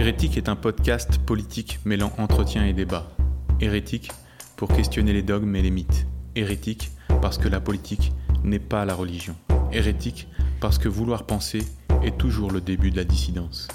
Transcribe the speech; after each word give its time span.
Hérétique 0.00 0.38
est 0.38 0.48
un 0.48 0.56
podcast 0.56 1.18
politique 1.18 1.78
mêlant 1.84 2.10
entretien 2.16 2.64
et 2.64 2.72
débat. 2.72 3.14
Hérétique 3.60 4.10
pour 4.56 4.74
questionner 4.74 5.12
les 5.12 5.22
dogmes 5.22 5.54
et 5.56 5.60
les 5.60 5.70
mythes. 5.70 6.06
Hérétique 6.34 6.88
parce 7.20 7.36
que 7.36 7.48
la 7.48 7.60
politique 7.60 8.10
n'est 8.42 8.60
pas 8.60 8.86
la 8.86 8.94
religion. 8.94 9.36
Hérétique 9.72 10.26
parce 10.58 10.78
que 10.78 10.88
vouloir 10.88 11.26
penser 11.26 11.60
est 12.02 12.16
toujours 12.16 12.50
le 12.50 12.62
début 12.62 12.90
de 12.90 12.96
la 12.96 13.04
dissidence. 13.04 13.68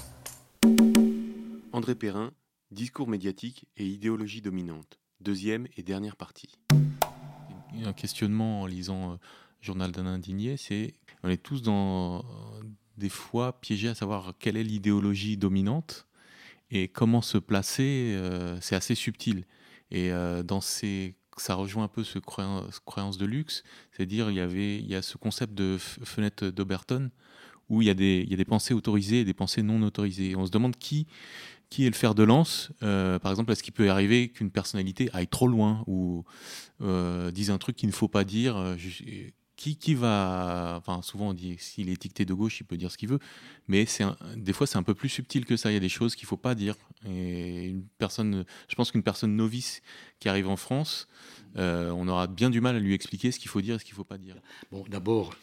André 1.70 1.94
Perrin, 1.94 2.32
Discours 2.72 3.06
médiatique 3.06 3.68
et 3.76 3.86
idéologie 3.86 4.42
dominante. 4.42 4.98
Deuxième 5.20 5.68
et 5.76 5.84
dernière 5.84 6.16
partie. 6.16 6.58
Un 7.84 7.92
questionnement 7.92 8.62
en 8.62 8.66
lisant 8.66 9.12
euh, 9.12 9.16
Journal 9.60 9.92
d'un 9.92 10.06
indigné, 10.06 10.56
c'est 10.56 10.94
on 11.22 11.28
est 11.28 11.40
tous 11.40 11.62
dans 11.62 12.24
des 12.96 13.10
fois 13.10 13.60
piégés 13.60 13.88
à 13.88 13.94
savoir 13.94 14.34
quelle 14.40 14.56
est 14.56 14.64
l'idéologie 14.64 15.36
dominante 15.36 16.05
et 16.70 16.88
comment 16.88 17.22
se 17.22 17.38
placer. 17.38 18.14
Euh, 18.16 18.58
c'est 18.60 18.76
assez 18.76 18.94
subtil. 18.94 19.44
Et 19.90 20.10
euh, 20.12 20.42
dans 20.42 20.60
ces 20.60 21.14
ça 21.38 21.54
rejoint 21.54 21.84
un 21.84 21.88
peu 21.88 22.02
ce 22.02 22.18
croyance, 22.18 23.18
de 23.18 23.26
luxe, 23.26 23.62
c'est-à-dire 23.92 24.30
il 24.30 24.36
y 24.36 24.40
avait 24.40 24.78
il 24.78 24.86
y 24.86 24.94
a 24.94 25.02
ce 25.02 25.18
concept 25.18 25.52
de 25.52 25.76
fenêtre 25.78 26.46
d'Oberton 26.46 27.10
où 27.68 27.82
il 27.82 27.88
y, 27.88 27.90
a 27.90 27.94
des, 27.94 28.22
il 28.24 28.30
y 28.30 28.32
a 28.32 28.38
des 28.38 28.46
pensées 28.46 28.72
autorisées 28.72 29.20
et 29.20 29.24
des 29.24 29.34
pensées 29.34 29.60
non 29.60 29.82
autorisées. 29.82 30.34
On 30.34 30.46
se 30.46 30.50
demande 30.50 30.76
qui 30.76 31.06
qui 31.68 31.84
est 31.84 31.90
le 31.90 31.96
fer 31.96 32.14
de 32.14 32.22
lance 32.22 32.70
euh, 32.82 33.18
Par 33.18 33.32
exemple, 33.32 33.52
est-ce 33.52 33.62
qu'il 33.62 33.74
peut 33.74 33.90
arriver 33.90 34.28
qu'une 34.28 34.50
personnalité 34.50 35.10
aille 35.12 35.26
trop 35.26 35.48
loin 35.48 35.84
ou 35.86 36.24
dise 36.80 37.50
un 37.50 37.58
truc 37.58 37.76
qu'il 37.76 37.88
ne 37.88 37.94
faut 37.94 38.08
pas 38.08 38.24
dire 38.24 38.76
qui, 39.56 39.76
qui 39.76 39.94
va. 39.94 40.76
Enfin, 40.78 41.02
souvent 41.02 41.30
on 41.30 41.34
dit 41.34 41.56
s'il 41.58 41.88
est 41.88 41.94
étiqueté 41.94 42.24
de 42.24 42.34
gauche, 42.34 42.60
il 42.60 42.64
peut 42.64 42.76
dire 42.76 42.90
ce 42.90 42.98
qu'il 42.98 43.08
veut, 43.08 43.18
mais 43.68 43.86
c'est 43.86 44.04
des 44.36 44.52
fois 44.52 44.66
c'est 44.66 44.78
un 44.78 44.82
peu 44.82 44.94
plus 44.94 45.08
subtil 45.08 45.44
que 45.44 45.56
ça. 45.56 45.70
Il 45.70 45.74
y 45.74 45.78
a 45.78 45.80
des 45.80 45.88
choses 45.88 46.14
qu'il 46.14 46.26
ne 46.26 46.28
faut 46.28 46.36
pas 46.36 46.54
dire. 46.54 46.76
Et 47.06 47.66
une 47.66 47.84
personne, 47.98 48.44
je 48.68 48.74
pense 48.74 48.90
qu'une 48.90 49.02
personne 49.02 49.36
novice 49.36 49.82
qui 50.18 50.28
arrive 50.28 50.48
en 50.48 50.56
France, 50.56 51.08
on 51.56 52.08
aura 52.08 52.26
bien 52.26 52.50
du 52.50 52.60
mal 52.60 52.76
à 52.76 52.78
lui 52.78 52.94
expliquer 52.94 53.32
ce 53.32 53.38
qu'il 53.38 53.48
faut 53.48 53.60
dire 53.60 53.76
et 53.76 53.78
ce 53.78 53.84
qu'il 53.84 53.94
ne 53.94 53.96
faut 53.96 54.04
pas 54.04 54.18
dire. 54.18 54.36
Bon, 54.70 54.84
d'abord, 54.88 55.34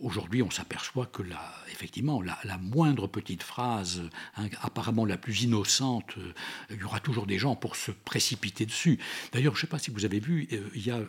Aujourd'hui, 0.00 0.42
on 0.42 0.50
s'aperçoit 0.50 1.06
que 1.06 1.22
la, 1.22 1.54
effectivement, 1.72 2.20
la, 2.20 2.58
moindre 2.58 3.06
petite 3.06 3.42
phrase, 3.42 4.02
hein, 4.36 4.48
apparemment 4.60 5.06
la 5.06 5.16
plus 5.16 5.42
innocente, 5.42 6.18
euh, 6.18 6.32
il 6.70 6.76
y 6.76 6.84
aura 6.84 7.00
toujours 7.00 7.26
des 7.26 7.38
gens 7.38 7.56
pour 7.56 7.76
se 7.76 7.92
précipiter 7.92 8.66
dessus. 8.66 8.98
D'ailleurs, 9.32 9.54
je 9.54 9.60
ne 9.60 9.60
sais 9.62 9.66
pas 9.68 9.78
si 9.78 9.90
vous 9.90 10.04
avez 10.04 10.20
vu, 10.20 10.48
euh, 10.52 10.68
il 10.74 10.86
y 10.86 10.90
a 10.90 10.98
euh, 10.98 11.08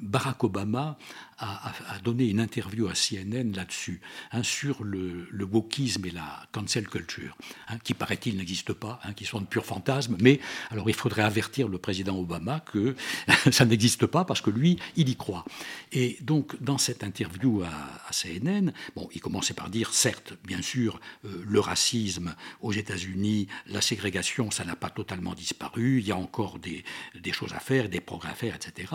Barack 0.00 0.44
Obama 0.44 0.96
a, 1.38 1.98
donné 2.02 2.28
une 2.28 2.40
interview 2.40 2.86
à 2.86 2.94
CNN 2.94 3.52
là-dessus, 3.54 4.00
hein, 4.32 4.42
sur 4.42 4.84
le, 4.84 5.26
le, 5.30 5.44
wokisme 5.44 6.06
et 6.06 6.10
la 6.10 6.46
cancel 6.52 6.88
culture, 6.88 7.36
hein, 7.68 7.78
qui 7.82 7.92
paraît-il 7.94 8.36
n'existe 8.36 8.72
pas, 8.72 9.00
qui 9.16 9.24
sont 9.24 9.40
de 9.40 9.46
purs 9.46 9.64
fantasmes. 9.64 10.16
Mais 10.20 10.40
alors, 10.70 10.88
il 10.88 10.94
faudrait 10.94 11.22
avertir 11.22 11.68
le 11.68 11.78
président 11.78 12.16
Obama 12.18 12.60
que 12.60 12.94
ça 13.50 13.64
n'existe 13.64 14.06
pas 14.06 14.24
parce 14.24 14.40
que 14.40 14.50
lui, 14.50 14.78
il 14.96 15.08
y 15.08 15.16
croit. 15.16 15.44
Et 15.92 16.18
donc, 16.20 16.60
dans 16.62 16.78
cette 16.78 17.02
interview 17.04 17.62
à, 17.62 18.12
CNN, 18.12 18.72
bon, 18.94 19.08
il 19.14 19.20
commençait 19.20 19.54
par 19.54 19.70
dire, 19.70 19.92
certes, 19.92 20.34
bien 20.44 20.62
sûr, 20.62 21.00
euh, 21.24 21.44
le 21.46 21.60
racisme 21.60 22.34
aux 22.60 22.72
États-Unis, 22.72 23.48
la 23.66 23.80
ségrégation, 23.80 24.50
ça 24.50 24.64
n'a 24.64 24.76
pas 24.76 24.90
totalement 24.90 25.34
disparu, 25.34 26.00
il 26.00 26.06
y 26.06 26.12
a 26.12 26.16
encore 26.16 26.58
des, 26.58 26.84
choses 27.32 27.52
à 27.54 27.60
faire, 27.60 27.88
des 27.88 28.00
progrès 28.00 28.30
à 28.30 28.34
faire, 28.34 28.54
etc. 28.54 28.92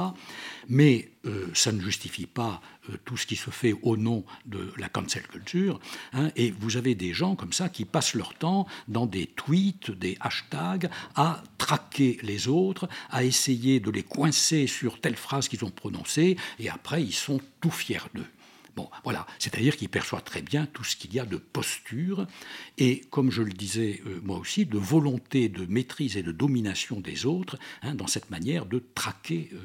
Mais 0.67 0.88
euh, 1.25 1.47
ça 1.53 1.71
ne 1.71 1.81
justifie 1.81 2.25
pas 2.25 2.61
euh, 2.89 2.97
tout 3.05 3.17
ce 3.17 3.25
qui 3.25 3.35
se 3.35 3.49
fait 3.49 3.75
au 3.81 3.97
nom 3.97 4.23
de 4.45 4.71
la 4.77 4.89
cancel 4.89 5.23
culture. 5.27 5.79
Hein, 6.13 6.31
et 6.35 6.51
vous 6.51 6.77
avez 6.77 6.95
des 6.95 7.14
gens 7.14 7.36
comme 7.36 7.53
ça 7.53 7.69
qui 7.69 7.86
passent 7.86 8.14
leur 8.14 8.33
temps 8.36 8.67
dans 8.87 9.05
des 9.05 9.27
tweets, 9.27 9.91
des 9.91 10.17
hashtags, 10.19 10.89
à 11.15 11.43
traquer 11.58 12.17
les 12.23 12.47
autres, 12.47 12.87
à 13.09 13.23
essayer 13.23 13.80
de 13.80 13.91
les 13.91 14.03
coincer 14.03 14.67
sur 14.67 14.99
telle 15.02 15.17
phrase 15.17 15.47
qu'ils 15.47 15.65
ont 15.65 15.71
prononcée, 15.71 16.37
et 16.59 16.69
après 16.69 17.03
ils 17.03 17.14
sont 17.14 17.39
tout 17.61 17.71
fiers 17.71 18.08
d'eux 18.14 18.25
voilà, 19.03 19.25
c'est-à-dire 19.39 19.75
qu'il 19.77 19.89
perçoit 19.89 20.21
très 20.21 20.41
bien 20.41 20.65
tout 20.65 20.83
ce 20.83 20.95
qu'il 20.95 21.13
y 21.13 21.19
a 21.19 21.25
de 21.25 21.37
posture 21.37 22.27
et, 22.77 23.01
comme 23.09 23.31
je 23.31 23.41
le 23.41 23.51
disais 23.51 24.01
euh, 24.05 24.19
moi 24.23 24.37
aussi, 24.37 24.65
de 24.65 24.77
volonté 24.77 25.49
de 25.49 25.65
maîtrise 25.65 26.17
et 26.17 26.23
de 26.23 26.31
domination 26.31 26.99
des 26.99 27.25
autres, 27.25 27.57
hein, 27.81 27.95
dans 27.95 28.07
cette 28.07 28.29
manière 28.29 28.65
de 28.65 28.83
traquer 28.95 29.49
euh, 29.53 29.57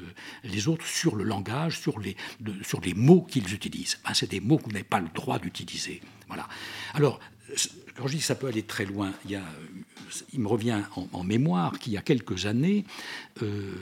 les 0.43 0.67
autres 0.67 0.85
sur 0.85 1.15
le 1.15 1.23
langage, 1.23 1.79
sur 1.79 1.99
les, 1.99 2.15
sur 2.63 2.81
les 2.81 2.93
mots 2.93 3.21
qu'ils 3.21 3.53
utilisent. 3.53 3.99
Ben, 4.05 4.13
c'est 4.13 4.29
des 4.29 4.39
mots 4.39 4.59
vous 4.63 4.71
n'avez 4.71 4.83
pas 4.83 4.99
le 4.99 5.09
droit 5.13 5.39
d'utiliser. 5.39 6.01
Voilà. 6.27 6.47
Alors, 6.93 7.19
quand 7.95 8.07
je 8.07 8.13
dis 8.13 8.19
que 8.19 8.25
ça 8.25 8.35
peut 8.35 8.47
aller 8.47 8.63
très 8.63 8.85
loin, 8.85 9.13
il, 9.25 9.31
y 9.31 9.35
a, 9.35 9.43
il 10.33 10.39
me 10.39 10.47
revient 10.47 10.81
en, 10.95 11.23
mémoire 11.23 11.79
qu'il 11.79 11.93
y 11.93 11.97
a 11.97 12.01
quelques 12.01 12.45
années, 12.45 12.85
euh, 13.41 13.73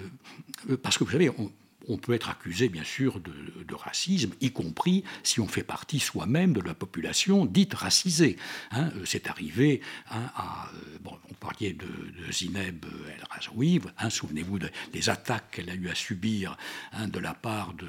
parce 0.81 0.97
que 0.97 1.03
vous 1.03 1.11
savez, 1.11 1.29
on, 1.29 1.51
on 1.87 1.97
peut 1.97 2.13
être 2.13 2.29
accusé, 2.29 2.69
bien 2.69 2.83
sûr, 2.83 3.19
de, 3.19 3.33
racisme, 3.75 4.33
y 4.39 4.51
compris 4.51 5.03
si 5.23 5.39
on 5.39 5.47
fait 5.47 5.63
partie 5.63 5.99
soi-même 5.99 6.53
de 6.53 6.61
la 6.61 6.75
population 6.75 7.45
dite 7.45 7.73
racisée. 7.73 8.37
Hein. 8.71 8.91
Euh, 8.95 9.03
c'est 9.03 9.27
arrivé 9.27 9.81
hein, 10.11 10.29
à. 10.35 10.69
Euh, 10.75 10.97
bon, 11.01 11.17
on 11.29 11.33
parlait 11.33 11.73
de, 11.73 11.87
Zineb 12.31 12.85
El 12.85 13.23
Razoui, 13.29 13.81
hein, 13.97 14.09
souvenez-vous 14.09 14.59
des 14.91 15.09
attaques 15.09 15.51
qu'elle 15.51 15.69
a 15.69 15.73
eu 15.73 15.89
à 15.89 15.95
subir 15.95 16.57
de 17.05 17.19
la 17.19 17.33
part 17.33 17.73
de, 17.73 17.87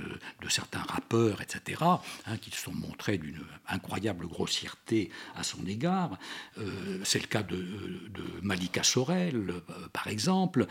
certains 0.48 0.82
rappeurs, 0.82 1.40
etc., 1.40 1.82
qui 2.40 2.50
se 2.50 2.56
sont 2.58 2.74
montrés 2.74 3.18
d'une 3.18 3.40
incroyable 3.68 4.26
grossièreté 4.26 5.10
à 5.36 5.42
son 5.42 5.64
égard. 5.66 6.18
Euh, 6.58 7.00
c'est 7.04 7.20
le 7.20 7.26
cas 7.26 7.42
de, 7.42 7.64
Malika 8.42 8.82
Sorel, 8.82 9.54
par 9.92 10.08
exemple. 10.08 10.66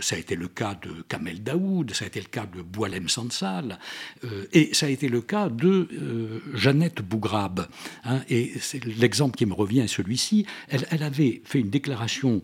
ça 0.00 0.16
a 0.16 0.18
été 0.18 0.34
le 0.34 0.48
cas 0.48 0.74
de 0.74 1.02
Kamel 1.02 1.42
Daoud, 1.42 1.92
ça 1.94 2.04
a 2.04 2.08
été 2.08 2.20
le 2.20 2.26
cas 2.32 2.46
de 2.46 2.62
Boilem 2.62 3.08
Sansal, 3.08 3.78
euh, 4.24 4.46
et 4.52 4.74
ça 4.74 4.86
a 4.86 4.88
été 4.88 5.08
le 5.08 5.20
cas 5.20 5.48
de 5.48 5.88
euh, 5.92 6.40
Jeannette 6.54 7.02
Bougrabe. 7.02 7.68
Hein, 8.04 8.22
et 8.28 8.52
l'exemple 8.98 9.36
qui 9.36 9.46
me 9.46 9.54
revient 9.54 9.80
est 9.80 9.86
celui-ci. 9.86 10.46
Elle, 10.68 11.02
avait 11.02 11.42
fait 11.44 11.60
une 11.60 11.70
déclaration 11.70 12.42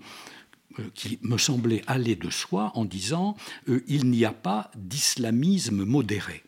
euh, 0.79 0.83
qui 0.95 1.19
me 1.23 1.39
semblait 1.39 1.83
aller 1.87 2.15
de 2.15 2.31
soi 2.31 2.71
en 2.75 2.85
disant 2.85 3.37
il 3.89 4.11
n'y 4.11 4.25
a 4.25 4.33
pas 4.33 4.71
d'islamisme 4.77 5.85
modéré. 5.85 6.43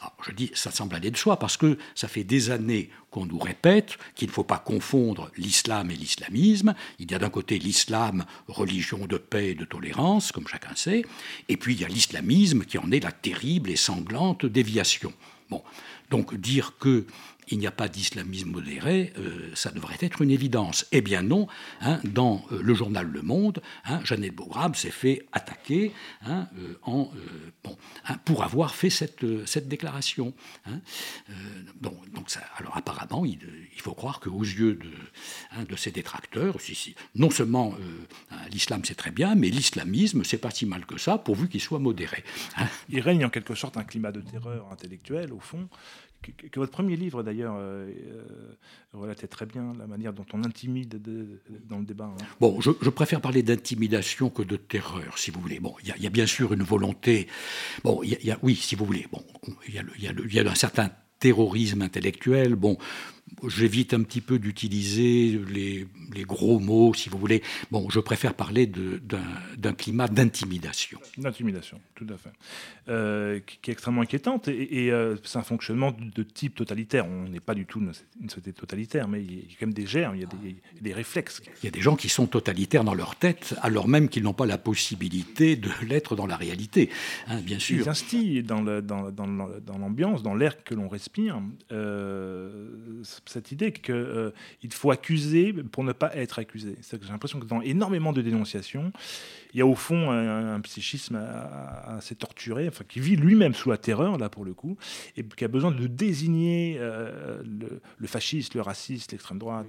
Alors, 0.00 0.14
je 0.24 0.32
dis, 0.32 0.50
ça 0.54 0.70
semble 0.70 0.94
aller 0.94 1.10
de 1.10 1.16
soi, 1.16 1.38
parce 1.38 1.56
que 1.56 1.76
ça 1.94 2.06
fait 2.06 2.22
des 2.22 2.50
années 2.50 2.90
qu'on 3.10 3.26
nous 3.26 3.38
répète 3.38 3.98
qu'il 4.14 4.28
ne 4.28 4.32
faut 4.32 4.44
pas 4.44 4.58
confondre 4.58 5.30
l'islam 5.36 5.90
et 5.90 5.96
l'islamisme. 5.96 6.74
Il 6.98 7.10
y 7.10 7.14
a 7.14 7.18
d'un 7.18 7.30
côté 7.30 7.58
l'islam, 7.58 8.24
religion 8.46 9.06
de 9.06 9.16
paix 9.16 9.50
et 9.50 9.54
de 9.54 9.64
tolérance, 9.64 10.30
comme 10.30 10.46
chacun 10.46 10.74
sait, 10.76 11.04
et 11.48 11.56
puis 11.56 11.74
il 11.74 11.80
y 11.80 11.84
a 11.84 11.88
l'islamisme 11.88 12.64
qui 12.64 12.78
en 12.78 12.90
est 12.92 13.02
la 13.02 13.12
terrible 13.12 13.70
et 13.70 13.76
sanglante 13.76 14.46
déviation. 14.46 15.12
Bon, 15.50 15.62
donc 16.10 16.34
dire 16.34 16.74
que 16.78 17.06
il 17.50 17.58
n'y 17.58 17.66
a 17.66 17.70
pas 17.70 17.88
d'islamisme 17.88 18.50
modéré, 18.50 19.12
euh, 19.18 19.50
ça 19.54 19.70
devrait 19.70 19.96
être 20.00 20.22
une 20.22 20.30
évidence. 20.30 20.86
Eh 20.92 21.00
bien 21.00 21.22
non, 21.22 21.46
hein, 21.80 22.00
dans 22.04 22.44
euh, 22.52 22.60
le 22.62 22.74
journal 22.74 23.06
Le 23.06 23.22
Monde, 23.22 23.62
hein, 23.84 24.00
Jeannette 24.04 24.34
Beaugrave 24.34 24.76
s'est 24.76 24.90
fait 24.90 25.26
attaquer 25.32 25.92
hein, 26.22 26.48
euh, 26.58 27.10
bon, 27.64 27.76
pour 28.24 28.44
avoir 28.44 28.74
fait 28.74 28.90
cette, 28.90 29.24
déclaration. 29.68 30.34
donc, 31.80 31.94
ça, 32.28 32.40
alors 32.56 32.76
apparemment, 32.76 33.24
il, 33.24 33.38
faut 33.78 33.94
croire 33.94 34.20
qu'aux 34.20 34.42
yeux 34.42 34.78
de 35.68 35.76
ses 35.76 35.90
détracteurs, 35.90 36.56
non 37.14 37.30
seulement 37.30 37.74
l'islam 38.50 38.82
c'est 38.84 38.94
très 38.94 39.10
bien, 39.10 39.34
mais 39.34 39.48
l'islamisme 39.48 40.24
c'est 40.24 40.38
pas 40.38 40.50
si 40.50 40.66
mal 40.66 40.84
que 40.84 40.98
ça, 40.98 41.18
pourvu 41.18 41.48
qu'il 41.48 41.60
soit 41.60 41.78
modéré. 41.78 42.24
Il 42.88 43.00
règne 43.00 43.24
en 43.24 43.30
quelque 43.30 43.54
sorte 43.54 43.76
un 43.76 43.84
climat 43.84 44.12
de 44.12 44.20
terreur 44.20 44.70
intellectuelle, 44.72 45.32
au 45.32 45.40
fond, 45.40 45.68
que, 46.22 46.58
votre 46.58 46.72
premier 46.72 46.96
livre, 46.96 47.22
d'ailleurs, 47.22 47.56
euh, 47.58 47.88
euh, 47.88 48.22
relatait 48.92 49.26
très 49.26 49.46
bien 49.46 49.72
la 49.78 49.86
manière 49.86 50.12
dont 50.12 50.26
on 50.32 50.44
intimide 50.44 51.00
dans 51.68 51.78
le 51.78 51.84
débat. 51.84 52.06
Hein. 52.06 52.24
Bon, 52.40 52.60
je, 52.60 52.70
préfère 52.90 53.20
parler 53.20 53.42
d'intimidation 53.42 54.30
que 54.30 54.42
de 54.42 54.56
terreur, 54.56 55.18
si 55.18 55.30
vous 55.30 55.40
voulez. 55.40 55.60
Bon, 55.60 55.74
il 55.82 56.02
y, 56.02 56.06
a 56.06 56.10
bien 56.10 56.26
sûr 56.26 56.52
une 56.52 56.62
volonté. 56.62 57.28
Bon, 57.84 58.02
il 58.02 58.18
y, 58.22 58.30
a, 58.30 58.38
oui, 58.42 58.56
si 58.56 58.74
vous 58.74 58.84
voulez. 58.84 59.06
Bon, 59.12 59.24
il 59.68 59.74
y, 59.74 60.34
y, 60.34 60.38
a 60.40 60.50
un 60.50 60.54
certain 60.54 60.90
terrorisme 61.18 61.82
intellectuel. 61.82 62.54
Bon, 62.54 62.78
J'évite 63.46 63.94
un 63.94 64.02
petit 64.02 64.20
peu 64.20 64.38
d'utiliser 64.38 65.40
les, 65.48 65.86
gros 66.24 66.58
mots, 66.58 66.92
si 66.94 67.08
vous 67.08 67.18
voulez. 67.18 67.42
Bon, 67.70 67.88
je 67.88 68.00
préfère 68.00 68.34
parler 68.34 68.66
d'un 68.66 69.72
climat 69.72 70.08
d'intimidation. 70.08 70.98
D'intimidation, 71.16 71.80
tout 71.94 72.06
à 72.12 72.16
fait. 72.16 72.30
Euh, 72.88 73.40
qui 73.60 73.70
est 73.70 73.72
extrêmement 73.72 74.02
inquiétante. 74.02 74.48
Et, 74.48 74.90
euh, 74.90 75.16
c'est 75.24 75.38
un 75.38 75.42
fonctionnement 75.42 75.92
de 75.92 76.22
type 76.22 76.54
totalitaire. 76.54 77.06
On 77.06 77.28
n'est 77.28 77.40
pas 77.40 77.54
du 77.54 77.66
tout 77.66 77.80
une 77.80 78.28
société 78.28 78.52
totalitaire, 78.52 79.08
mais 79.08 79.22
il 79.22 79.34
y 79.34 79.38
a 79.38 79.56
quand 79.58 79.66
même 79.66 79.74
des 79.74 79.86
germes, 79.86 80.16
il 80.16 80.22
y 80.22 80.24
a 80.24 80.28
des, 80.80 80.92
réflexes. 80.92 81.42
Il 81.62 81.66
y 81.66 81.68
a 81.68 81.70
des 81.70 81.80
gens 81.80 81.96
qui 81.96 82.08
sont 82.08 82.26
totalitaires 82.26 82.84
dans 82.84 82.94
leur 82.94 83.16
tête, 83.16 83.54
alors 83.62 83.88
même 83.88 84.08
qu'ils 84.08 84.22
n'ont 84.22 84.34
pas 84.34 84.46
la 84.46 84.58
possibilité 84.58 85.56
de 85.56 85.68
l'être 85.86 86.16
dans 86.16 86.26
la 86.26 86.36
réalité, 86.36 86.90
hein, 87.26 87.40
bien 87.40 87.58
sûr. 87.58 87.84
Ils 87.84 87.88
instillent 87.88 88.42
dans 88.42 88.62
l'ambiance, 88.62 90.22
dans, 90.22 90.30
dans 90.30 90.34
l'air 90.34 90.64
que 90.64 90.74
l'on 90.74 90.88
respire. 90.88 91.40
Euh, 91.72 92.68
cette 93.26 93.52
idée 93.52 93.72
qu'il 93.72 94.32
il 94.62 94.72
faut 94.72 94.90
accuser 94.90 95.52
pour 95.52 95.84
ne 95.84 95.92
pas 95.92 96.14
être 96.16 96.38
accusé. 96.38 96.76
J'ai 96.90 97.08
l'impression 97.08 97.40
que 97.40 97.46
dans 97.46 97.62
énormément 97.62 98.12
de 98.12 98.22
dénonciations, 98.22 98.92
il 99.54 99.58
y 99.58 99.62
a 99.62 99.66
au 99.66 99.74
fond 99.74 100.10
un, 100.10 100.60
psychisme 100.60 101.16
assez 101.86 102.14
torturé, 102.14 102.68
enfin, 102.68 102.84
qui 102.86 103.00
vit 103.00 103.16
lui-même 103.16 103.54
sous 103.54 103.70
la 103.70 103.78
terreur, 103.78 104.18
là 104.18 104.28
pour 104.28 104.44
le 104.44 104.54
coup, 104.54 104.76
et 105.16 105.24
qui 105.24 105.44
a 105.44 105.48
besoin 105.48 105.70
de 105.70 105.86
désigner 105.86 106.76
euh, 106.78 107.42
le, 107.98 108.06
fasciste, 108.06 108.54
le 108.54 108.60
raciste, 108.60 109.12
l'extrême 109.12 109.38
droite, 109.38 109.68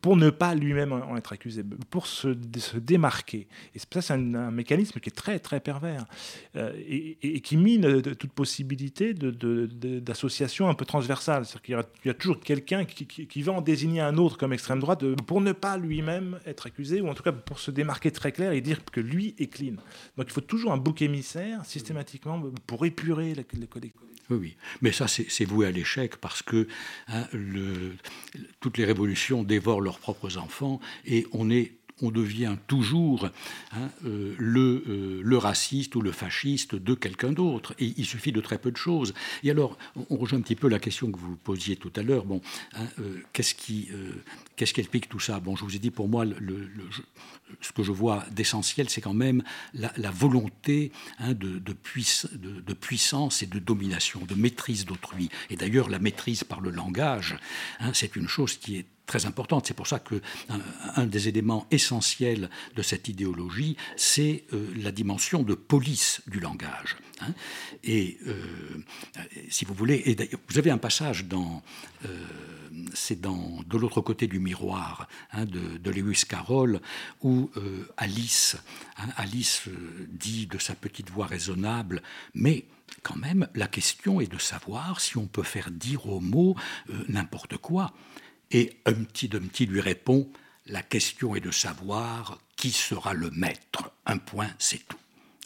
pour 0.00 0.16
ne 0.16 0.30
pas 0.30 0.54
lui-même 0.54 0.92
en 0.92 1.16
être 1.16 1.32
accusé, 1.32 1.62
pour 1.90 2.06
se, 2.06 2.34
se 2.58 2.78
démarquer. 2.78 3.48
Et 3.74 3.78
ça, 3.78 4.00
c'est 4.00 4.14
un, 4.14 4.50
mécanisme 4.50 5.00
qui 5.00 5.08
est 5.08 5.12
très, 5.12 5.38
très 5.38 5.60
pervers, 5.60 6.06
euh, 6.56 6.72
et, 6.88 7.40
qui 7.40 7.56
mine 7.56 8.02
toute 8.02 8.32
possibilité 8.32 9.14
d'association 9.14 10.66
de, 10.66 10.70
un 10.70 10.74
peu 10.74 10.84
transversale. 10.84 11.44
C'est-à-dire 11.44 11.84
qu'il 11.92 12.06
y, 12.06 12.10
a 12.10 12.14
toujours 12.14 12.39
quelqu'un 12.44 12.84
qui, 12.84 13.42
va 13.42 13.52
en 13.52 13.60
désigner 13.60 14.00
un 14.00 14.16
autre 14.16 14.36
comme 14.36 14.52
extrême 14.52 14.80
droite 14.80 15.04
pour 15.26 15.40
ne 15.40 15.52
pas 15.52 15.76
lui-même 15.76 16.38
être 16.46 16.66
accusé, 16.66 17.00
ou 17.00 17.08
en 17.08 17.14
tout 17.14 17.22
cas 17.22 17.32
pour 17.32 17.58
se 17.58 17.70
démarquer 17.70 18.10
très 18.10 18.32
clair 18.32 18.52
et 18.52 18.60
dire 18.60 18.84
que 18.84 19.00
lui 19.00 19.34
est 19.38 19.46
clean. 19.46 19.76
Donc 20.16 20.26
il 20.26 20.32
faut 20.32 20.40
toujours 20.40 20.72
un 20.72 20.76
bouc 20.76 21.02
émissaire 21.02 21.64
systématiquement 21.64 22.42
pour 22.66 22.84
épurer 22.84 23.34
les, 23.34 23.44
collectifs. 23.66 24.00
Oui, 24.30 24.56
mais 24.80 24.92
ça 24.92 25.06
c'est 25.08 25.44
voué 25.44 25.66
à 25.66 25.70
l'échec 25.72 26.16
parce 26.16 26.42
que 26.42 26.68
hein, 27.08 27.26
le, 27.32 27.94
toutes 28.60 28.78
les 28.78 28.84
révolutions 28.84 29.42
dévorent 29.42 29.80
leurs 29.80 29.98
propres 29.98 30.38
enfants 30.38 30.80
et 31.04 31.26
on 31.32 31.50
est 31.50 31.72
on 32.02 32.10
devient 32.10 32.56
toujours 32.66 33.30
hein, 33.72 33.90
euh, 34.04 34.34
le, 34.38 34.84
euh, 34.88 35.20
le, 35.22 35.38
raciste 35.38 35.94
ou 35.96 36.00
le 36.00 36.12
fasciste 36.12 36.74
de 36.74 36.94
quelqu'un 36.94 37.32
d'autre. 37.32 37.74
Et 37.78 37.94
il 37.96 38.04
suffit 38.04 38.32
de 38.32 38.40
très 38.40 38.58
peu 38.58 38.70
de 38.70 38.76
choses. 38.76 39.14
Et 39.42 39.50
alors, 39.50 39.78
on, 40.08 40.16
rejoint 40.16 40.38
un 40.38 40.42
petit 40.42 40.56
peu 40.56 40.68
la 40.68 40.78
question 40.78 41.10
que 41.10 41.18
vous 41.18 41.36
posiez 41.36 41.76
tout 41.76 41.92
à 41.96 42.02
l'heure. 42.02 42.24
Bon, 42.24 42.40
hein, 42.74 42.86
euh, 43.00 43.20
qu'est-ce 43.32 43.54
qui, 43.54 43.88
qu'est-ce 44.56 44.72
qui 44.72 44.80
explique 44.80 45.08
tout 45.08 45.20
ça? 45.20 45.40
Bon, 45.40 45.56
je 45.56 45.64
vous 45.64 45.74
ai 45.74 45.78
dit, 45.78 45.90
pour 45.90 46.08
moi, 46.08 46.24
le, 46.24 46.70
ce 47.60 47.72
que 47.72 47.82
je 47.82 47.92
vois 47.92 48.24
d'essentiel, 48.30 48.88
c'est 48.88 49.00
quand 49.00 49.14
même 49.14 49.42
la, 49.74 50.10
volonté 50.10 50.92
hein, 51.18 51.34
de, 51.34 51.58
de, 51.58 51.74
de, 52.60 52.74
puissance 52.74 53.42
et 53.42 53.46
de 53.46 53.58
domination, 53.58 54.20
de 54.26 54.34
maîtrise 54.34 54.84
d'autrui. 54.84 55.30
Et 55.48 55.56
d'ailleurs, 55.56 55.88
la 55.88 55.98
maîtrise 55.98 56.44
par 56.44 56.60
le 56.60 56.70
langage, 56.70 57.36
c'est 57.92 58.16
une 58.16 58.28
chose 58.28 58.56
qui 58.56 58.76
est 58.76 58.86
très 59.10 59.26
importante. 59.26 59.66
C'est 59.66 59.74
pour 59.74 59.88
ça 59.88 59.98
que 59.98 60.22
un, 60.94 61.06
des 61.06 61.26
éléments 61.26 61.66
essentiels 61.72 62.48
de 62.76 62.82
cette 62.82 63.08
idéologie, 63.08 63.76
c'est 63.96 64.44
euh, 64.52 64.68
la 64.76 64.92
dimension 64.92 65.42
de 65.42 65.54
police 65.54 66.22
du 66.28 66.38
langage. 66.38 66.96
Hein. 67.20 67.34
Et 67.82 68.18
euh, 68.28 68.34
si 69.48 69.64
vous 69.64 69.74
voulez, 69.74 69.96
et 70.06 70.30
vous 70.48 70.58
avez 70.58 70.70
un 70.70 70.78
passage 70.78 71.24
dans, 71.24 71.60
euh, 72.04 72.08
c'est 72.94 73.20
dans 73.20 73.58
de 73.66 73.76
l'autre 73.76 74.00
côté 74.00 74.28
du 74.28 74.38
miroir 74.38 75.08
hein, 75.32 75.44
de, 75.44 75.90
Lewis 75.90 76.22
Carroll 76.28 76.80
où 77.20 77.50
Alice, 77.96 78.56
hein, 78.96 79.08
Alice 79.16 79.64
dit 80.08 80.46
de 80.46 80.58
sa 80.58 80.76
petite 80.76 81.10
voix 81.10 81.26
raisonnable, 81.26 82.00
mais 82.34 82.64
quand 83.02 83.16
même, 83.16 83.48
la 83.56 83.66
question 83.66 84.20
est 84.20 84.30
de 84.30 84.38
savoir 84.38 85.00
si 85.00 85.16
on 85.16 85.26
peut 85.26 85.42
faire 85.42 85.72
dire 85.72 86.06
aux 86.06 86.20
mots 86.20 86.54
n'importe 87.08 87.56
quoi. 87.56 87.92
Et 88.50 88.80
Humpty 88.86 89.28
Dumpty 89.28 89.66
lui 89.66 89.80
répond 89.80 90.30
La 90.66 90.82
question 90.82 91.34
est 91.36 91.40
de 91.40 91.50
savoir 91.50 92.38
qui 92.56 92.70
sera 92.70 93.14
le 93.14 93.30
maître. 93.30 93.92
Un 94.06 94.18
point, 94.18 94.50
c'est 94.58 94.86
tout. 94.86 94.98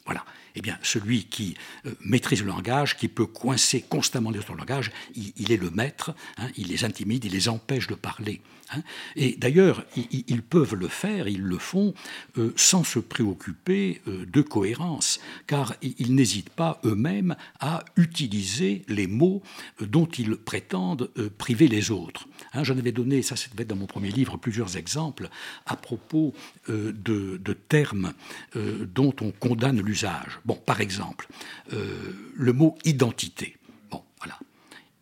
Voilà. 0.04 0.24
Eh 0.56 0.60
bien, 0.60 0.78
celui 0.82 1.24
qui 1.24 1.56
euh, 1.84 1.94
maîtrise 2.00 2.42
le 2.42 2.48
langage, 2.48 2.96
qui 2.96 3.08
peut 3.08 3.26
coincer 3.26 3.82
constamment 3.82 4.30
les 4.30 4.38
autres 4.38 4.54
langages, 4.54 4.92
il, 5.14 5.50
est 5.50 5.56
le 5.56 5.70
maître, 5.70 6.14
hein, 6.38 6.48
il 6.56 6.68
les 6.68 6.84
intimide, 6.84 7.24
il 7.24 7.32
les 7.32 7.48
empêche 7.48 7.88
de 7.88 7.94
parler. 7.94 8.40
Hein. 8.70 8.82
Et 9.16 9.34
d'ailleurs, 9.36 9.84
ils, 9.96 10.42
peuvent 10.42 10.76
le 10.76 10.86
faire, 10.86 11.26
ils 11.26 11.42
le 11.42 11.58
font 11.58 11.92
euh, 12.38 12.52
sans 12.54 12.84
se 12.84 13.00
préoccuper 13.00 14.00
euh, 14.06 14.24
de 14.26 14.42
cohérence, 14.42 15.18
car 15.48 15.74
ils, 15.82 16.14
n'hésitent 16.14 16.50
pas 16.50 16.80
eux-mêmes 16.84 17.34
à 17.58 17.84
utiliser 17.96 18.84
les 18.86 19.08
mots 19.08 19.42
dont 19.80 20.06
ils 20.06 20.36
prétendent 20.36 21.10
priver 21.36 21.66
les 21.66 21.90
autres. 21.90 22.28
Hein, 22.52 22.62
J'en 22.62 22.78
avais 22.78 22.92
donné, 22.92 23.22
ça 23.22 23.34
c'était 23.34 23.64
dans 23.64 23.76
mon 23.76 23.86
premier 23.86 24.10
livre, 24.10 24.36
plusieurs 24.36 24.76
exemples 24.76 25.28
à 25.66 25.74
propos 25.74 26.32
de, 26.68 27.56
termes 27.68 28.12
dont 28.54 29.14
on 29.20 29.32
condamne 29.32 29.80
l'usage. 29.80 30.38
Bon, 30.44 30.54
par 30.54 30.80
exemple, 30.80 31.28
le 31.70 32.52
mot 32.52 32.76
identité. 32.84 33.56
Bon, 33.90 34.02
voilà. 34.18 34.38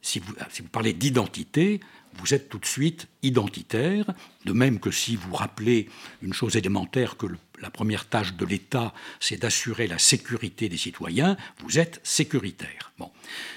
Si 0.01 0.19
vous, 0.19 0.35
si 0.51 0.63
vous 0.63 0.69
parlez 0.69 0.93
d'identité, 0.93 1.81
vous 2.15 2.35
êtes 2.35 2.49
tout 2.49 2.59
de 2.59 2.67
suite 2.67 3.09
identitaire, 3.23 4.13
de 4.45 4.53
même 4.53 4.81
que 4.81 4.91
si 4.91 5.17
vous 5.17 5.35
rappelez 5.35 5.89
une 6.21 6.33
chose 6.33 6.57
élémentaire 6.57 7.17
que 7.17 7.27
la 7.63 7.71
première 7.71 8.09
tâche 8.09 8.35
de 8.35 8.45
l'État, 8.45 8.93
c'est 9.21 9.41
d'assurer 9.41 9.87
la 9.87 9.99
sécurité 9.99 10.69
des 10.69 10.77
citoyens, 10.77 11.37
vous 11.63 11.79
êtes 11.79 12.01
sécuritaire. 12.03 12.93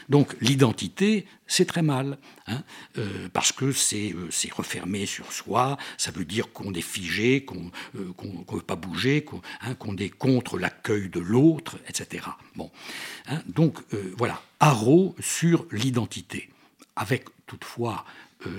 Donc 0.10 0.36
l'identité, 0.42 1.28
c'est 1.48 1.66
très 1.66 1.82
mal, 1.82 2.18
hein, 2.48 2.64
euh, 2.98 3.28
parce 3.34 3.52
que 3.52 3.66
euh, 3.66 4.28
c'est 4.32 4.54
refermé 4.54 5.06
sur 5.06 5.32
soi, 5.32 5.78
ça 5.98 6.12
veut 6.12 6.26
dire 6.26 6.52
qu'on 6.54 6.74
est 6.74 6.82
figé, 6.82 7.44
qu'on 7.44 7.72
euh, 7.96 8.14
ne 8.24 8.56
veut 8.56 8.62
pas 8.62 8.76
bouger, 8.76 9.26
hein, 9.62 9.76
qu'on 9.76 9.98
est 9.98 10.10
contre 10.10 10.58
l'accueil 10.58 11.10
de 11.10 11.20
l'autre, 11.20 11.78
etc. 11.88 12.26
Bon. 12.56 12.72
Hein, 13.28 13.42
donc 13.48 13.80
voilà, 14.18 14.42
haro 14.60 15.16
sur 15.20 15.66
l'identité, 15.72 16.50
avec 16.96 17.26
toutefois 17.46 18.06
euh, 18.48 18.50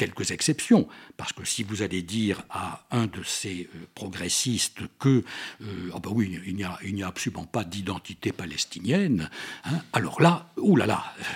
quelques 0.00 0.30
exceptions, 0.30 0.88
parce 1.18 1.34
que 1.34 1.44
si 1.44 1.62
vous 1.62 1.82
allez 1.82 2.00
dire 2.00 2.42
à 2.48 2.86
un 2.90 3.06
de 3.06 3.22
ces 3.22 3.68
euh, 3.74 3.86
progressistes 3.94 4.80
que, 4.98 5.22
euh, 5.60 5.90
oh 5.92 6.00
ben 6.00 6.10
oui, 6.14 6.40
il 6.46 6.54
n'y 6.54 7.02
a, 7.02 7.06
absolument 7.06 7.44
pas 7.44 7.64
d'identité 7.64 8.32
palestinienne, 8.32 9.28
hein, 9.64 9.80
alors 9.92 10.22
là, 10.22 10.48
oulala, 10.56 10.94
là 10.94 11.04
là, 11.20 11.26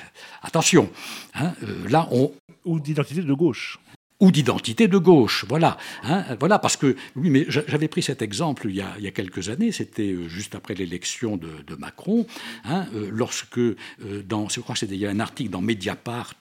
attention, 0.41 0.91
hein, 1.35 1.53
là 1.91 2.09
on... 2.11 2.33
Ou 2.65 2.81
d'identité 2.81 3.21
de 3.21 3.35
gauche 3.35 3.79
ou 4.21 4.31
d'identité 4.31 4.87
de 4.89 4.99
gauche. 4.99 5.45
Voilà, 5.49 5.77
hein, 6.05 6.25
voilà, 6.39 6.59
parce 6.59 6.77
que 6.77 6.97
oui, 7.17 7.31
mais 7.31 7.47
j'avais 7.49 7.89
pris 7.89 8.03
cet 8.03 8.23
exemple 8.23 8.69
il 8.69 8.77
y 8.77 8.81
a, 8.81 9.11
quelques 9.11 9.49
années, 9.49 9.73
c'était 9.73 10.13
euh, 10.13 10.29
juste 10.29 10.55
après 10.55 10.75
l'élection 10.75 11.37
de, 11.37 11.75
Macron, 11.77 12.27
hein, 12.65 12.87
euh, 12.95 13.09
lorsque 13.11 13.59
euh, 13.59 13.75
dans, 14.27 14.49
je 14.49 14.61
crois 14.61 14.75
que 14.75 14.81
c'était 14.81 14.97
y 14.97 15.07
a 15.07 15.11
un 15.11 15.19
article 15.19 15.51
dans 15.51 15.61
Mediapart 15.61 16.35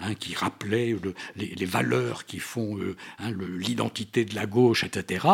hein, 0.00 0.14
qui 0.14 0.34
rappelait 0.34 0.96
les, 1.36 1.66
valeurs 1.66 2.24
qui 2.24 2.38
font 2.38 2.78
l'identité 3.58 4.24
de 4.24 4.34
la 4.34 4.46
gauche, 4.46 4.84
etc. 4.84 5.26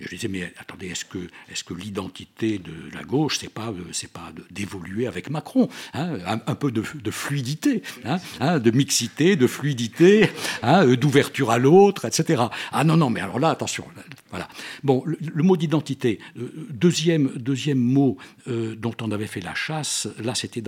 Et 0.00 0.04
je 0.04 0.08
disais 0.10 0.28
mais 0.28 0.52
attendez, 0.58 0.88
est-ce 0.88 1.04
que 1.04 1.18
est-ce 1.48 1.62
que 1.62 1.74
l'identité 1.74 2.58
de 2.58 2.72
la 2.92 3.04
gauche 3.04 3.38
c'est 3.38 3.52
pas 3.52 3.72
pas 4.12 4.32
d'évoluer 4.50 5.06
avec 5.06 5.30
Macron, 5.30 5.68
un, 5.94 6.54
peu 6.54 6.72
de 6.72 7.10
fluidité, 7.10 7.82
de 8.04 8.70
mixité, 8.70 9.36
de 9.36 9.46
fluidité, 9.46 10.30
d'ouverture 11.00 11.35
à 11.44 11.58
l'autre, 11.58 12.04
etc. 12.06 12.44
Ah 12.72 12.84
non, 12.84 12.96
non, 12.96 13.10
mais 13.10 13.20
alors 13.20 13.38
là, 13.38 13.50
attention. 13.50 13.84
Voilà. 14.30 14.48
Bon, 14.82 15.02
le, 15.06 15.42
mot 15.42 15.56
d'identité. 15.56 16.18
Euh, 16.36 16.50
deuxième, 16.70 17.28
deuxième 17.36 17.78
mot 17.78 18.16
euh, 18.48 18.74
dont 18.74 18.94
on 19.00 19.10
avait 19.12 19.26
fait 19.26 19.40
la 19.40 19.54
chasse, 19.54 20.08
là, 20.22 20.34
c'était 20.34 20.62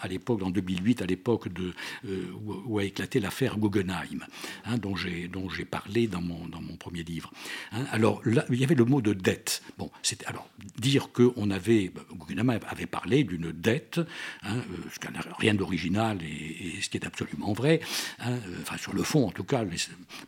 à 0.00 0.08
l'époque, 0.08 0.42
en 0.42 0.50
2008, 0.50 1.02
à 1.02 1.06
l'époque 1.06 1.52
de 1.52 1.74
euh, 2.08 2.24
où, 2.66 2.78
a 2.78 2.84
éclaté 2.84 3.20
l'affaire 3.20 3.58
Guggenheim, 3.58 4.24
hein, 4.64 4.78
dont 4.78 4.96
j'ai 4.96 5.28
dont 5.28 5.48
j'ai 5.48 5.64
parlé 5.64 6.06
dans 6.06 6.20
mon 6.20 6.46
dans 6.46 6.60
mon 6.60 6.76
premier 6.76 7.02
livre. 7.02 7.30
Hein. 7.72 7.84
alors 7.92 8.20
là, 8.24 8.44
il 8.50 8.58
y 8.58 8.64
avait 8.64 8.74
le 8.74 8.84
mot 8.84 9.00
de 9.00 9.12
dette. 9.12 9.62
Bon, 9.78 9.90
c'était 10.02 10.26
alors 10.26 10.48
dire 10.78 11.12
que 11.12 11.32
on 11.36 11.50
avait 11.50 11.90
bah, 11.94 12.02
Guggenheim 12.12 12.58
avait 12.68 12.86
parlé 12.86 13.24
d'une 13.24 13.52
dette, 13.52 14.00
hein, 14.42 14.56
ce 14.92 14.98
qui 14.98 15.12
n'a 15.12 15.20
rien 15.38 15.54
d'original 15.54 16.18
et, 16.22 16.80
ce 16.80 16.88
qui 16.88 16.96
est 16.96 17.06
absolument 17.06 17.52
vrai. 17.52 17.80
enfin, 18.20 18.76
sur 18.78 18.94
le 18.94 19.02
fond, 19.02 19.26
en 19.26 19.30
tout 19.30 19.44
cas, 19.44 19.64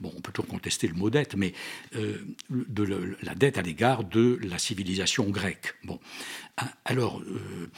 bon, 0.01 0.13
on 0.17 0.21
peut 0.21 0.33
toujours 0.33 0.51
contester 0.51 0.89
le 0.89 0.95
mot 0.95 1.11
dette, 1.11 1.37
mais 1.37 1.53
euh, 1.97 2.19
de 2.51 3.17
la 3.23 3.35
dette 3.35 3.59
à 3.59 3.63
l'égard 3.63 4.05
de 4.05 4.39
la 4.43 4.59
civilisation 4.59 5.29
grecque. 5.31 5.75
Bon, 5.85 5.99
hein, 6.59 6.69
alors. 6.85 7.21
Euh, 7.21 7.71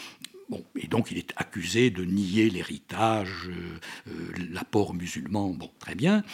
bon, 0.48 0.64
et 0.76 0.86
donc 0.86 1.10
il 1.10 1.18
est 1.18 1.32
accusé 1.36 1.90
de 1.90 2.04
nier 2.04 2.48
l'héritage, 2.48 3.50
euh, 3.50 4.10
l'apport 4.50 4.94
musulman, 4.94 5.50
bon, 5.50 5.70
très 5.78 5.94
bien. 5.94 6.24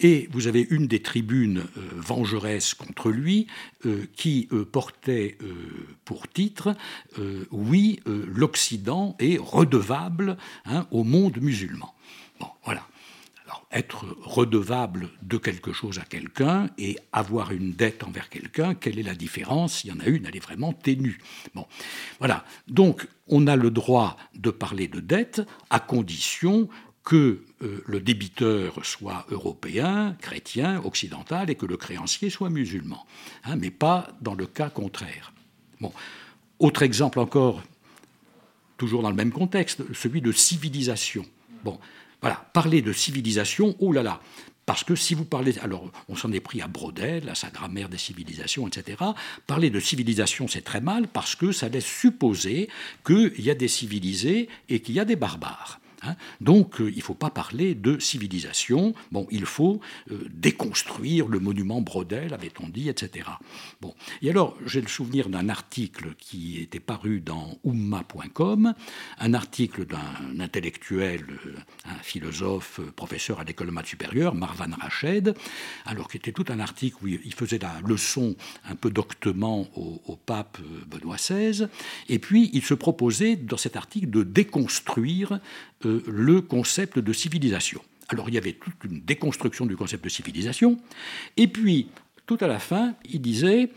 Et 0.00 0.28
vous 0.30 0.46
avez 0.46 0.66
une 0.70 0.86
des 0.86 1.00
tribunes 1.00 1.64
vengeresses 1.96 2.74
contre 2.74 3.10
lui 3.10 3.46
qui 4.14 4.48
portait 4.70 5.38
pour 6.04 6.28
titre 6.28 6.76
Oui, 7.50 8.00
l'Occident 8.04 9.16
est 9.18 9.38
redevable 9.38 10.36
hein, 10.66 10.86
au 10.90 11.02
monde 11.02 11.38
musulman. 11.40 11.94
Bon, 12.40 12.48
voilà 12.64 12.86
être 13.72 14.04
redevable 14.22 15.08
de 15.22 15.38
quelque 15.38 15.72
chose 15.72 15.98
à 15.98 16.02
quelqu'un 16.02 16.68
et 16.78 16.98
avoir 17.12 17.52
une 17.52 17.72
dette 17.72 18.04
envers 18.04 18.28
quelqu'un, 18.28 18.74
quelle 18.74 18.98
est 18.98 19.02
la 19.02 19.14
différence? 19.14 19.78
S'il 19.78 19.90
y 19.90 19.92
en 19.92 20.00
a 20.00 20.06
une, 20.06 20.26
elle 20.26 20.36
est 20.36 20.44
vraiment 20.44 20.72
ténue. 20.72 21.18
Bon, 21.54 21.66
voilà. 22.18 22.44
Donc, 22.68 23.08
on 23.28 23.46
a 23.46 23.56
le 23.56 23.70
droit 23.70 24.16
de 24.34 24.50
parler 24.50 24.88
de 24.88 25.00
dette 25.00 25.42
à 25.70 25.80
condition 25.80 26.68
que 27.04 27.42
le 27.60 28.00
débiteur 28.00 28.84
soit 28.84 29.26
européen, 29.30 30.16
chrétien, 30.20 30.80
occidental, 30.84 31.50
et 31.50 31.56
que 31.56 31.66
le 31.66 31.76
créancier 31.76 32.30
soit 32.30 32.50
musulman, 32.50 33.04
hein, 33.44 33.56
mais 33.56 33.70
pas 33.70 34.08
dans 34.20 34.34
le 34.34 34.46
cas 34.46 34.70
contraire. 34.70 35.32
Bon. 35.80 35.92
Autre 36.60 36.82
exemple 36.82 37.18
encore, 37.18 37.60
toujours 38.76 39.02
dans 39.02 39.10
le 39.10 39.16
même 39.16 39.32
contexte, 39.32 39.82
celui 39.92 40.20
de 40.20 40.30
civilisation. 40.30 41.24
Bon, 41.64 41.80
voilà, 42.22 42.36
parler 42.52 42.80
de 42.80 42.92
civilisation, 42.92 43.76
oh 43.80 43.92
là 43.92 44.02
là, 44.02 44.20
parce 44.64 44.84
que 44.84 44.94
si 44.94 45.14
vous 45.14 45.24
parlez, 45.24 45.58
alors 45.58 45.90
on 46.08 46.16
s'en 46.16 46.30
est 46.32 46.40
pris 46.40 46.62
à 46.62 46.68
Brodel, 46.68 47.28
à 47.28 47.34
sa 47.34 47.50
grammaire 47.50 47.88
des 47.88 47.98
civilisations, 47.98 48.66
etc. 48.68 48.96
Parler 49.46 49.70
de 49.70 49.80
civilisation, 49.80 50.46
c'est 50.46 50.62
très 50.62 50.80
mal 50.80 51.08
parce 51.08 51.34
que 51.34 51.50
ça 51.50 51.68
laisse 51.68 51.84
supposer 51.84 52.68
qu'il 53.04 53.40
y 53.40 53.50
a 53.50 53.54
des 53.54 53.68
civilisés 53.68 54.48
et 54.68 54.80
qu'il 54.80 54.94
y 54.94 55.00
a 55.00 55.04
des 55.04 55.16
barbares. 55.16 55.80
Hein. 56.02 56.16
Donc 56.40 56.80
euh, 56.80 56.90
il 56.90 56.98
ne 56.98 57.02
faut 57.02 57.14
pas 57.14 57.30
parler 57.30 57.74
de 57.74 57.98
civilisation, 57.98 58.94
bon, 59.10 59.26
il 59.30 59.46
faut 59.46 59.80
euh, 60.10 60.28
déconstruire 60.30 61.28
le 61.28 61.38
monument 61.38 61.80
Brodel, 61.80 62.34
avait-on 62.34 62.68
dit, 62.68 62.88
etc. 62.88 63.28
Bon. 63.80 63.94
Et 64.20 64.30
alors 64.30 64.56
j'ai 64.66 64.80
le 64.80 64.88
souvenir 64.88 65.28
d'un 65.28 65.48
article 65.48 66.14
qui 66.18 66.60
était 66.60 66.80
paru 66.80 67.20
dans 67.20 67.58
umma.com, 67.64 68.74
un 69.18 69.34
article 69.34 69.86
d'un 69.86 70.40
intellectuel, 70.40 71.24
euh, 71.46 71.54
un 71.84 72.02
philosophe, 72.02 72.80
professeur 72.96 73.40
à 73.40 73.44
l'école 73.44 73.68
de 73.68 73.72
maths 73.72 73.86
supérieure, 73.86 74.34
Marvan 74.34 74.74
Rached, 74.80 75.34
alors 75.86 76.08
qui 76.08 76.16
était 76.16 76.32
tout 76.32 76.46
un 76.48 76.60
article 76.60 76.96
où 77.02 77.06
il 77.06 77.34
faisait 77.34 77.58
la 77.58 77.80
leçon 77.86 78.34
un 78.68 78.74
peu 78.74 78.90
doctement 78.90 79.68
au, 79.76 80.00
au 80.06 80.16
pape 80.16 80.58
Benoît 80.86 81.16
XVI, 81.16 81.68
et 82.08 82.18
puis 82.18 82.50
il 82.52 82.62
se 82.62 82.74
proposait 82.74 83.36
dans 83.36 83.56
cet 83.56 83.76
article 83.76 84.10
de 84.10 84.22
déconstruire 84.22 85.40
le 86.06 86.40
concept 86.40 86.98
de 86.98 87.12
civilisation. 87.12 87.80
Alors 88.08 88.28
il 88.28 88.34
y 88.34 88.38
avait 88.38 88.52
toute 88.52 88.84
une 88.84 89.00
déconstruction 89.00 89.66
du 89.66 89.76
concept 89.76 90.04
de 90.04 90.08
civilisation, 90.08 90.78
et 91.36 91.48
puis 91.48 91.88
tout 92.26 92.38
à 92.40 92.46
la 92.46 92.58
fin, 92.58 92.94
il 93.10 93.20
disait 93.20 93.70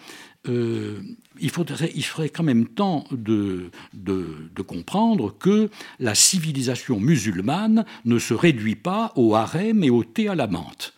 euh, 0.47 0.99
il, 1.39 1.49
faudrait, 1.49 1.91
il 1.95 2.03
ferait 2.03 2.29
quand 2.29 2.43
même 2.43 2.67
temps 2.67 3.05
de, 3.11 3.71
de, 3.93 4.61
comprendre 4.61 5.35
que 5.37 5.69
la 5.99 6.15
civilisation 6.15 6.99
musulmane 6.99 7.85
ne 8.05 8.19
se 8.19 8.33
réduit 8.33 8.75
pas 8.75 9.11
au 9.15 9.35
harem 9.35 9.83
et 9.83 9.89
au 9.89 10.03
thé 10.03 10.27
à 10.27 10.35
la 10.35 10.47
menthe. 10.47 10.95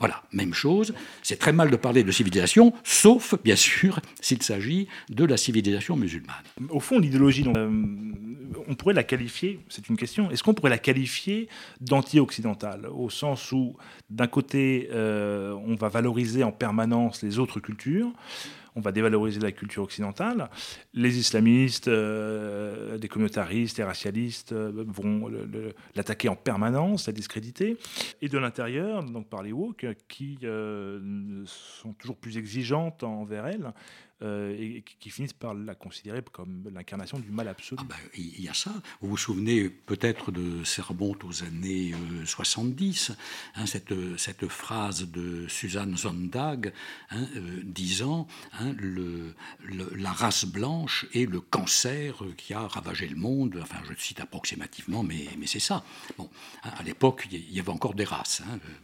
Voilà, 0.00 0.22
même 0.32 0.54
chose. 0.54 0.94
C'est 1.22 1.38
très 1.38 1.52
mal 1.52 1.70
de 1.70 1.76
parler 1.76 2.02
de 2.02 2.10
civilisation, 2.10 2.72
sauf, 2.84 3.34
bien 3.44 3.54
sûr, 3.54 4.00
s'il 4.20 4.42
s'agit 4.42 4.88
de 5.10 5.26
la 5.26 5.36
civilisation 5.36 5.94
musulmane. 5.94 6.42
Au 6.70 6.80
fond, 6.80 6.98
l'idéologie, 6.98 7.44
euh, 7.54 7.70
on 8.68 8.74
pourrait 8.74 8.94
la 8.94 9.04
qualifier, 9.04 9.60
c'est 9.68 9.88
une 9.88 9.96
question, 9.96 10.30
est-ce 10.30 10.42
qu'on 10.42 10.54
pourrait 10.54 10.70
la 10.70 10.78
qualifier 10.78 11.48
d'anti-occidentale 11.80 12.86
Au 12.86 13.10
sens 13.10 13.52
où, 13.52 13.76
d'un 14.08 14.26
côté, 14.26 14.88
euh, 14.92 15.52
on 15.66 15.74
va 15.74 15.88
valoriser 15.88 16.44
en 16.44 16.52
permanence 16.52 17.22
les 17.22 17.38
autres 17.38 17.60
cultures, 17.60 18.12
on 18.76 18.80
va 18.80 18.92
dévaloriser 18.92 19.40
la 19.40 19.50
culture 19.50 19.82
occidentale. 19.82 20.48
Les 20.94 21.18
islamistes, 21.18 21.88
euh, 21.88 22.98
des 22.98 23.08
communautaristes, 23.08 23.78
les 23.78 23.84
racialistes 23.84 24.52
euh, 24.52 24.84
vont 24.86 25.28
l'attaquer 25.96 26.28
en 26.28 26.36
permanence, 26.36 27.08
la 27.08 27.12
discréditer. 27.12 27.76
Et 28.22 28.28
de 28.28 28.38
l'intérieur, 28.38 29.02
donc 29.02 29.28
par 29.28 29.42
les 29.42 29.52
woke, 29.52 29.86
qui 30.08 30.38
sont 31.46 31.92
toujours 31.94 32.16
plus 32.16 32.38
exigeantes 32.38 33.02
envers 33.02 33.46
elle, 33.46 33.72
euh, 34.22 34.54
et 34.58 34.84
qui 34.98 35.08
finissent 35.08 35.32
par 35.32 35.54
la 35.54 35.74
considérer 35.74 36.22
comme 36.30 36.68
l'incarnation 36.72 37.18
du 37.18 37.30
mal 37.30 37.48
absolu. 37.48 37.80
Ah 37.80 37.86
ben, 37.88 37.96
il 38.14 38.42
y 38.42 38.48
a 38.48 38.54
ça. 38.54 38.70
Vous 39.00 39.08
vous 39.08 39.16
souvenez 39.16 39.70
peut-être 39.70 40.30
de, 40.30 40.62
ça 40.64 40.82
remonte 40.82 41.24
aux 41.24 41.42
années 41.42 41.94
70, 42.26 43.10
euh, 43.10 43.14
hein, 43.54 43.66
cette, 43.66 43.94
cette 44.18 44.46
phrase 44.48 45.08
de 45.10 45.46
Suzanne 45.48 45.96
Zondag 45.96 46.72
hein, 47.10 47.26
euh, 47.36 47.62
disant 47.64 48.28
hein, 48.52 48.74
le, 48.76 49.34
la 49.96 50.12
race 50.12 50.44
blanche 50.44 51.06
est 51.14 51.24
le 51.24 51.40
cancer 51.40 52.22
qui 52.36 52.52
a 52.52 52.66
ravagé 52.66 53.08
le 53.08 53.16
monde. 53.16 53.58
Enfin, 53.62 53.78
je 53.88 53.94
cite 53.98 54.20
approximativement, 54.20 55.02
mais, 55.02 55.28
mais 55.38 55.46
c'est 55.46 55.60
ça. 55.60 55.82
Bon, 56.18 56.28
à 56.62 56.82
l'époque, 56.82 57.26
il 57.32 57.52
y 57.52 57.58
avait 57.58 57.70
encore 57.70 57.94
des 57.94 58.04
races. 58.04 58.42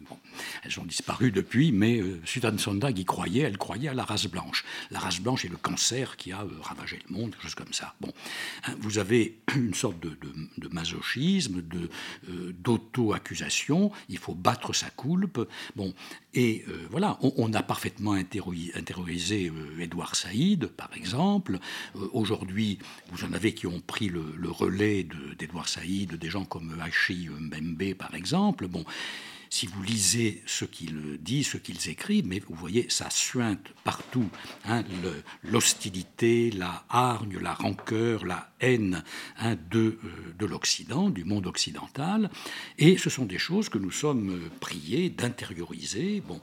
Bon, 0.09 0.19
elles 0.67 0.81
ont 0.81 0.85
disparu 0.85 1.31
depuis, 1.31 1.73
mais 1.73 2.03
Suzanne 2.25 2.59
Zondag 2.59 2.99
y 2.99 3.05
croyait. 3.05 3.43
Elle 3.43 3.59
croyait 3.59 3.89
à 3.89 3.95
la 3.95 4.05
race 4.05 4.27
blanche. 4.27 4.65
La 4.91 4.99
race 4.99 5.21
blanche 5.21 5.45
et 5.45 5.49
le 5.49 5.57
cancer 5.57 6.17
qui 6.17 6.33
a 6.33 6.43
euh, 6.43 6.49
ravagé 6.61 6.99
le 7.09 7.15
monde, 7.15 7.31
quelque 7.31 7.43
chose 7.43 7.55
comme 7.55 7.73
ça. 7.73 7.95
Bon, 8.01 8.13
hein, 8.65 8.75
vous 8.81 8.99
avez 8.99 9.39
une 9.57 9.75
sorte 9.75 9.99
de, 10.01 10.69
masochisme, 10.71 11.63
de 11.63 11.89
euh, 12.29 12.53
d'auto-accusation. 12.59 13.91
Il 14.09 14.19
faut 14.19 14.35
battre 14.35 14.73
sa 14.73 14.91
coulpe. 14.91 15.41
Bon, 15.75 15.95
et 16.35 16.65
euh, 16.69 16.87
voilà, 16.91 17.19
on, 17.23 17.53
a 17.55 17.63
parfaitement 17.63 18.13
interrorisé 18.13 19.51
Édouard 19.79 20.17
Saïd, 20.17 20.67
par 20.67 20.91
exemple. 20.95 21.59
Aujourd'hui, 22.13 22.79
vous 23.11 23.25
en 23.25 23.33
avez 23.33 23.55
qui 23.55 23.67
ont 23.67 23.81
pris 23.81 24.09
le, 24.09 24.35
le 24.37 24.51
relais 24.51 25.07
d'Édouard 25.39 25.69
Saïd, 25.69 26.15
des 26.15 26.29
gens 26.29 26.45
comme 26.45 26.79
Hachi 26.81 27.29
Mbembe, 27.29 27.95
par 27.95 28.15
exemple. 28.15 28.67
Bon 28.67 28.85
si 29.57 29.67
vous 29.67 29.83
lisez 29.83 30.43
ce 30.45 30.67
qu'ils 30.67 31.17
disent, 31.21 31.49
ce 31.49 31.57
qu'ils 31.57 31.89
écrivent, 31.89 32.27
mais 32.27 32.43
vous 32.47 32.55
voyez, 32.55 32.91
ça 32.91 33.09
suinte 33.09 33.69
partout. 33.85 34.29
Hein, 34.67 34.85
L'hostilité, 35.43 36.51
la 36.51 36.85
hargne, 36.91 37.39
la 37.41 37.55
rancœur, 37.55 38.27
la 38.27 38.53
haine 38.61 39.03
hein, 39.39 39.57
de, 39.71 39.79
euh, 39.79 39.99
de 40.39 40.45
l'Occident, 40.45 41.09
du 41.09 41.25
monde 41.25 41.47
occidental. 41.47 42.31
Et 42.77 42.99
ce 42.99 43.09
sont 43.09 43.25
des 43.25 43.39
choses 43.39 43.71
que 43.71 43.79
nous 43.79 43.91
sommes 43.91 44.29
euh, 44.29 44.51
priés 44.61 45.09
d'intérioriser. 45.09 46.21
Bon, 46.21 46.39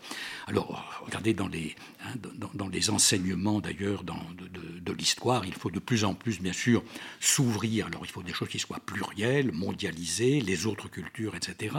alors, 0.48 1.04
regardez 1.06 1.36
dans 1.36 1.48
les, 1.48 1.76
hein, 2.04 2.16
dans, 2.56 2.68
les 2.68 2.90
enseignements 2.90 3.60
d'ailleurs 3.60 4.04
de, 4.04 4.14
de, 4.14 4.80
de 4.80 4.92
l'histoire, 4.92 5.46
il 5.46 5.54
faut 5.54 5.70
de 5.70 5.80
plus 5.80 6.04
en 6.04 6.16
plus, 6.16 6.42
bien 6.42 6.54
sûr, 6.54 6.84
s'ouvrir. 7.20 7.86
Alors, 7.86 8.06
il 8.06 8.10
faut 8.10 8.24
des 8.24 8.34
choses 8.34 8.50
qui 8.50 8.60
soient 8.60 8.82
plurielles, 8.84 9.52
mondialisées, 9.52 10.42
les 10.42 10.66
autres 10.66 10.88
cultures, 10.90 11.36
etc. 11.36 11.76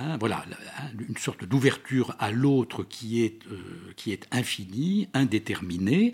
Hein, 0.00 0.16
voilà, 0.18 0.44
hein, 0.78 0.90
une 1.08 1.16
sorte 1.16 1.44
d'ouverture 1.44 2.14
à 2.20 2.30
l'autre 2.30 2.84
qui 2.84 3.22
est 3.24 3.40
euh, 3.50 3.92
qui 3.96 4.12
est 4.12 4.26
infinie, 4.30 5.08
indéterminée, 5.12 6.12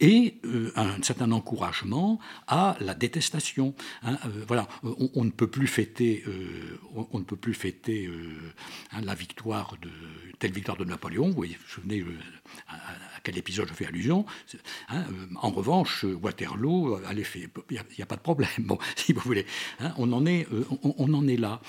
et 0.00 0.34
euh, 0.44 0.72
un 0.74 1.00
certain 1.02 1.30
encouragement 1.30 2.18
à 2.48 2.76
la 2.80 2.94
détestation. 2.94 3.74
Hein, 4.02 4.18
euh, 4.24 4.44
voilà, 4.48 4.66
on, 4.82 5.24
ne 5.24 5.30
peut 5.30 5.46
plus 5.46 5.68
fêter, 5.68 6.24
on, 6.94 7.18
ne 7.18 7.24
peut 7.24 7.36
plus 7.36 7.54
fêter 7.54 8.10
la 9.00 9.14
victoire 9.14 9.76
de 9.80 9.90
telle 10.38 10.52
victoire 10.52 10.76
de 10.76 10.84
Napoléon. 10.84 11.28
Vous 11.28 11.34
voyez, 11.34 11.54
vous 11.54 11.62
vous 11.62 11.72
souvenez 11.74 12.04
à, 12.68 12.76
quel 13.22 13.36
épisode 13.36 13.68
je 13.68 13.74
fais 13.74 13.86
allusion. 13.86 14.24
en 15.42 15.50
revanche, 15.50 16.04
Waterloo, 16.04 17.00
allez, 17.06 17.24
il 17.34 17.48
n'y 17.96 18.02
a, 18.02 18.06
pas 18.06 18.16
de 18.16 18.22
problème. 18.22 18.50
Bon, 18.70 18.78
si 18.94 19.12
vous 19.12 19.20
voulez, 19.20 19.46
on 19.96 20.12
en 20.12 20.24
est, 20.26 20.46
on, 20.82 21.12
en 21.12 21.26
est 21.26 21.36
là 21.36 21.60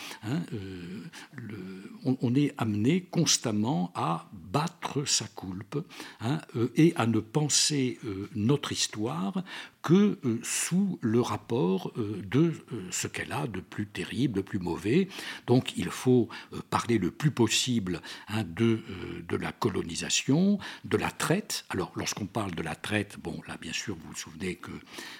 on, 2.03 2.35
est 2.35 2.53
amené 2.57 3.01
constamment 3.01 3.91
à 3.95 4.29
battre 4.33 5.05
sa 5.05 5.25
coulpe 5.27 5.77
hein, 6.19 6.39
euh, 6.55 6.71
et 6.75 6.93
à 6.95 7.05
ne 7.05 7.19
penser 7.19 7.99
euh, 8.05 8.29
notre 8.35 8.71
histoire 8.71 9.43
que 9.81 10.19
euh, 10.25 10.39
sous 10.43 10.99
le 11.01 11.21
rapport 11.21 11.93
de 11.95 12.53
ce 12.91 13.07
qu'elle 13.07 13.31
a 13.31 13.47
de 13.47 13.59
plus 13.59 13.87
terrible, 13.87 14.35
de 14.35 14.41
plus 14.41 14.59
mauvais. 14.59 15.07
Donc 15.47 15.73
il 15.77 15.89
faut 15.89 16.29
parler 16.69 16.97
le 16.97 17.11
plus 17.11 17.31
possible 17.31 18.01
hein, 18.27 18.43
de, 18.43 18.81
de 19.27 19.35
la 19.35 19.51
colonisation, 19.51 20.59
de 20.85 20.97
la 20.97 21.11
traite. 21.11 21.65
Alors 21.69 21.91
lorsqu'on 21.95 22.27
parle 22.27 22.53
de 22.53 22.61
la 22.61 22.75
traite, 22.75 23.17
bon 23.19 23.41
là 23.47 23.57
bien 23.59 23.73
sûr 23.73 23.95
vous 23.95 24.09
vous 24.09 24.15
souvenez 24.15 24.55
que 24.55 24.71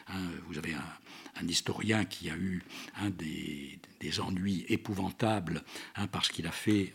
hein, 0.10 0.20
vous 0.48 0.58
avez 0.58 0.74
un 0.74 1.48
historien 1.48 2.06
qui 2.06 2.30
a 2.30 2.36
eu 2.36 2.64
un 3.00 3.10
des, 3.10 3.80
ennuis 4.20 4.66
épouvantables 4.68 5.64
hein, 5.96 6.08
parce 6.08 6.30
qu'il 6.30 6.48
a 6.48 6.52
fait, 6.52 6.94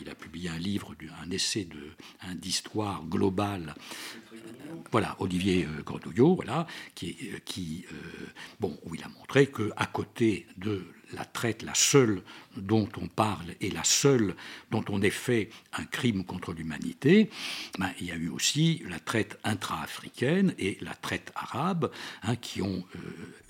il 0.00 0.08
a 0.08 0.14
publié 0.14 0.50
un 0.50 0.58
livre, 0.58 0.94
un 1.22 1.30
essai 1.30 1.64
de, 1.64 2.34
d'histoire 2.34 3.04
globale. 3.04 3.74
Voilà, 4.90 5.16
Olivier 5.18 5.66
euh, 5.66 5.82
Gredouillot, 5.82 6.34
voilà, 6.36 6.66
qui, 6.94 7.03
euh, 7.04 7.38
qui 7.44 7.84
euh, 7.92 8.26
bon, 8.60 8.78
où 8.84 8.94
il 8.94 9.02
a 9.02 9.08
montré 9.08 9.46
que 9.46 9.70
à 9.76 9.86
côté 9.86 10.46
de 10.56 10.86
la 11.14 11.24
traite, 11.24 11.62
la 11.62 11.74
seule 11.74 12.22
dont 12.56 12.88
on 13.00 13.08
parle 13.08 13.54
et 13.60 13.70
la 13.70 13.84
seule 13.84 14.34
dont 14.70 14.84
on 14.88 15.02
ait 15.02 15.10
fait 15.10 15.50
un 15.72 15.84
crime 15.84 16.24
contre 16.24 16.52
l'humanité, 16.52 17.30
ben, 17.78 17.90
il 18.00 18.06
y 18.06 18.12
a 18.12 18.16
eu 18.16 18.28
aussi 18.28 18.82
la 18.88 18.98
traite 18.98 19.38
intra-africaine 19.44 20.54
et 20.58 20.78
la 20.80 20.94
traite 20.94 21.32
arabe 21.34 21.90
hein, 22.22 22.36
qui 22.36 22.62
ont 22.62 22.84
euh, 22.96 22.98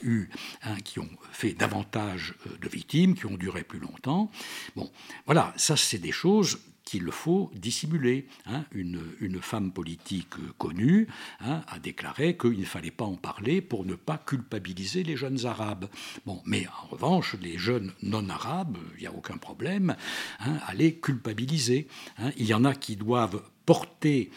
eu, 0.03 0.29
hein, 0.63 0.77
qui 0.85 0.99
ont 0.99 1.11
fait 1.33 1.53
davantage 1.53 2.35
euh, 2.47 2.57
de 2.61 2.69
victimes, 2.69 3.15
qui 3.15 3.27
ont 3.27 3.37
duré 3.37 3.65
plus 3.65 3.79
longtemps. 3.79 4.31
Bon, 4.77 4.91
voilà, 5.27 5.53
ça 5.57 5.77
c'est 5.77 5.99
des 5.99 6.13
choses 6.13 6.59
qu'il 6.85 7.11
faut 7.11 7.51
dissimuler. 7.55 8.27
Hein. 8.47 8.65
Une, 8.73 9.01
une, 9.21 9.41
femme 9.41 9.73
politique 9.73 10.35
connue 10.59 11.09
hein, 11.41 11.63
a 11.69 11.79
déclaré 11.79 12.37
qu'il 12.37 12.61
ne 12.61 12.65
fallait 12.65 12.91
pas 12.91 13.05
en 13.05 13.17
parler 13.17 13.61
pour 13.61 13.85
ne 13.85 13.95
pas 13.95 14.19
culpabiliser 14.19 15.03
les 15.03 15.17
jeunes 15.17 15.47
arabes. 15.47 15.89
Bon, 16.27 16.41
mais 16.45 16.67
en 16.67 16.87
revanche, 16.89 17.37
les 17.41 17.59
jeunes 17.59 17.93
non 18.03 18.29
arabes, 18.29 18.79
il 18.97 19.01
n'y 19.01 19.07
a 19.07 19.13
aucun 19.13 19.37
problème 19.37 19.97
hein, 20.41 20.59
à 20.67 20.75
les 20.75 20.95
culpabiliser. 20.97 21.89
Il 22.37 22.47
y 22.47 22.55
en 22.55 22.65
a 22.65 22.75
qui 22.75 22.97
doivent 22.97 23.43
porter 23.67 24.31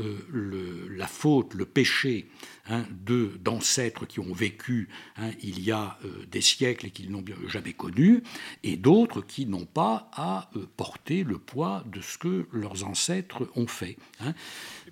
euh, 0.00 0.18
le, 0.30 0.88
la 0.88 1.06
faute, 1.06 1.54
le 1.54 1.64
péché 1.64 2.28
hein, 2.68 2.84
de 2.90 3.32
d'ancêtres 3.40 4.06
qui 4.06 4.20
ont 4.20 4.32
vécu 4.32 4.88
hein, 5.16 5.30
il 5.42 5.60
y 5.62 5.70
a 5.70 5.98
euh, 6.04 6.24
des 6.30 6.40
siècles 6.40 6.86
et 6.86 6.90
qui 6.90 7.08
n'ont 7.08 7.24
jamais 7.48 7.72
connu, 7.72 8.22
et 8.62 8.76
d'autres 8.76 9.22
qui 9.22 9.46
n'ont 9.46 9.66
pas 9.66 10.10
à 10.12 10.50
euh, 10.56 10.66
porter 10.76 11.22
le 11.22 11.38
poids 11.38 11.84
de 11.86 12.00
ce 12.00 12.18
que 12.18 12.48
leurs 12.52 12.84
ancêtres 12.84 13.48
ont 13.54 13.66
fait. 13.66 13.96
Hein. 14.20 14.34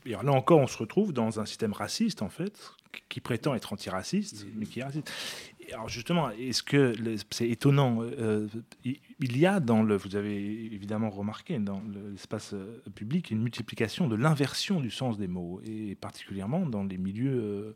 là 0.04 0.32
encore, 0.32 0.61
on 0.61 0.66
se 0.66 0.78
retrouve 0.78 1.12
dans 1.12 1.40
un 1.40 1.47
système 1.47 1.73
raciste, 1.73 2.23
en 2.23 2.28
fait, 2.28 2.73
qui 3.09 3.21
prétend 3.21 3.54
être 3.54 3.73
antiraciste, 3.73 4.47
mais 4.54 4.66
qui 4.66 4.80
est 4.80 4.85
raciste 4.85 5.11
alors 5.73 5.88
justement, 5.88 6.31
est-ce 6.31 6.62
que 6.62 6.95
c'est 7.31 7.49
étonnant 7.49 8.02
euh, 8.02 8.49
Il 8.85 9.38
y 9.38 9.47
a 9.47 9.61
dans 9.61 9.83
le, 9.83 9.97
vous 9.97 10.17
avez 10.17 10.37
évidemment 10.73 11.11
remarqué 11.11 11.59
dans 11.59 11.83
l'espace 12.12 12.55
euh, 12.55 12.83
public 12.95 13.31
une 13.31 13.43
multiplication 13.43 14.09
de 14.09 14.17
l'inversion 14.17 14.81
du 14.81 14.91
sens 14.91 15.19
des 15.19 15.29
mots, 15.29 15.61
et 15.64 15.95
particulièrement 15.95 16.67
dans 16.67 16.85
les 16.85 16.99
milieux 16.99 17.41
euh, 17.43 17.75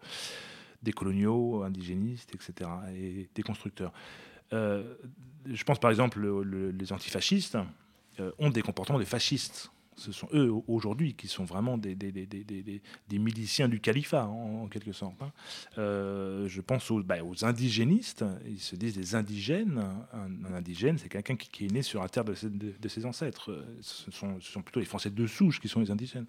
décoloniaux, 0.83 1.63
indigénistes, 1.63 2.35
etc., 2.35 2.71
et 2.95 3.29
des 3.35 3.43
constructeurs. 3.43 3.93
je 4.53 5.65
pense 5.65 5.81
par 5.81 5.91
exemple 5.91 6.21
les 6.71 6.93
antifascistes 6.93 7.59
ont 8.39 8.51
des 8.51 8.63
comportements 8.63 8.99
de 8.99 9.05
fascistes 9.05 9.71
ce 9.97 10.13
sont 10.13 10.29
eux 10.35 10.53
aujourd'hui 10.69 11.15
qui 11.15 11.27
sont 11.27 11.45
vraiment 11.45 11.79
des, 11.79 11.95
des, 11.95 12.13
des, 12.13 12.27
des 12.27 13.19
miliciens 13.19 13.69
du 13.69 13.81
califat, 13.81 14.27
en, 14.27 14.69
quelque 14.69 14.93
sorte. 14.93 15.21
Hein. 15.23 15.33
Euh, 15.79 16.47
je 16.49 16.61
pense 16.61 16.91
aux, 16.91 17.03
bah, 17.03 17.25
aux, 17.25 17.45
indigénistes, 17.45 18.25
ils 18.47 18.61
se 18.61 18.77
disent 18.77 18.97
des 18.97 19.15
indigènes. 19.15 19.83
Un, 20.13 20.55
indigène, 20.55 20.99
c'est 20.99 21.09
quelqu'un 21.09 21.37
qui, 21.37 21.65
est 21.65 21.73
né 21.73 21.83
sur 21.83 22.03
la 22.03 22.09
terre 22.09 22.25
de 22.25 22.35
ses, 22.89 23.07
ancêtres. 23.07 23.65
Ce 23.81 24.11
sont, 24.11 24.63
plutôt 24.63 24.81
les 24.81 24.87
Français 24.87 25.11
de 25.11 25.27
souche 25.27 25.61
qui 25.61 25.69
sont 25.69 25.81
les 25.81 25.91
indigènes. 25.91 26.27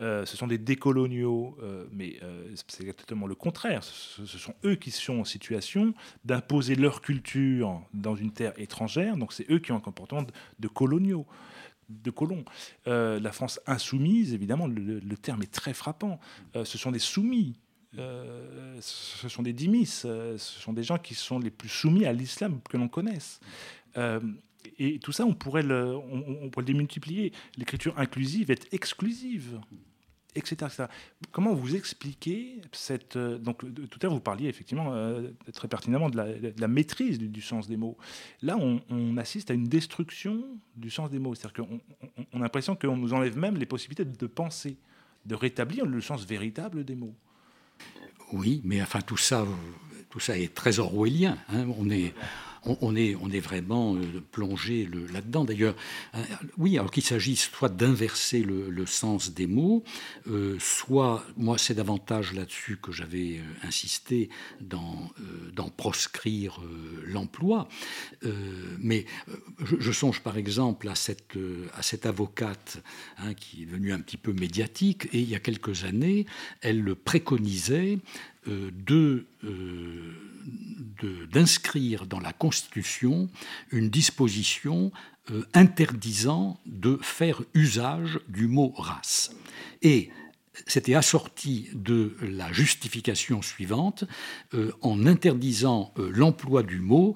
Euh, 0.00 0.24
ce 0.24 0.36
sont 0.36 0.46
des 0.46 0.58
décoloniaux, 0.58 1.56
euh, 1.62 1.86
mais 1.92 2.20
c'est 2.68 2.82
exactement 2.82 3.26
le 3.26 3.34
contraire. 3.34 3.82
Ce, 3.82 4.24
ce, 4.24 4.38
sont 4.38 4.54
eux 4.64 4.76
qui 4.76 4.92
sont 4.92 5.20
en 5.20 5.24
situation 5.24 5.94
d'imposer 6.24 6.76
leur 6.76 7.00
culture 7.00 7.82
dans 7.92 8.14
une 8.14 8.30
terre 8.30 8.52
étrangère, 8.56 9.16
donc 9.16 9.32
c'est 9.32 9.50
eux 9.50 9.58
qui 9.58 9.72
ont 9.72 9.76
un 9.76 9.80
comportement 9.80 10.24
de 10.58 10.68
coloniaux 10.68 11.26
de 11.90 12.10
colons. 12.10 12.44
Euh, 12.86 13.20
la 13.20 13.32
France 13.32 13.60
insoumise, 13.66 14.34
évidemment, 14.34 14.66
le, 14.66 15.00
terme 15.16 15.42
est 15.42 15.52
très 15.52 15.74
frappant. 15.74 16.20
Euh, 16.56 16.64
ce 16.64 16.78
sont 16.78 16.90
des 16.90 16.98
soumis. 16.98 17.58
Euh, 17.98 18.78
ce 18.80 19.28
sont 19.28 19.42
des 19.42 19.52
dimis, 19.52 19.86
ce 19.86 20.36
sont 20.38 20.72
des 20.72 20.84
gens 20.84 20.98
qui 20.98 21.14
sont 21.14 21.40
les 21.40 21.50
plus 21.50 21.68
soumis 21.68 22.06
à 22.06 22.12
l'islam 22.12 22.60
que 22.68 22.76
l'on 22.76 22.88
connaisse. 22.88 23.40
et 24.78 24.98
tout 25.00 25.12
ça, 25.12 25.24
on 25.24 25.34
pourrait 25.34 25.64
le, 25.64 25.96
on 25.96 26.50
pourrait 26.50 26.62
le 26.62 26.72
démultiplier. 26.72 27.32
L'écriture 27.56 27.98
inclusive 27.98 28.50
est 28.50 28.72
exclusive 28.72 29.58
etc., 30.34 30.86
Comment 31.32 31.54
vous 31.54 31.76
expliquez 31.76 32.60
cette... 32.72 33.16
Euh, 33.16 33.38
donc, 33.38 33.60
tout 33.60 33.98
à 34.02 34.06
l'heure, 34.06 34.14
vous 34.14 34.20
parliez 34.20 34.48
effectivement 34.48 34.92
euh, 34.92 35.30
très 35.52 35.68
pertinemment 35.68 36.10
de 36.10 36.54
la, 36.58 36.68
maîtrise 36.68 37.18
du, 37.18 37.42
sens 37.42 37.68
des 37.68 37.76
mots. 37.76 37.96
Là, 38.42 38.56
on, 38.58 39.16
assiste 39.16 39.50
à 39.50 39.54
une 39.54 39.68
destruction 39.68 40.44
du 40.76 40.90
sens 40.90 41.10
des 41.10 41.18
mots. 41.18 41.34
C'est-à-dire 41.34 41.64
qu'on 41.64 41.80
on, 42.32 42.38
a 42.38 42.42
l'impression 42.42 42.76
qu'on 42.76 42.96
nous 42.96 43.12
enlève 43.12 43.36
même 43.36 43.56
les 43.56 43.66
possibilités 43.66 44.04
de 44.04 44.26
penser, 44.26 44.76
de 45.26 45.34
rétablir 45.34 45.86
le 45.86 46.00
sens 46.00 46.24
véritable 46.24 46.84
des 46.84 46.94
mots. 46.94 47.14
Oui, 48.32 48.60
mais 48.64 48.80
enfin, 48.80 49.00
tout 49.00 49.16
ça, 49.16 49.44
tout 50.08 50.20
ça 50.20 50.38
est 50.38 50.54
très 50.54 50.78
orwellien. 50.78 51.36
Hein. 51.48 51.66
On 51.78 51.90
est 51.90 52.14
on, 52.64 52.96
est, 52.96 53.16
on 53.16 53.30
est 53.30 53.40
vraiment 53.40 53.96
euh, 53.96 54.22
plongé 54.32 54.88
là-dedans. 55.12 55.44
D'ailleurs, 55.44 55.74
euh, 56.14 56.22
oui, 56.58 56.78
alors 56.78 56.90
qu'il 56.90 57.02
s'agisse 57.02 57.50
soit 57.50 57.68
d'inverser 57.68 58.42
le, 58.42 58.86
sens 58.86 59.32
des 59.32 59.46
mots, 59.46 59.84
euh, 60.26 60.56
soit, 60.58 61.24
moi 61.36 61.58
c'est 61.58 61.74
davantage 61.74 62.32
là-dessus 62.32 62.78
que 62.82 62.92
j'avais 62.92 63.40
insisté 63.62 64.30
dans 64.60 65.10
proscrire 65.76 66.60
l'emploi. 67.04 67.68
mais 68.78 69.06
je, 69.78 69.92
songe 69.92 70.20
par 70.20 70.36
exemple 70.36 70.88
à 70.88 70.94
cette, 70.94 71.38
à 71.74 71.82
cette 71.82 72.06
avocate 72.06 72.82
hein, 73.18 73.34
qui 73.34 73.62
est 73.62 73.66
devenue 73.66 73.92
un 73.92 74.00
petit 74.00 74.16
peu 74.16 74.32
médiatique, 74.32 75.06
et 75.12 75.20
il 75.20 75.28
y 75.28 75.34
a 75.34 75.38
quelques 75.40 75.84
années, 75.84 76.26
elle 76.60 76.80
le 76.80 76.94
préconisait 76.94 77.98
d'inscrire 81.32 82.06
dans 82.06 82.20
la 82.20 82.32
Constitution 82.32 83.28
une 83.70 83.90
disposition 83.90 84.92
euh, 85.30 85.44
interdisant 85.54 86.58
de 86.66 86.98
faire 87.02 87.42
usage 87.54 88.18
du 88.28 88.48
mot 88.48 88.72
race. 88.76 89.30
Et 89.82 90.10
c'était 90.66 90.94
assorti 90.94 91.68
de 91.74 92.16
la 92.22 92.52
justification 92.52 93.42
suivante, 93.42 94.04
euh, 94.54 94.72
en 94.80 95.06
interdisant 95.06 95.92
euh, 95.98 96.10
l'emploi 96.12 96.62
du 96.62 96.80
mot, 96.80 97.14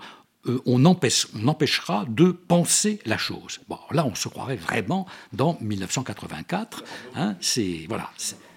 on, 0.66 0.84
empêchera 0.84 2.04
de 2.06 2.30
penser 2.30 3.00
la 3.06 3.16
chose. 3.16 3.60
Bon, 3.66 3.78
là, 3.92 4.04
on 4.04 4.14
se 4.14 4.28
croirait 4.28 4.56
vraiment 4.56 5.06
dans 5.32 5.56
1984. 5.62 6.84
Hein, 7.14 7.36
c'est 7.40 7.86
voilà 7.88 8.10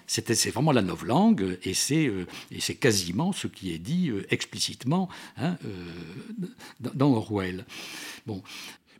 c'est 0.08 0.50
vraiment 0.50 0.72
la 0.72 0.80
langue 0.80 1.58
et 1.62 1.74
c'est 1.74 2.06
euh, 2.06 2.26
et 2.50 2.60
c'est 2.60 2.76
quasiment 2.76 3.32
ce 3.32 3.46
qui 3.46 3.72
est 3.72 3.78
dit 3.78 4.08
euh, 4.08 4.26
explicitement 4.32 5.08
hein, 5.36 5.56
euh, 5.64 6.46
dans 6.80 7.12
Orwell. 7.12 7.64
Bon. 8.26 8.42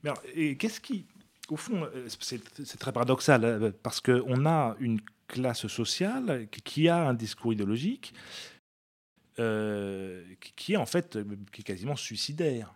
Mais 0.04 0.54
qu'est-ce 0.54 0.80
qui, 0.80 1.06
au 1.48 1.56
fond, 1.56 1.88
c'est 2.20 2.78
très 2.78 2.92
paradoxal 2.92 3.72
parce 3.82 4.00
qu'on 4.00 4.46
a 4.46 4.76
une 4.78 5.00
classe 5.26 5.66
sociale 5.66 6.46
qui 6.64 6.88
a 6.88 7.08
un 7.08 7.14
discours 7.14 7.52
idéologique 7.52 8.14
qui 9.34 10.72
est 10.72 10.76
en 10.76 10.86
fait 10.86 11.18
qui 11.52 11.62
est 11.62 11.64
quasiment 11.64 11.96
suicidaire. 11.96 12.74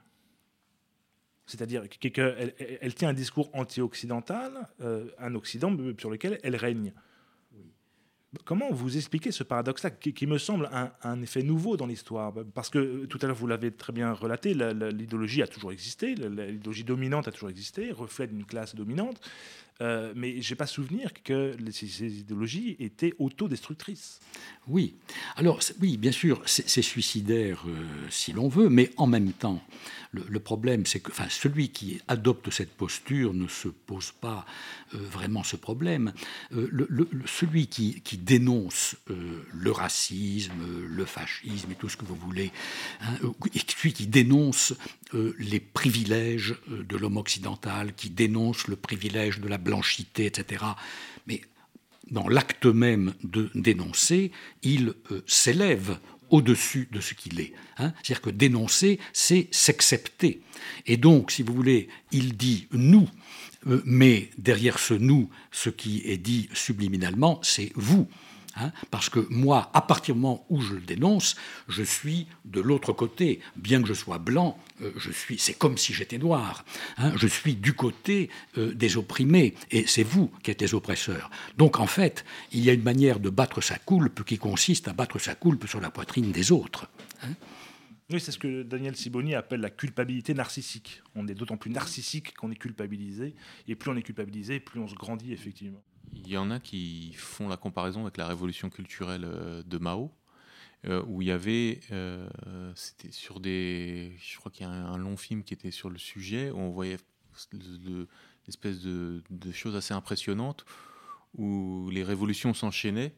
C'est-à-dire 1.46 1.88
qu'elle 1.88 2.54
elle 2.58 2.94
tient 2.94 3.10
un 3.10 3.14
discours 3.14 3.50
anti-occidental, 3.52 4.68
un 5.18 5.34
Occident 5.36 5.76
sur 5.98 6.10
lequel 6.10 6.40
elle 6.42 6.56
règne. 6.56 6.92
Comment 8.46 8.72
vous 8.72 8.96
expliquez 8.96 9.30
ce 9.30 9.42
paradoxe-là, 9.42 9.90
qui, 9.90 10.26
me 10.26 10.38
semble 10.38 10.70
un, 11.02 11.20
effet 11.20 11.42
nouveau 11.42 11.76
dans 11.76 11.84
l'histoire? 11.84 12.32
Parce 12.54 12.70
que 12.70 12.78
euh, 12.78 13.06
tout 13.06 13.18
à 13.20 13.26
l'heure, 13.26 13.36
vous 13.36 13.46
l'avez 13.46 13.72
très 13.72 13.92
bien 13.92 14.12
relaté, 14.12 14.54
l'idéologie 14.54 15.42
a 15.42 15.46
toujours 15.46 15.70
existé, 15.70 16.14
l'idéologie 16.14 16.84
dominante 16.84 17.28
a 17.28 17.32
toujours 17.32 17.50
existé, 17.50 17.92
reflet 17.92 18.26
d'une 18.26 18.46
classe 18.46 18.74
dominante, 18.74 19.20
euh, 19.80 20.12
mais 20.14 20.40
je 20.40 20.50
n'ai 20.50 20.56
pas 20.56 20.66
souvenir 20.66 21.10
que 21.24 21.56
ces, 21.72 22.20
idéologies 22.20 22.76
étaient 22.78 23.14
autodestructrices. 23.18 24.20
Oui, 24.68 24.94
alors 25.36 25.60
oui, 25.80 25.96
bien 25.96 26.12
sûr, 26.12 26.40
c'est 26.46 26.82
suicidaire 26.82 27.64
euh, 27.66 27.84
si 28.10 28.32
l'on 28.32 28.48
veut, 28.48 28.68
mais 28.68 28.90
en 28.96 29.06
même 29.06 29.32
temps, 29.32 29.60
le, 30.12 30.40
problème, 30.40 30.84
c'est 30.84 31.00
que 31.00 31.10
celui 31.30 31.70
qui 31.70 32.00
adopte 32.06 32.50
cette 32.50 32.74
posture 32.74 33.32
ne 33.32 33.48
se 33.48 33.68
pose 33.68 34.12
pas 34.12 34.44
euh, 34.94 34.98
vraiment 34.98 35.42
ce 35.42 35.56
problème. 35.56 36.12
Celui 37.26 37.66
qui, 37.66 38.02
dénonce 38.18 38.94
le 39.08 39.72
racisme, 39.72 40.52
le 40.86 41.04
fascisme 41.06 41.72
et 41.72 41.74
tout 41.74 41.88
ce 41.88 41.96
que 41.96 42.04
vous 42.04 42.14
voulez, 42.14 42.52
hein, 43.00 43.14
et 43.54 43.58
celui 43.66 43.94
qui 43.94 44.06
dénonce 44.06 44.74
les 45.38 45.60
privilèges 45.60 46.54
de 46.68 46.96
l'homme 46.96 47.16
occidental, 47.16 47.94
qui 47.94 48.10
dénonce 48.10 48.68
le 48.68 48.76
privilège 48.76 49.40
de 49.40 49.48
la 49.48 49.58
blanchité, 49.62 50.26
etc. 50.26 50.64
Mais 51.26 51.40
dans 52.10 52.28
l'acte 52.28 52.66
même 52.66 53.14
de 53.22 53.50
dénoncer, 53.54 54.32
il 54.62 54.94
s'élève 55.26 55.98
au-dessus 56.32 56.88
de 56.90 57.00
ce 57.00 57.14
qu'il 57.14 57.38
est. 57.40 57.52
Hein. 57.78 57.92
C'est-à-dire 58.02 58.22
que 58.22 58.30
dénoncer, 58.30 58.98
c'est 59.12 59.48
s'accepter. 59.52 60.40
Et 60.86 60.96
donc, 60.96 61.30
si 61.30 61.42
vous 61.42 61.54
voulez, 61.54 61.88
il 62.10 62.36
dit 62.36 62.66
nous, 62.72 63.08
euh, 63.66 63.82
mais 63.84 64.30
derrière 64.38 64.78
ce 64.78 64.94
nous, 64.94 65.30
ce 65.52 65.68
qui 65.68 66.02
est 66.06 66.16
dit 66.16 66.48
subliminalement, 66.54 67.38
c'est 67.42 67.70
vous. 67.76 68.08
Hein, 68.56 68.70
parce 68.90 69.08
que 69.08 69.20
moi, 69.30 69.70
à 69.72 69.80
partir 69.80 70.14
du 70.14 70.20
moment 70.20 70.44
où 70.50 70.60
je 70.60 70.74
le 70.74 70.80
dénonce, 70.80 71.36
je 71.68 71.82
suis 71.82 72.26
de 72.44 72.60
l'autre 72.60 72.92
côté. 72.92 73.40
Bien 73.56 73.80
que 73.80 73.88
je 73.88 73.94
sois 73.94 74.18
blanc, 74.18 74.58
euh, 74.82 74.92
je 74.96 75.10
suis. 75.10 75.38
C'est 75.38 75.54
comme 75.54 75.78
si 75.78 75.94
j'étais 75.94 76.18
noir. 76.18 76.64
Hein, 76.98 77.12
je 77.16 77.26
suis 77.26 77.54
du 77.54 77.72
côté 77.72 78.28
euh, 78.58 78.74
des 78.74 78.96
opprimés, 78.96 79.54
et 79.70 79.86
c'est 79.86 80.02
vous 80.02 80.30
qui 80.42 80.50
êtes 80.50 80.60
les 80.60 80.74
oppresseurs. 80.74 81.30
Donc 81.56 81.80
en 81.80 81.86
fait, 81.86 82.24
il 82.52 82.62
y 82.62 82.68
a 82.68 82.74
une 82.74 82.82
manière 82.82 83.20
de 83.20 83.30
battre 83.30 83.60
sa 83.60 83.78
coulpe 83.78 84.22
qui 84.24 84.36
consiste 84.36 84.88
à 84.88 84.92
battre 84.92 85.18
sa 85.18 85.34
coulpe 85.34 85.66
sur 85.66 85.80
la 85.80 85.90
poitrine 85.90 86.30
des 86.30 86.52
autres. 86.52 86.88
Hein. 87.22 87.34
Oui, 88.10 88.20
c'est 88.20 88.32
ce 88.32 88.38
que 88.38 88.62
Daniel 88.62 88.94
Siboni 88.94 89.34
appelle 89.34 89.60
la 89.60 89.70
culpabilité 89.70 90.34
narcissique. 90.34 91.02
On 91.14 91.26
est 91.28 91.34
d'autant 91.34 91.56
plus 91.56 91.70
narcissique 91.70 92.34
qu'on 92.34 92.50
est 92.50 92.56
culpabilisé, 92.56 93.34
et 93.68 93.74
plus 93.74 93.90
on 93.90 93.96
est 93.96 94.02
culpabilisé, 94.02 94.60
plus 94.60 94.80
on 94.80 94.88
se 94.88 94.94
grandit 94.94 95.32
effectivement. 95.32 95.82
Il 96.14 96.28
y 96.28 96.36
en 96.36 96.50
a 96.50 96.60
qui 96.60 97.12
font 97.14 97.48
la 97.48 97.56
comparaison 97.56 98.02
avec 98.02 98.16
la 98.16 98.26
révolution 98.26 98.70
culturelle 98.70 99.24
euh, 99.24 99.62
de 99.64 99.78
Mao, 99.78 100.10
euh, 100.86 101.02
où 101.06 101.22
il 101.22 101.28
y 101.28 101.30
avait, 101.30 101.80
euh, 101.90 102.28
c'était 102.74 103.12
sur 103.12 103.40
des, 103.40 104.12
je 104.18 104.36
crois 104.38 104.50
qu'il 104.50 104.66
y 104.66 104.68
a 104.68 104.72
un, 104.72 104.98
long 104.98 105.16
film 105.16 105.42
qui 105.42 105.54
était 105.54 105.70
sur 105.70 105.90
le 105.90 105.98
sujet, 105.98 106.50
où 106.50 106.58
on 106.58 106.70
voyait 106.70 106.98
l'espèce 108.46 108.80
de, 108.80 109.22
de 109.30 109.52
choses 109.52 109.76
assez 109.76 109.94
impressionnantes, 109.94 110.64
où 111.34 111.88
les 111.90 112.02
révolutions 112.02 112.52
s'enchaînaient 112.52 113.14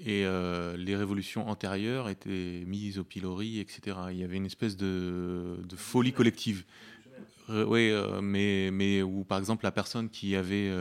et 0.00 0.24
les 0.24 0.96
révolutions 0.96 1.48
antérieures 1.48 2.08
étaient 2.08 2.64
mises 2.66 2.98
au 2.98 3.04
pilori, 3.04 3.60
etc. 3.60 3.96
Il 4.10 4.16
y 4.16 4.24
avait 4.24 4.36
une 4.36 4.46
espèce 4.46 4.76
de, 4.76 5.60
de 5.62 5.76
folie 5.76 6.12
collective. 6.12 6.64
oui, 7.48 7.92
mais, 8.20 8.70
mais 8.72 9.02
où 9.02 9.22
par 9.22 9.38
exemple 9.38 9.62
la 9.62 9.70
personne 9.70 10.10
qui 10.10 10.34
avait 10.34 10.72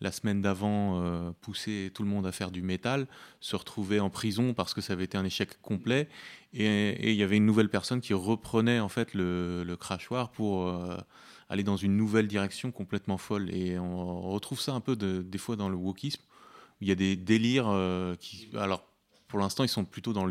la 0.00 0.12
semaine 0.12 0.40
d'avant 0.40 1.02
euh, 1.02 1.32
poussé 1.40 1.90
tout 1.92 2.02
le 2.02 2.08
monde 2.08 2.26
à 2.26 2.32
faire 2.32 2.50
du 2.50 2.62
métal, 2.62 3.06
se 3.40 3.56
retrouvait 3.56 4.00
en 4.00 4.10
prison 4.10 4.54
parce 4.54 4.74
que 4.74 4.80
ça 4.80 4.92
avait 4.92 5.04
été 5.04 5.18
un 5.18 5.24
échec 5.24 5.60
complet. 5.60 6.08
Et 6.52 7.10
il 7.10 7.16
y 7.16 7.22
avait 7.22 7.36
une 7.36 7.46
nouvelle 7.46 7.68
personne 7.68 8.00
qui 8.00 8.14
reprenait 8.14 8.80
en 8.80 8.88
fait 8.88 9.14
le, 9.14 9.76
crachoir 9.78 10.30
pour 10.30 10.68
euh, 10.68 10.96
aller 11.48 11.62
dans 11.62 11.76
une 11.76 11.96
nouvelle 11.96 12.28
direction 12.28 12.70
complètement 12.70 13.18
folle. 13.18 13.52
Et 13.54 13.78
on 13.78 14.30
retrouve 14.30 14.60
ça 14.60 14.72
un 14.72 14.80
peu 14.80 14.96
des 14.96 15.38
fois 15.38 15.56
dans 15.56 15.68
le 15.68 15.76
wokisme, 15.76 16.22
il 16.80 16.88
y 16.88 16.92
a 16.92 16.94
des 16.94 17.16
délires 17.16 17.68
euh, 17.68 18.14
qui... 18.16 18.48
Alors, 18.56 18.84
pour 19.26 19.40
l'instant, 19.40 19.64
ils 19.64 19.68
sont 19.68 19.84
plutôt 19.84 20.12
dans 20.12 20.26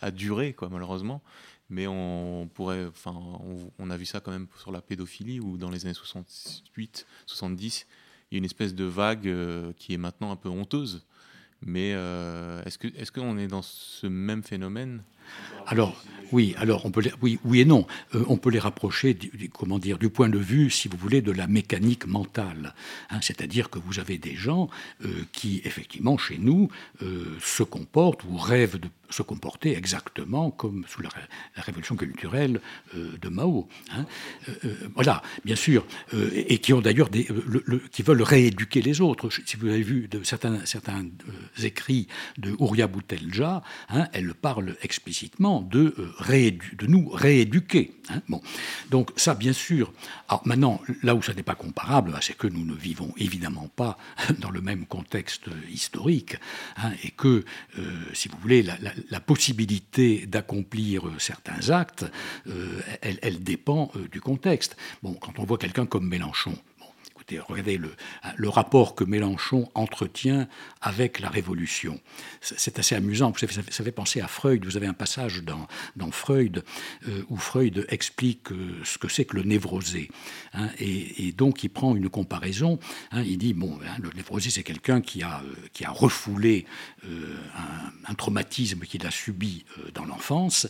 à 0.00 0.10
durer, 0.10 0.54
quoi, 0.54 0.68
malheureusement. 0.70 1.22
Mais 1.68 1.86
on 1.86 2.48
pourrait, 2.54 2.86
enfin, 2.86 3.12
on, 3.12 3.70
on, 3.78 3.90
a 3.90 3.96
vu 3.96 4.06
ça 4.06 4.20
quand 4.20 4.30
même 4.30 4.46
sur 4.58 4.70
la 4.70 4.80
pédophilie, 4.80 5.40
où 5.40 5.58
dans 5.58 5.70
les 5.70 5.84
années 5.84 5.94
68, 5.94 7.06
70, 7.26 7.86
y 8.34 8.36
a 8.36 8.38
une 8.38 8.44
espèce 8.44 8.74
de 8.74 8.84
vague 8.84 9.26
euh, 9.28 9.72
qui 9.76 9.94
est 9.94 9.98
maintenant 9.98 10.32
un 10.32 10.36
peu 10.36 10.48
honteuse. 10.48 11.04
Mais 11.62 11.92
euh, 11.94 12.62
est-ce 12.64 13.12
qu'on 13.12 13.38
est, 13.38 13.44
est 13.44 13.48
dans 13.48 13.62
ce 13.62 14.06
même 14.06 14.42
phénomène? 14.42 15.02
Alors, 15.66 16.02
oui, 16.32 16.54
alors 16.58 16.84
on 16.84 16.90
peut 16.90 17.02
oui, 17.22 17.38
oui 17.44 17.60
et 17.60 17.64
non. 17.64 17.86
Euh, 18.14 18.24
on 18.28 18.36
peut 18.36 18.50
les 18.50 18.58
rapprocher, 18.58 19.14
du, 19.14 19.48
comment 19.50 19.78
dire, 19.78 19.98
du 19.98 20.08
point 20.08 20.28
de 20.28 20.38
vue, 20.38 20.70
si 20.70 20.88
vous 20.88 20.96
voulez, 20.96 21.22
de 21.22 21.32
la 21.32 21.46
mécanique 21.46 22.06
mentale. 22.06 22.74
Hein. 23.10 23.20
C'est-à-dire 23.22 23.70
que 23.70 23.78
vous 23.78 24.00
avez 24.00 24.18
des 24.18 24.34
gens 24.34 24.68
qui, 25.32 25.60
effectivement, 25.64 26.18
chez 26.18 26.38
nous, 26.38 26.68
se 27.40 27.62
comportent 27.62 28.24
ou 28.24 28.36
rêvent 28.36 28.78
de 28.78 28.88
se 29.14 29.22
comporter 29.22 29.76
exactement 29.76 30.50
comme 30.50 30.84
sous 30.88 31.02
la, 31.02 31.10
révolution 31.56 31.96
culturelle 31.96 32.60
euh, 32.96 33.16
de 33.20 33.28
Mao. 33.28 33.68
Hein. 33.92 34.06
Euh, 34.48 34.52
euh, 34.64 34.88
voilà, 34.94 35.22
bien 35.44 35.56
sûr, 35.56 35.86
et 36.12 36.58
qui 36.58 36.72
ont 36.72 36.80
d'ailleurs 36.80 37.08
des, 37.08 37.28
qui 37.92 38.02
veulent 38.02 38.22
rééduquer 38.22 38.82
les 38.82 39.00
autres. 39.00 39.28
Si 39.46 39.56
vous 39.56 39.68
avez 39.68 39.82
vu 39.82 40.08
certains, 40.22 40.64
certains 40.66 41.04
écrits 41.62 42.08
de 42.38 42.54
Ouria 42.58 42.86
Boutelja, 42.86 43.62
hein, 43.88 44.08
elle 44.12 44.34
parle 44.34 44.76
explicitement 44.82 45.13
de, 45.62 45.94
de 46.78 46.86
nous 46.86 47.08
rééduquer. 47.08 47.92
Hein. 48.10 48.20
Bon, 48.28 48.42
donc 48.90 49.10
ça, 49.16 49.34
bien 49.34 49.52
sûr. 49.52 49.92
Alors 50.28 50.42
maintenant, 50.46 50.80
là 51.02 51.14
où 51.14 51.22
ça 51.22 51.34
n'est 51.34 51.42
pas 51.42 51.54
comparable, 51.54 52.12
bah, 52.12 52.20
c'est 52.20 52.36
que 52.36 52.46
nous 52.46 52.64
ne 52.64 52.74
vivons 52.74 53.12
évidemment 53.16 53.68
pas 53.74 53.98
dans 54.38 54.50
le 54.50 54.60
même 54.60 54.86
contexte 54.86 55.44
historique, 55.70 56.36
et 57.02 57.10
que, 57.10 57.44
si 58.12 58.28
vous 58.28 58.36
voulez, 58.40 58.62
la 59.10 59.20
possibilité 59.20 60.26
d'accomplir 60.26 61.08
euh, 61.08 61.18
certains 61.18 61.70
actes, 61.70 62.04
euh, 62.48 62.80
elle, 63.00 63.42
dépend 63.42 63.90
euh, 63.96 64.08
du 64.08 64.20
contexte. 64.20 64.76
Bon, 65.02 65.14
quand 65.14 65.38
on 65.38 65.44
voit 65.44 65.58
quelqu'un 65.58 65.86
comme 65.86 66.08
Mélenchon, 66.08 66.56
regardez 67.48 67.78
le, 67.78 67.94
le, 68.36 68.48
rapport 68.48 68.94
que 68.94 69.04
Mélenchon 69.04 69.68
entretient 69.74 70.46
avec 70.80 71.20
la 71.20 71.28
Révolution. 71.28 72.00
C'est 72.40 72.78
assez 72.78 72.94
amusant, 72.94 73.32
ça 73.36 73.46
fait, 73.84 73.92
penser 73.92 74.20
à 74.20 74.28
Freud. 74.28 74.64
Vous 74.64 74.76
avez 74.76 74.86
un 74.86 74.94
passage 74.94 75.42
dans, 75.42 76.10
Freud 76.10 76.64
euh, 77.08 77.22
où 77.28 77.36
Freud 77.36 77.86
explique 77.88 78.52
euh, 78.52 78.80
ce 78.84 78.98
que 78.98 79.08
c'est 79.08 79.24
que 79.24 79.36
le 79.36 79.42
névrosé. 79.42 80.10
Hein, 80.52 80.68
et, 80.78 81.32
donc 81.32 81.64
il 81.64 81.70
prend 81.70 81.96
une 81.96 82.08
comparaison. 82.08 82.78
Hein, 83.10 83.22
il 83.22 83.38
dit, 83.38 83.54
bon, 83.54 83.78
hein, 83.84 83.96
le 84.02 84.10
névrosé, 84.14 84.50
c'est 84.50 84.62
quelqu'un 84.62 85.00
qui 85.00 85.22
a, 85.22 85.40
euh, 85.40 85.54
qui 85.72 85.84
a 85.84 85.90
refoulé 85.90 86.66
un, 87.04 88.10
un, 88.10 88.14
traumatisme 88.14 88.80
qu'il 88.80 89.06
a 89.06 89.10
subi 89.10 89.64
dans 89.94 90.04
l'enfance. 90.04 90.68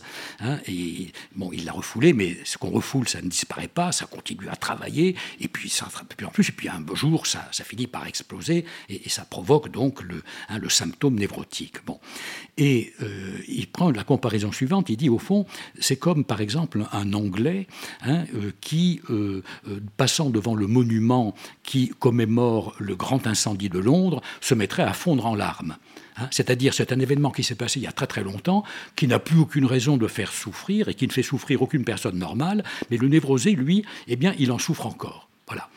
et 0.67 1.11
bon, 1.35 1.51
il 1.53 1.65
l'a 1.65 1.71
refoulé, 1.71 2.13
mais 2.13 2.37
ce 2.43 2.57
qu'on 2.57 2.71
refoule, 2.71 3.07
ça 3.07 3.21
ne 3.21 3.29
disparaît 3.29 3.67
pas, 3.67 3.91
ça 3.91 4.05
continue 4.05 4.49
à 4.49 4.55
travailler. 4.55 5.15
Et 5.39 5.47
puis, 5.47 5.69
ça, 5.69 5.87
puis 6.17 6.25
en 6.25 6.29
plus, 6.29 6.44
et 6.49 6.51
puis 6.51 6.69
un 6.69 6.79
beau 6.79 6.95
jour, 6.95 7.27
ça, 7.27 7.49
finit 7.51 7.87
par 7.87 8.05
exploser 8.07 8.65
et, 8.89 9.09
ça 9.09 9.25
provoque 9.25 9.71
donc 9.71 10.01
le, 10.01 10.23
hein, 10.49 10.59
le, 10.59 10.69
symptôme 10.69 11.15
névrotique. 11.15 11.85
Bon. 11.85 11.99
Et 12.57 12.93
euh, 13.01 13.37
il 13.47 13.67
prend 13.67 13.91
la 13.91 14.03
comparaison 14.03 14.51
suivante, 14.51 14.89
il 14.89 14.97
dit 14.97 15.09
au 15.09 15.19
fond, 15.19 15.45
c'est 15.79 15.97
comme 15.97 16.25
par 16.25 16.41
exemple 16.41 16.85
un 16.91 17.13
Anglais 17.13 17.67
hein, 18.01 18.25
euh, 18.35 18.51
qui, 18.61 19.01
euh, 19.09 19.41
passant 19.97 20.29
devant 20.29 20.55
le 20.55 20.67
monument 20.67 21.35
qui 21.63 21.89
commémore 21.99 22.75
le 22.79 22.95
grand 22.95 23.27
incendie 23.27 23.69
de 23.69 23.79
Londres, 23.79 24.21
se 24.41 24.53
mettrait 24.53 24.83
à 24.83 24.93
fondre 24.93 25.25
en 25.25 25.35
larmes. 25.35 25.77
Hein. 26.17 26.27
C'est-à-dire, 26.31 26.73
c'est 26.73 26.91
un 26.91 26.99
événement 26.99 27.31
qui 27.31 27.43
s'est 27.43 27.55
passé 27.55 27.79
il 27.79 27.83
y 27.83 27.87
a 27.87 27.91
très 27.91 28.07
très 28.07 28.23
longtemps, 28.23 28.63
qui 28.95 29.07
n'a 29.07 29.19
plus 29.19 29.37
aucune 29.37 29.65
raison 29.65 29.97
de 29.97 30.07
faire 30.07 30.31
souffrir 30.31 30.89
et 30.89 30.93
qui 30.93 31.07
ne 31.07 31.11
fait 31.11 31.23
souffrir 31.23 31.61
aucune 31.61 31.83
personne 31.83 32.17
normale, 32.17 32.63
mais 32.89 32.97
le 32.97 33.07
névrosé, 33.07 33.51
lui, 33.51 33.83
eh 34.07 34.15
bien, 34.15 34.33
il 34.39 34.51
en 34.51 34.59
souffre 34.59 34.85
encore. 34.85 35.29
Voilà. 35.47 35.69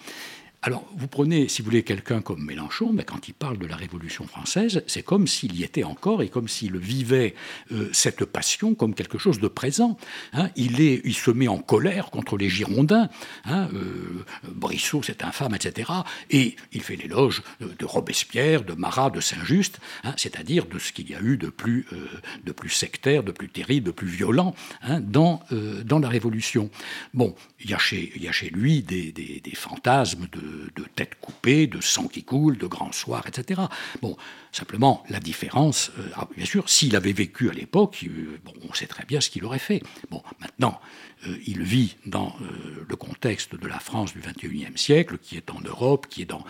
Alors, 0.68 0.84
vous 0.98 1.08
prenez, 1.08 1.48
si 1.48 1.62
vous 1.62 1.70
voulez, 1.70 1.82
quelqu'un 1.82 2.20
comme 2.20 2.44
Mélenchon, 2.44 2.92
mais 2.92 3.02
quand 3.02 3.26
il 3.26 3.32
parle 3.32 3.56
de 3.56 3.64
la 3.64 3.74
Révolution 3.74 4.26
française, 4.26 4.82
c'est 4.86 5.02
comme 5.02 5.26
s'il 5.26 5.56
y 5.56 5.64
était 5.64 5.82
encore 5.82 6.22
et 6.22 6.28
comme 6.28 6.46
s'il 6.46 6.76
vivait 6.76 7.34
euh, 7.72 7.88
cette 7.94 8.26
passion 8.26 8.74
comme 8.74 8.94
quelque 8.94 9.16
chose 9.16 9.40
de 9.40 9.48
présent. 9.48 9.96
Hein. 10.34 10.50
il, 10.56 10.82
est, 10.82 11.00
il 11.04 11.14
se 11.14 11.30
met 11.30 11.48
en 11.48 11.56
colère 11.56 12.10
contre 12.10 12.36
les 12.36 12.50
Girondins. 12.50 13.08
Hein, 13.46 13.70
euh, 13.72 14.26
Brissot, 14.46 15.02
c'est 15.02 15.24
infâme, 15.24 15.54
etc. 15.54 15.90
Et 16.28 16.54
il 16.74 16.82
fait 16.82 16.96
l'éloge 16.96 17.42
de, 17.60 17.86
Robespierre, 17.86 18.62
de 18.62 18.74
Marat, 18.74 19.08
de 19.08 19.22
Saint-Just, 19.22 19.78
hein, 20.04 20.12
c'est-à-dire 20.18 20.66
de 20.66 20.78
ce 20.78 20.92
qu'il 20.92 21.08
y 21.08 21.14
a 21.14 21.20
eu 21.22 21.38
de 21.38 21.48
plus, 21.48 21.86
euh, 21.94 22.68
sectaire, 22.68 23.22
de 23.22 23.32
plus 23.32 23.48
terrible, 23.48 23.86
de 23.86 23.92
plus 23.92 24.06
violent 24.06 24.54
dans, 25.00 25.40
la 25.50 26.08
Révolution. 26.10 26.68
Bon, 27.14 27.34
il 27.58 27.70
y 27.70 27.72
a 27.72 27.78
chez, 27.78 28.50
lui 28.52 28.82
des 28.82 29.54
fantasmes 29.54 30.26
de 30.30 30.57
de, 30.76 30.84
têtes 30.94 31.16
coupées, 31.20 31.66
de 31.66 31.80
sang 31.80 32.08
qui 32.08 32.24
coule, 32.24 32.58
de 32.58 32.66
grands 32.66 32.92
soirs, 32.92 33.24
etc. 33.26 33.62
Bon, 34.02 34.16
simplement, 34.52 35.04
la 35.08 35.20
différence, 35.20 35.90
euh, 35.98 36.08
ah, 36.16 36.28
bien 36.36 36.44
sûr, 36.44 36.68
s'il 36.68 36.96
avait 36.96 37.12
vécu 37.12 37.50
à 37.50 37.52
l'époque, 37.52 38.04
euh, 38.06 38.38
bon, 38.44 38.52
on 38.68 38.74
sait 38.74 38.86
très 38.86 39.04
bien 39.04 39.20
ce 39.20 39.30
qu'il 39.30 39.44
aurait 39.44 39.58
fait. 39.58 39.82
Bon, 40.10 40.22
maintenant, 40.40 40.80
euh, 41.26 41.36
il 41.46 41.62
vit 41.62 41.96
dans 42.06 42.34
le 42.88 42.96
contexte 42.96 43.54
de 43.54 43.66
la 43.66 43.80
France 43.80 44.12
du 44.12 44.20
XXIe 44.20 44.76
siècle, 44.76 45.18
qui 45.18 45.36
est 45.36 45.50
en 45.50 45.60
Europe, 45.60 46.06
qui, 46.08 46.22
est 46.22 46.26
dans, 46.26 46.44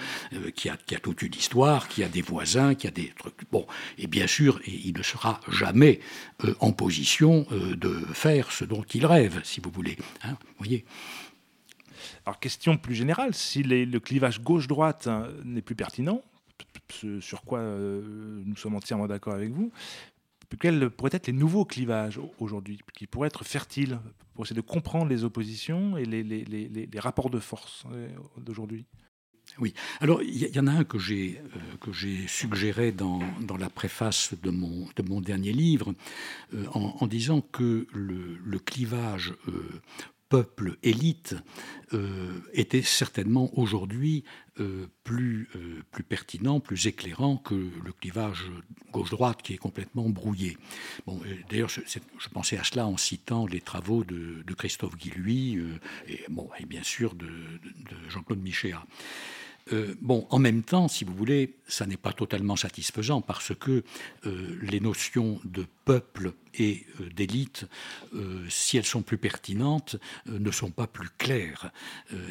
qui, 0.55 0.68
a, 0.68 0.77
qui 0.77 0.94
a 0.94 1.01
toute 1.01 1.23
une 1.23 1.35
histoire, 1.35 1.88
qui 1.88 2.03
a 2.05 2.09
des 2.09 2.23
voisins, 2.23 2.75
qui 2.75 2.87
a 2.87 2.90
des 2.90 3.12
trucs. 3.18 3.51
Bon, 3.51 3.66
et 3.97 4.07
bien 4.07 4.27
sûr, 4.27 4.61
il 4.66 4.94
ne 4.97 5.03
sera 5.03 5.40
jamais 5.51 6.01
en 6.61 6.73
position 6.73 7.47
de 7.51 8.05
faire 8.12 8.53
ce 8.53 8.64
dont 8.64 8.85
il 8.94 9.07
rêve, 9.07 9.40
si 9.42 9.61
vous 9.61 9.71
voulez. 9.71 9.97
Hein, 10.23 10.37
voyez 10.59 10.85
alors, 12.25 12.38
question 12.40 12.77
plus 12.77 12.94
générale, 12.94 13.35
si 13.35 13.62
le 13.62 13.99
clivage 13.99 14.40
gauche-droite 14.40 15.07
hein, 15.07 15.29
n'est 15.44 15.62
plus 15.62 15.75
pertinent, 15.75 16.23
sur 17.21 17.42
quoi 17.42 17.61
euh, 17.61 18.42
nous 18.44 18.57
sommes 18.57 18.75
entièrement 18.75 19.07
d'accord 19.07 19.35
avec 19.35 19.51
vous, 19.51 19.73
quels 20.59 20.90
pourraient 20.90 21.11
être 21.12 21.27
les 21.27 21.33
nouveaux 21.33 21.64
clivages 21.64 22.18
aujourd'hui, 22.38 22.79
qui 22.94 23.07
pourraient 23.07 23.27
être 23.27 23.44
fertiles 23.44 23.99
pour 24.35 24.44
essayer 24.44 24.57
de 24.57 24.66
comprendre 24.66 25.07
les 25.07 25.25
oppositions 25.25 25.99
et 25.99 26.05
les, 26.05 26.88
rapports 26.99 27.31
de 27.31 27.38
force 27.38 27.85
euh, 27.92 28.09
d'aujourd'hui? 28.38 28.87
Oui, 29.59 29.73
alors 30.01 30.23
il 30.23 30.37
y, 30.37 30.61
en 30.61 30.66
a 30.66 30.73
un 30.73 30.85
que 30.85 30.99
j'ai 30.99 31.40
euh, 31.87 32.27
suggéré 32.27 32.92
dans, 32.92 33.21
la 33.59 33.71
préface 33.71 34.35
de 34.42 34.51
mon, 34.51 34.87
de 34.94 35.03
mon 35.03 35.23
dernier 35.23 35.53
livre, 35.53 35.94
en, 36.75 37.07
disant 37.07 37.40
que 37.40 37.87
le, 37.92 38.59
clivage 38.59 39.33
peuple 40.29 40.77
élite 40.83 41.35
euh, 41.95 42.41
était 42.53 42.83
certainement 42.83 43.51
aujourd'hui 43.59 44.25
euh, 44.61 44.87
plus, 45.05 45.49
euh, 45.57 45.83
plus 45.91 46.05
pertinent, 46.05 46.61
plus 46.61 46.87
éclairant 46.87 47.38
que 47.38 47.55
le 47.55 47.93
clivage 47.93 48.45
gauche-droite 48.93 49.43
qui 49.43 49.55
est 49.55 49.59
complètement 49.59 50.09
brouillé. 50.11 50.59
D'ailleurs, 51.49 51.71
je, 51.71 52.29
pensais 52.33 52.59
à 52.59 52.64
cela 52.64 52.87
en 52.87 52.97
citant 52.97 53.47
les 53.47 53.61
travaux 53.61 54.05
de, 54.05 54.43
Christophe 54.57 54.97
Guilluy 54.97 55.59
et, 56.09 56.67
bien 56.67 56.83
sûr 56.83 57.14
de, 57.14 57.27
de 57.27 58.11
Jean-Claude 58.11 58.43
Michéa. 58.43 58.85
bon, 60.01 60.27
en 60.31 60.38
même 60.38 60.62
temps, 60.62 60.88
si 60.88 61.05
vous 61.05 61.14
voulez, 61.14 61.55
ça 61.69 61.87
n'est 61.87 61.97
pas 61.97 62.12
totalement 62.12 62.57
satisfaisant 62.57 63.21
parce 63.21 63.55
que 63.55 63.85
les 64.25 64.81
notions 64.81 65.41
de 65.45 65.64
peuple 65.85 66.33
et 66.55 66.87
d'élite, 67.15 67.67
si 68.49 68.77
elles 68.77 68.85
sont 68.85 69.03
plus 69.03 69.19
pertinentes, 69.19 69.97
ne 70.27 70.51
sont 70.51 70.71
pas 70.71 70.87
plus 70.87 71.09
claires 71.19 71.71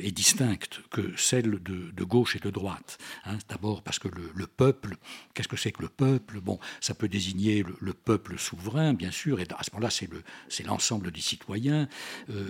et 0.01 0.11
distinctes 0.11 0.81
que 0.89 1.15
celles 1.15 1.59
de, 1.61 2.03
gauche 2.03 2.35
et 2.35 2.39
de 2.39 2.49
droite. 2.49 2.97
Hein. 3.25 3.37
D'abord 3.49 3.81
parce 3.81 3.99
que 3.99 4.07
le, 4.07 4.47
peuple, 4.47 4.97
qu'est-ce 5.33 5.47
que 5.47 5.57
c'est 5.57 5.71
que 5.71 5.81
le 5.81 5.89
peuple? 5.89 6.39
Bon, 6.39 6.59
ça 6.79 6.93
peut 6.93 7.07
désigner 7.07 7.63
le, 7.79 7.93
peuple 7.93 8.37
souverain, 8.37 8.93
bien 8.93 9.11
sûr, 9.11 9.39
et 9.39 9.47
à 9.57 9.63
ce 9.63 9.71
moment-là, 9.71 9.89
c'est 9.89 10.63
l'ensemble 10.63 11.11
des 11.11 11.21
citoyens. 11.21 11.87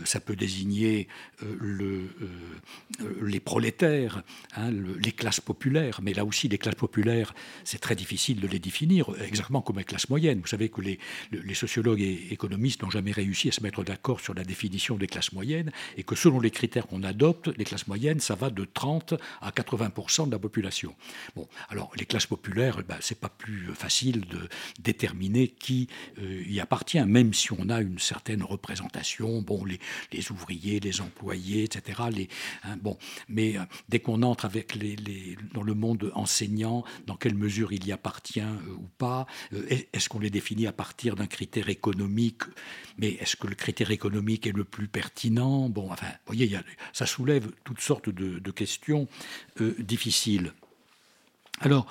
ça 0.06 0.20
peut 0.20 0.36
désigner 0.36 1.08
le, 1.42 2.10
les 3.22 3.40
prolétaires, 3.40 4.24
hein, 4.56 4.72
les 4.72 5.12
classes 5.12 5.40
populaires, 5.40 6.00
mais 6.02 6.14
là 6.14 6.26
aussi, 6.26 6.48
les 6.48 6.58
classes 6.58 6.76
populaires, 6.76 7.34
c'est 7.64 7.80
très 7.80 7.96
difficile 7.96 8.40
de 8.40 8.48
les 8.48 8.60
définir, 8.60 9.10
exactement 9.22 9.62
comme 9.62 9.78
les 9.78 9.84
classes 9.84 10.10
moyennes. 10.10 10.40
Vous 10.40 10.48
savez 10.48 10.70
que 10.70 10.82
les 10.82 11.54
sociologues 11.58 12.02
et 12.02 12.28
économistes 12.32 12.84
n'ont 12.84 12.89
jamais 12.89 13.12
réussi 13.12 13.50
à 13.50 13.52
se 13.52 13.62
mettre 13.62 13.84
d'accord 13.84 14.20
sur 14.20 14.34
la 14.34 14.43
définition 14.43 14.96
des 14.96 15.08
classes 15.08 15.34
moyennes, 15.34 15.72
et 15.98 16.04
que 16.04 16.15
selon 16.15 16.39
les 16.39 16.52
critères 16.52 16.88
qu'on 16.88 17.04
adopte, 17.04 17.50
les 17.58 17.65
classes 17.65 17.88
moyennes, 17.88 18.20
ça 18.20 18.36
va 18.36 18.50
de 18.50 18.65
30 18.65 19.15
à 19.41 19.52
80% 19.52 20.28
de 20.28 20.32
la 20.32 20.39
population. 20.39 20.96
Bon, 21.36 21.48
alors 21.70 21.91
les 21.98 22.06
classes 22.06 22.26
populaires, 22.26 22.82
ben, 22.88 22.98
c'est 23.02 23.20
pas 23.20 23.30
plus 23.30 23.74
facile 23.74 24.22
de 24.22 24.48
déterminer 24.80 25.48
qui 25.48 25.88
euh, 26.20 26.43
y 26.48 26.60
appartient, 26.60 27.04
même 27.04 27.34
si 27.34 27.52
on 27.52 27.70
a 27.70 27.82
une 27.82 28.00
certaine 28.00 28.43
représentation, 28.43 29.41
bon, 29.41 29.65
les, 29.65 30.32
ouvriers, 30.32 30.80
les 30.80 31.02
employés, 31.02 31.63
etc. 31.63 32.02
Les, 32.12 32.28
hein, 32.63 32.78
bon, 32.82 32.98
mais 33.28 33.58
euh, 33.58 33.62
dès 33.89 34.00
qu'on 34.00 34.22
entre 34.24 34.46
avec 34.46 34.76
les, 34.76 34.96
dans 35.54 35.63
le 35.63 35.74
monde 35.74 36.12
enseignant, 36.15 36.84
dans 37.06 37.15
quelle 37.15 37.36
mesure 37.36 37.72
il 37.74 37.86
y 37.86 37.91
appartient 37.91 38.39
euh, 38.41 38.76
ou 38.78 38.88
pas 38.98 39.26
Est-ce 39.70 40.10
qu'on 40.10 40.20
les 40.20 40.30
définit 40.30 40.67
à 40.67 40.72
partir 40.72 41.15
d'un 41.15 41.28
critère 41.28 41.47
économique 41.56 42.44
Mais 42.98 43.10
est-ce 43.20 43.36
que 43.36 43.48
le 43.48 43.56
critère 43.56 43.92
économique 43.92 44.48
est 44.48 44.56
le 44.56 44.64
plus 44.64 44.88
pertinent? 44.88 45.70
Bon, 45.70 45.92
enfin, 45.92 46.08
vous 46.08 46.36
voyez, 46.36 46.58
ça 46.94 47.06
soulève 47.06 47.52
toutes 47.64 47.82
sortes 47.82 48.10
de, 48.10 48.52
questions 48.52 49.08
euh, 49.62 49.76
difficiles. 49.80 50.54
Alors, 51.60 51.88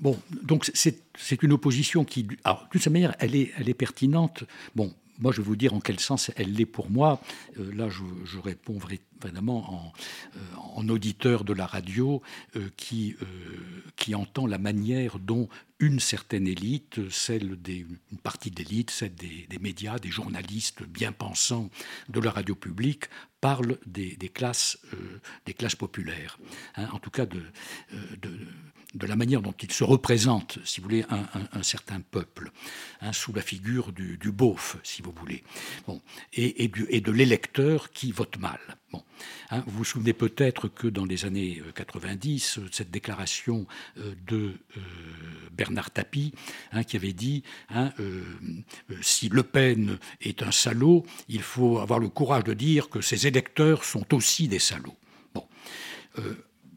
bon, 0.00 0.18
donc 0.42 0.70
c'est 0.74 1.42
une 1.42 1.52
opposition 1.52 2.04
qui, 2.04 2.26
alors, 2.44 2.64
de 2.64 2.78
toute 2.78 2.86
manière, 2.88 3.14
elle 3.18 3.34
est, 3.34 3.52
elle 3.56 3.68
est 3.68 3.74
pertinente. 3.74 4.44
Bon, 4.74 4.94
moi, 5.18 5.32
je 5.32 5.38
vais 5.38 5.46
vous 5.46 5.56
dire 5.56 5.74
en 5.74 5.80
quel 5.80 6.00
sens 6.00 6.30
elle 6.36 6.52
l'est 6.54 6.66
pour 6.66 6.90
moi. 6.90 7.20
là, 7.56 7.88
je, 7.88 8.02
je 8.24 8.38
réponds 8.38 8.78
vraiment 9.20 9.92
euh, 10.36 10.38
en, 10.74 10.88
auditeur 10.88 11.44
de 11.44 11.52
la 11.52 11.66
radio 11.66 12.22
euh, 12.56 12.68
qui, 12.76 13.16
euh, 13.22 13.26
qui 13.96 14.14
entend 14.14 14.46
la 14.46 14.58
manière 14.58 15.18
dont 15.18 15.48
une 15.78 16.00
certaine 16.00 16.46
élite, 16.46 17.08
celle 17.10 17.60
des, 17.60 17.86
une 18.12 18.18
partie 18.18 18.50
d'élite, 18.50 18.90
celle 18.90 19.14
des, 19.14 19.46
médias, 19.60 19.98
des 19.98 20.10
journalistes 20.10 20.82
bien 20.82 21.12
pensants 21.12 21.70
de 22.08 22.20
la 22.20 22.30
radio 22.30 22.54
publique, 22.54 23.04
parle 23.40 23.78
des, 23.86 24.16
classes, 24.28 24.78
des 25.46 25.54
classes 25.54 25.76
populaires. 25.76 26.38
Hein, 26.76 26.88
en 26.92 26.98
tout 26.98 27.08
cas, 27.08 27.24
de, 27.24 27.42
de, 28.20 29.06
la 29.06 29.16
manière 29.16 29.40
dont 29.40 29.54
ils 29.62 29.72
se 29.72 29.82
représentent, 29.82 30.58
si 30.66 30.80
vous 30.80 30.84
voulez, 30.84 31.06
un, 31.08 31.62
certain 31.62 32.02
peuple, 32.02 32.52
hein, 33.00 33.14
sous 33.14 33.32
la 33.32 33.40
figure 33.40 33.92
du, 33.92 34.18
du 34.18 34.30
beauf, 34.30 34.76
si 34.82 35.00
vous 35.00 35.12
voulez, 35.12 35.42
bon, 35.86 36.02
et, 36.34 36.64
et 36.64 37.00
de 37.00 37.10
l'électeur 37.10 37.90
qui 37.90 38.12
vote 38.12 38.36
mal. 38.36 38.60
Hein, 39.50 39.62
vous 39.66 39.78
vous 39.78 39.84
souvenez 39.84 40.12
peut-être 40.12 40.68
que 40.68 40.86
dans 40.86 41.04
les 41.04 41.24
années 41.24 41.62
90, 41.74 42.58
euh, 42.58 42.68
cette 42.70 42.90
déclaration 42.90 43.66
euh, 43.98 44.14
de 44.26 44.54
euh, 44.76 44.80
Bernard 45.52 45.90
Tapie, 45.90 46.32
hein, 46.72 46.84
qui 46.84 46.96
avait 46.96 47.12
dit 47.12 47.42
hein, 47.68 47.92
si 49.02 49.28
Le 49.28 49.42
Pen 49.42 49.98
est 50.20 50.42
un 50.42 50.52
salaud, 50.52 51.04
il 51.28 51.42
faut 51.42 51.78
avoir 51.78 51.98
le 51.98 52.08
courage 52.08 52.44
de 52.44 52.54
dire 52.54 52.88
que 52.88 53.00
ses 53.00 53.26
électeurs 53.26 53.84
sont 53.84 54.14
aussi 54.14 54.48
des 54.48 54.58
salauds. 54.58 54.96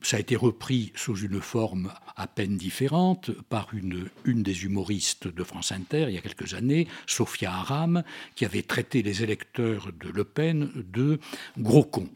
Ça 0.04 0.18
a 0.18 0.20
été 0.20 0.36
repris 0.36 0.92
sous 0.96 1.18
une 1.18 1.42
forme 1.42 1.92
à 2.16 2.28
peine 2.28 2.58
différente 2.58 3.32
par 3.50 3.70
une, 3.74 4.10
des 4.26 4.66
humoristes 4.66 5.28
de 5.28 5.44
France 5.44 5.72
Inter 5.72 6.06
il 6.10 6.16
y 6.16 6.18
a 6.18 6.22
quelques 6.22 6.54
années, 6.54 6.88
Sophia 7.08 7.52
Aram, 7.52 8.04
qui 8.36 8.46
avait 8.46 8.62
traité 8.62 9.02
les 9.02 9.24
électeurs 9.24 9.92
de 9.94 10.10
Le 10.10 10.24
Pen 10.24 10.72
de 10.76 11.20
gros 11.58 11.86
cons. 11.86 12.10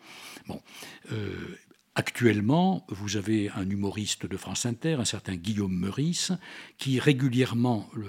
Bon, 0.47 0.61
euh, 1.11 1.57
Actuellement, 1.99 2.85
vous 2.89 3.17
avez 3.17 3.49
un 3.55 3.67
humoriste 3.67 4.27
de 4.27 4.37
France 4.37 4.67
Inter, 4.67 4.97
un 4.99 5.03
certain 5.03 5.35
Guillaume 5.35 5.75
Meurice, 5.75 6.31
qui 6.77 6.99
régulièrement, 6.99 7.89
le, 7.95 8.05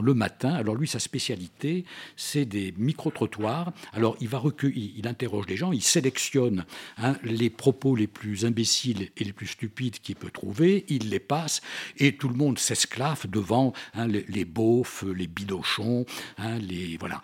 le 0.00 0.14
matin, 0.14 0.54
alors 0.54 0.76
lui, 0.76 0.86
sa 0.86 1.00
spécialité, 1.00 1.84
c'est 2.14 2.44
des 2.44 2.72
micro-trottoirs. 2.78 3.72
Alors, 3.94 4.16
il 4.20 4.28
va 4.28 4.38
recueillir, 4.38 4.92
il 4.96 5.08
interroge 5.08 5.46
les 5.48 5.56
gens, 5.56 5.72
il 5.72 5.82
sélectionne 5.82 6.64
hein, 6.98 7.16
les 7.24 7.50
propos 7.50 7.96
les 7.96 8.06
plus 8.06 8.44
imbéciles 8.44 9.10
et 9.16 9.24
les 9.24 9.32
plus 9.32 9.48
stupides 9.48 9.98
qu'il 9.98 10.14
peut 10.14 10.30
trouver, 10.30 10.84
il 10.88 11.10
les 11.10 11.18
passe, 11.18 11.62
et 11.98 12.14
tout 12.14 12.28
le 12.28 12.36
monde 12.36 12.60
s'esclaffe 12.60 13.26
devant 13.26 13.72
hein, 13.94 14.06
les, 14.06 14.24
les, 14.28 14.44
beaufs, 14.44 15.02
les 15.02 15.26
bidochons, 15.26 16.06
hein, 16.38 16.60
les, 16.60 16.96
voilà, 16.96 17.20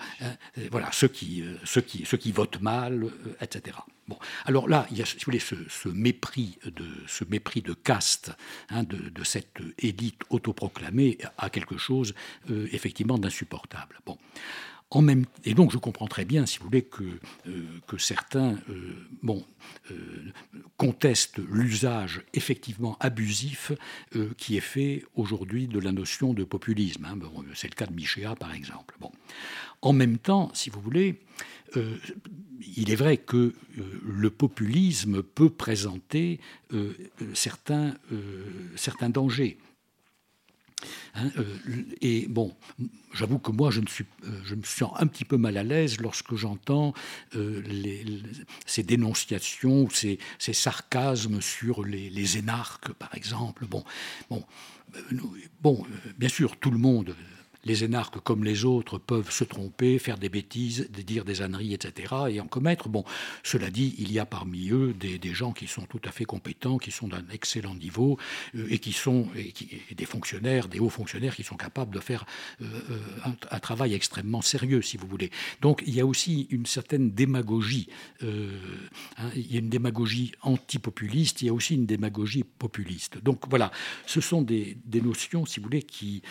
voilà 0.72 0.90
ceux, 0.90 1.06
qui, 1.06 1.42
euh, 1.42 1.54
ceux, 1.62 1.80
qui, 1.80 2.04
ceux 2.04 2.16
qui 2.16 2.32
votent 2.32 2.60
mal, 2.60 3.04
euh, 3.04 3.36
etc. 3.40 3.76
Alors 4.44 4.68
là, 4.68 4.86
il 4.90 4.98
y 4.98 5.02
a, 5.02 5.06
ce, 5.06 5.88
mépris 5.88 6.58
de 7.62 7.74
caste 7.74 8.32
hein, 8.70 8.82
de, 8.82 9.24
cette 9.24 9.58
élite 9.78 10.20
autoproclamée 10.30 11.18
à 11.36 11.50
quelque 11.50 11.76
chose 11.76 12.14
euh, 12.50 12.68
effectivement 12.72 13.18
d'insupportable. 13.18 13.98
Et 15.44 15.54
donc 15.54 15.70
je 15.70 15.78
comprends 15.78 16.06
très 16.06 16.24
bien, 16.24 16.46
si 16.46 16.58
vous 16.58 16.64
voulez, 16.64 16.82
que, 16.82 17.04
euh, 17.46 17.98
certains 17.98 18.54
euh, 18.70 18.94
bon, 19.22 19.44
contestent 20.76 21.40
l'usage 21.50 22.22
effectivement 22.32 22.96
abusif 23.00 23.72
qui 24.38 24.56
est 24.56 24.60
fait 24.60 25.04
aujourd'hui 25.14 25.66
de 25.68 25.78
la 25.78 25.92
notion 25.92 26.32
de 26.32 26.44
populisme. 26.44 27.04
Hein. 27.04 27.18
C'est 27.54 27.68
le 27.68 27.74
cas 27.74 27.86
de 27.86 27.92
Michéa, 27.92 28.34
par 28.34 28.54
exemple. 28.54 28.96
Bon. 29.00 29.10
En 29.82 29.92
même 29.92 30.18
temps, 30.18 30.50
si 30.54 30.70
vous 30.70 30.80
voulez, 30.80 31.20
euh, 31.76 31.96
il 32.76 32.90
est 32.90 32.96
vrai 32.96 33.16
que 33.16 33.36
euh, 33.36 33.52
le 34.04 34.30
populisme 34.30 35.22
peut 35.22 35.50
présenter 35.50 36.40
euh, 36.72 36.92
certains, 37.34 37.94
certains 38.76 39.10
dangers. 39.10 39.58
Hein, 41.14 41.30
et 42.00 42.26
bon, 42.28 42.54
j'avoue 43.12 43.38
que 43.38 43.50
moi, 43.50 43.70
je 43.70 43.80
me, 43.80 43.86
suis, 43.86 44.04
je 44.44 44.54
me 44.54 44.62
sens 44.62 44.92
un 44.96 45.06
petit 45.06 45.24
peu 45.24 45.36
mal 45.36 45.56
à 45.56 45.62
l'aise 45.62 46.00
lorsque 46.00 46.34
j'entends 46.36 46.94
ces 48.66 48.82
dénonciations, 48.82 49.88
ces, 49.90 50.18
ces 50.38 50.52
sarcasmes 50.52 51.40
sur 51.40 51.84
les, 51.84 52.10
les, 52.10 52.38
énarques, 52.38 52.92
par 52.92 53.14
exemple. 53.14 53.66
Bon, 53.66 53.84
bon, 54.30 54.44
bon, 55.60 55.84
bien 56.16 56.28
sûr, 56.28 56.56
tout 56.56 56.70
le 56.70 56.78
monde 56.78 57.14
les 57.68 57.84
énarques, 57.84 58.18
comme 58.20 58.44
les 58.44 58.64
autres, 58.64 58.98
peuvent 58.98 59.30
se 59.30 59.44
tromper, 59.44 59.98
faire 59.98 60.18
des 60.18 60.28
bêtises, 60.28 60.88
dire 60.90 61.24
des 61.24 61.42
âneries, 61.42 61.74
etc., 61.74 62.14
et 62.30 62.40
en 62.40 62.46
commettre. 62.46 62.88
Bon, 62.88 63.04
cela 63.44 63.70
dit, 63.70 63.94
il 63.98 64.10
y 64.10 64.18
a 64.18 64.26
parmi 64.26 64.70
eux 64.70 64.94
des, 64.94 65.18
gens 65.34 65.52
qui 65.52 65.66
sont 65.66 65.82
tout 65.82 66.00
à 66.04 66.10
fait 66.10 66.24
compétents, 66.24 66.78
qui 66.78 66.90
sont 66.90 67.06
d'un 67.06 67.24
excellent 67.30 67.74
niveau, 67.74 68.18
euh, 68.54 68.66
et 68.70 68.78
qui 68.78 68.92
sont 68.92 69.28
des 69.94 70.04
fonctionnaires, 70.06 70.68
des 70.68 70.80
hauts 70.80 70.88
fonctionnaires 70.88 71.36
qui 71.36 71.44
sont 71.44 71.56
capables 71.56 71.94
de 71.94 72.00
faire 72.00 72.24
euh, 72.62 72.64
euh, 72.90 73.30
un, 73.50 73.60
travail 73.60 73.92
extrêmement 73.92 74.40
sérieux, 74.40 74.80
si 74.80 74.96
vous 74.96 75.06
voulez. 75.06 75.30
Donc, 75.60 75.82
il 75.86 75.94
y 75.94 76.00
a 76.00 76.06
aussi 76.06 76.46
une 76.50 76.66
certaine 76.66 77.10
démagogie. 77.10 77.88
Hein, 78.22 79.30
il 79.36 79.52
y 79.52 79.56
a 79.56 79.58
une 79.58 79.68
démagogie 79.68 80.32
antipopuliste, 80.42 81.42
il 81.42 81.46
y 81.46 81.48
a 81.50 81.52
aussi 81.52 81.74
une 81.74 81.86
démagogie 81.86 82.44
populiste. 82.44 83.22
Donc, 83.22 83.48
voilà, 83.50 83.70
ce 84.06 84.20
sont 84.20 84.40
des, 84.40 84.78
des 84.86 85.02
notions, 85.02 85.44
si 85.44 85.60
vous 85.60 85.64
voulez, 85.64 85.82
qui 85.82 86.22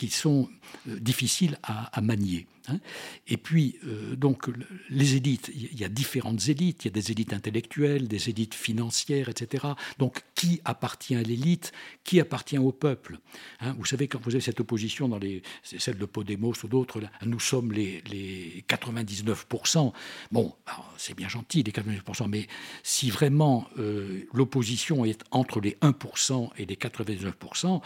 qui 0.00 0.08
sont 0.08 0.48
euh, 0.88 0.98
difficiles 0.98 1.58
à, 1.62 2.00
manier. 2.00 2.46
Hein. 2.70 2.78
Et 3.26 3.36
puis, 3.36 3.76
euh, 3.86 4.16
donc, 4.16 4.48
les 4.88 5.16
élites, 5.16 5.50
il 5.54 5.78
y 5.78 5.84
a 5.84 5.88
différentes 5.88 6.48
élites, 6.48 6.84
il 6.84 6.88
y 6.88 6.90
a 6.90 6.92
des 6.92 7.10
élites 7.10 7.32
intellectuelles, 7.32 8.08
des 8.08 8.30
élites 8.30 8.54
financières, 8.54 9.28
etc. 9.28 9.66
Donc, 9.98 10.22
qui 10.34 10.60
appartient 10.64 11.16
à 11.16 11.22
l'élite? 11.22 11.72
Qui 12.04 12.20
appartient 12.20 12.58
au 12.58 12.72
peuple? 12.72 13.18
Hein. 13.60 13.74
Vous 13.78 13.84
savez, 13.84 14.08
quand 14.08 14.20
vous 14.22 14.34
avez 14.34 14.40
cette 14.40 14.60
opposition 14.60 15.08
dans 15.08 15.18
les, 15.18 15.42
celle 15.62 15.98
de 15.98 16.06
Podemos 16.06 16.54
ou 16.64 16.68
d'autres, 16.68 17.00
nous 17.24 17.40
sommes 17.40 17.72
les, 17.72 18.02
les 18.10 18.64
99%. 18.68 19.92
Bon, 20.32 20.54
c'est 20.96 21.14
bien 21.14 21.28
gentil, 21.28 21.62
les 21.62 21.72
99%, 21.72 22.28
mais 22.28 22.46
si 22.82 23.10
vraiment 23.10 23.66
euh, 23.78 24.26
l'opposition 24.32 25.04
est 25.04 25.22
entre 25.30 25.60
les 25.60 25.76
1% 25.82 26.50
et 26.58 26.66
les 26.66 26.76
99%, 26.76 27.80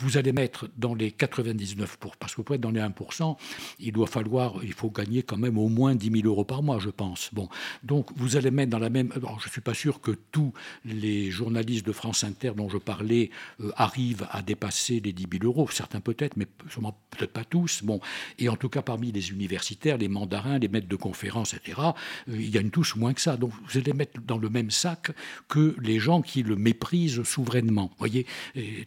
vous 0.00 0.16
allez 0.16 0.32
mettre 0.32 0.68
dans 0.76 0.94
les 0.94 1.10
99%, 1.10 1.86
parce 2.18 2.32
que 2.32 2.36
vous 2.36 2.44
pouvez 2.44 2.56
être 2.56 2.62
dans 2.62 2.70
les 2.70 2.80
1%, 2.80 3.36
il 3.80 3.92
doit 3.92 4.06
il 4.62 4.72
faut 4.72 4.90
gagner 4.90 5.22
quand 5.22 5.36
même 5.36 5.58
au 5.58 5.68
moins 5.68 5.94
10 5.94 6.10
000 6.22 6.26
euros 6.26 6.44
par 6.44 6.62
mois, 6.62 6.78
je 6.78 6.90
pense. 6.90 7.30
Bon, 7.32 7.48
donc 7.82 8.10
vous 8.16 8.36
allez 8.36 8.50
mettre 8.50 8.70
dans 8.70 8.78
la 8.78 8.90
même. 8.90 9.10
je 9.14 9.20
ne 9.20 9.50
suis 9.50 9.60
pas 9.60 9.74
sûr 9.74 10.00
que 10.00 10.12
tous 10.32 10.52
les 10.84 11.30
journalistes 11.30 11.86
de 11.86 11.92
France 11.92 12.24
Inter 12.24 12.52
dont 12.56 12.68
je 12.68 12.78
parlais 12.78 13.30
euh, 13.60 13.70
arrivent 13.76 14.26
à 14.30 14.42
dépasser 14.42 15.00
les 15.00 15.12
10 15.12 15.26
000 15.40 15.44
euros. 15.44 15.68
Certains 15.70 16.00
peut-être, 16.00 16.36
mais 16.36 16.46
sûrement 16.68 16.98
peut-être 17.10 17.32
pas 17.32 17.44
tous. 17.44 17.82
Bon, 17.82 18.00
et 18.38 18.48
en 18.48 18.56
tout 18.56 18.68
cas 18.68 18.82
parmi 18.82 19.12
les 19.12 19.30
universitaires, 19.30 19.98
les 19.98 20.08
mandarins, 20.08 20.58
les 20.58 20.68
maîtres 20.68 20.88
de 20.88 20.96
conférences, 20.96 21.54
etc., 21.54 21.80
euh, 22.28 22.40
ils 22.40 22.50
gagnent 22.50 22.70
tous 22.70 22.96
moins 22.96 23.14
que 23.14 23.20
ça. 23.20 23.36
Donc 23.36 23.52
vous 23.66 23.78
allez 23.78 23.92
mettre 23.92 24.20
dans 24.20 24.38
le 24.38 24.48
même 24.48 24.70
sac 24.70 25.12
que 25.48 25.76
les 25.80 25.98
gens 25.98 26.22
qui 26.22 26.42
le 26.42 26.56
méprisent 26.56 27.22
souverainement. 27.22 27.90
Voyez, 27.98 28.26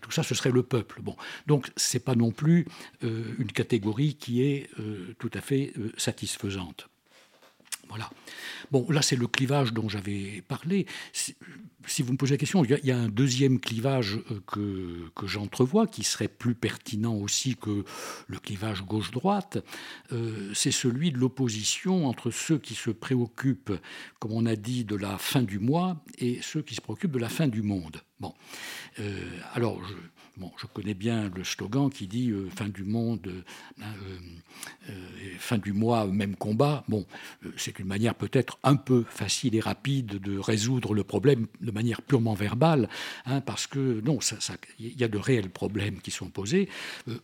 tout 0.01 0.11
ça, 0.11 0.23
ce 0.23 0.35
serait 0.35 0.51
le 0.51 0.63
peuple. 0.63 1.01
Bon, 1.01 1.15
donc 1.47 1.71
c'est 1.75 2.03
pas 2.03 2.15
non 2.15 2.31
plus 2.31 2.65
euh, 3.03 3.23
une 3.39 3.51
catégorie 3.51 4.15
qui 4.15 4.43
est 4.43 4.69
tout 5.21 5.31
à 5.35 5.41
fait 5.41 5.71
euh, 5.77 5.91
satisfaisante. 5.97 6.89
Voilà. 7.89 8.09
Bon, 8.71 8.87
là, 8.89 9.01
c'est 9.03 9.17
le 9.17 9.27
clivage 9.27 9.71
dont 9.71 9.87
j'avais 9.87 10.41
parlé. 10.47 10.87
Si, 11.13 11.35
vous 12.01 12.13
me 12.13 12.17
posez 12.17 12.33
la 12.33 12.37
question, 12.37 12.63
il 12.63 12.79
y, 12.83 12.91
a, 12.91 12.97
un 12.97 13.09
deuxième 13.09 13.59
clivage 13.59 14.19
que, 14.47 15.09
que 15.13 15.27
j'entrevois, 15.27 15.87
qui 15.87 16.03
serait 16.03 16.29
plus 16.29 16.55
pertinent 16.55 17.13
aussi 17.13 17.55
que 17.57 17.83
le 18.27 18.39
clivage 18.39 18.83
gauche-droite. 18.83 19.57
c'est 20.53 20.71
celui 20.71 21.11
de 21.11 21.17
l'opposition 21.17 22.07
entre 22.07 22.31
ceux 22.31 22.59
qui 22.59 22.75
se 22.75 22.91
préoccupent, 22.91 23.73
comme 24.19 24.31
on 24.31 24.45
a 24.45 24.55
dit, 24.55 24.85
de 24.85 24.95
la 24.95 25.17
fin 25.17 25.41
du 25.41 25.59
mois 25.59 26.01
et 26.17 26.39
ceux 26.41 26.61
qui 26.61 26.75
se 26.75 26.81
préoccupent 26.81 27.11
de 27.11 27.19
la 27.19 27.29
fin 27.29 27.49
du 27.49 27.61
monde. 27.61 27.97
Bon. 28.21 28.33
alors, 29.53 29.83
je, 29.83 29.95
Je 30.57 30.65
connais 30.67 30.93
bien 30.93 31.29
le 31.35 31.43
slogan 31.43 31.89
qui 31.89 32.07
dit 32.07 32.29
euh, 32.29 32.49
fin 32.49 32.69
du 32.69 32.83
monde, 32.83 33.27
euh, 33.27 33.83
euh, 34.89 34.93
fin 35.39 35.57
du 35.57 35.73
mois, 35.73 36.05
même 36.07 36.35
combat. 36.35 36.83
Bon, 36.87 37.05
c'est 37.57 37.79
une 37.79 37.87
manière 37.87 38.15
peut-être 38.15 38.59
un 38.63 38.75
peu 38.75 39.03
facile 39.09 39.55
et 39.55 39.59
rapide 39.59 40.19
de 40.19 40.37
résoudre 40.37 40.93
le 40.93 41.03
problème 41.03 41.47
de 41.61 41.71
manière 41.71 42.01
purement 42.01 42.33
verbale, 42.33 42.89
hein, 43.25 43.41
parce 43.41 43.67
que 43.67 44.01
non, 44.01 44.19
il 44.79 44.99
y 44.99 45.03
a 45.03 45.07
de 45.07 45.17
réels 45.17 45.49
problèmes 45.49 45.99
qui 45.99 46.11
sont 46.11 46.29
posés, 46.29 46.69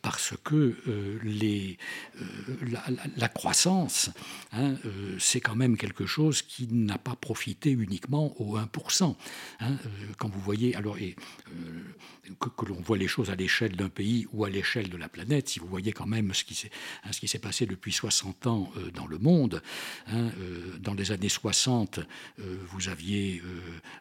parce 0.01 0.33
que 0.43 0.75
la, 3.17 3.29
croissance, 3.29 4.09
hein, 4.51 4.75
c'est 5.19 5.41
quand 5.41 5.55
même 5.55 5.77
quelque 5.77 6.05
chose 6.05 6.41
qui 6.41 6.67
n'a 6.67 6.97
pas 6.97 7.15
profité 7.15 7.71
uniquement 7.71 8.39
aux 8.41 8.57
1%. 8.57 9.15
Hein, 9.59 9.75
quand 10.17 10.29
vous 10.29 10.41
voyez, 10.41 10.75
alors, 10.75 10.97
que 12.39 12.65
l'on 12.65 12.81
voit 12.81 12.97
les 12.97 13.06
choses 13.07 13.29
à 13.29 13.35
l'échelle 13.35 13.75
d'un 13.75 13.89
pays 13.89 14.27
ou 14.33 14.45
à 14.45 14.49
l'échelle 14.49 14.89
de 14.89 14.97
la 14.97 15.09
planète, 15.09 15.49
si 15.49 15.59
vous 15.59 15.67
voyez 15.67 15.91
quand 15.91 16.05
même 16.05 16.33
ce 16.33 16.43
qui 16.43 16.55
s'est 16.55 16.71
hein, 17.03 17.39
passé 17.41 17.65
depuis 17.65 17.91
60 17.91 18.47
ans 18.47 18.71
euh, 18.77 18.91
dans 18.91 19.07
le 19.07 19.17
monde, 19.17 19.61
hein, 20.07 20.29
euh, 20.39 20.77
dans 20.79 20.93
les 20.93 21.11
années 21.11 21.29
60, 21.29 21.99
euh, 21.99 22.57
vous 22.69 22.89
aviez 22.89 23.41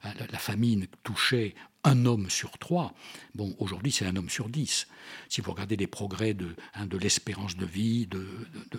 la, 0.03 0.39
famine 0.39 0.87
touchait 1.03 1.55
un 1.87 2.05
homme 2.05 2.29
sur 2.29 2.59
trois. 2.59 2.93
Bon, 3.37 3.55
aujourd'hui, 3.59 3.93
c'est 3.93 4.05
un 4.05 4.17
homme 4.17 4.29
sur 4.29 4.49
dix. 4.49 4.89
Si 5.29 5.41
vous 5.41 5.53
regardez 5.53 5.77
les 5.77 5.87
progrès 5.87 6.35
de, 6.35 6.57
hein, 6.75 6.87
de 6.87 6.99
l'espérance 6.99 7.57
de 7.57 7.65
vie, 7.65 8.07
de, 8.07 8.27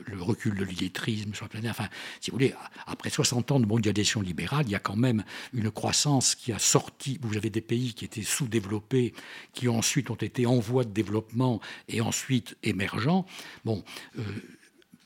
le 0.06 0.22
recul 0.22 0.56
de 0.56 0.66
l'illettrisme 0.66 1.34
sur 1.34 1.46
la 1.46 1.50
planète, 1.50 1.72
enfin, 1.72 1.88
si 2.20 2.32
vous 2.32 2.36
voulez, 2.36 2.54
après 2.86 3.10
60 3.10 3.52
ans 3.54 3.60
de 3.62 3.66
mondialisation 3.66 4.22
libérale, 4.22 4.66
il 4.68 4.72
y 4.72 4.76
a 4.76 4.80
quand 4.80 4.98
même 4.98 5.24
une 5.54 5.72
croissance 5.72 6.36
qui 6.36 6.52
a 6.52 6.60
sorti. 6.60 7.18
Vous 7.22 7.38
avez 7.38 7.50
des 7.50 7.62
pays 7.62 7.94
qui 7.94 8.04
étaient 8.04 8.24
sous-développés, 8.24 9.14
qui 9.54 9.70
ensuite 9.70 10.10
ont 10.10 10.16
été 10.16 10.46
en 10.46 10.60
voie 10.60 10.84
de 10.84 10.92
développement 10.92 11.62
et 11.88 12.02
ensuite 12.02 12.58
émergents. 12.64 13.26
Bon, 13.64 13.86
euh, 14.20 14.24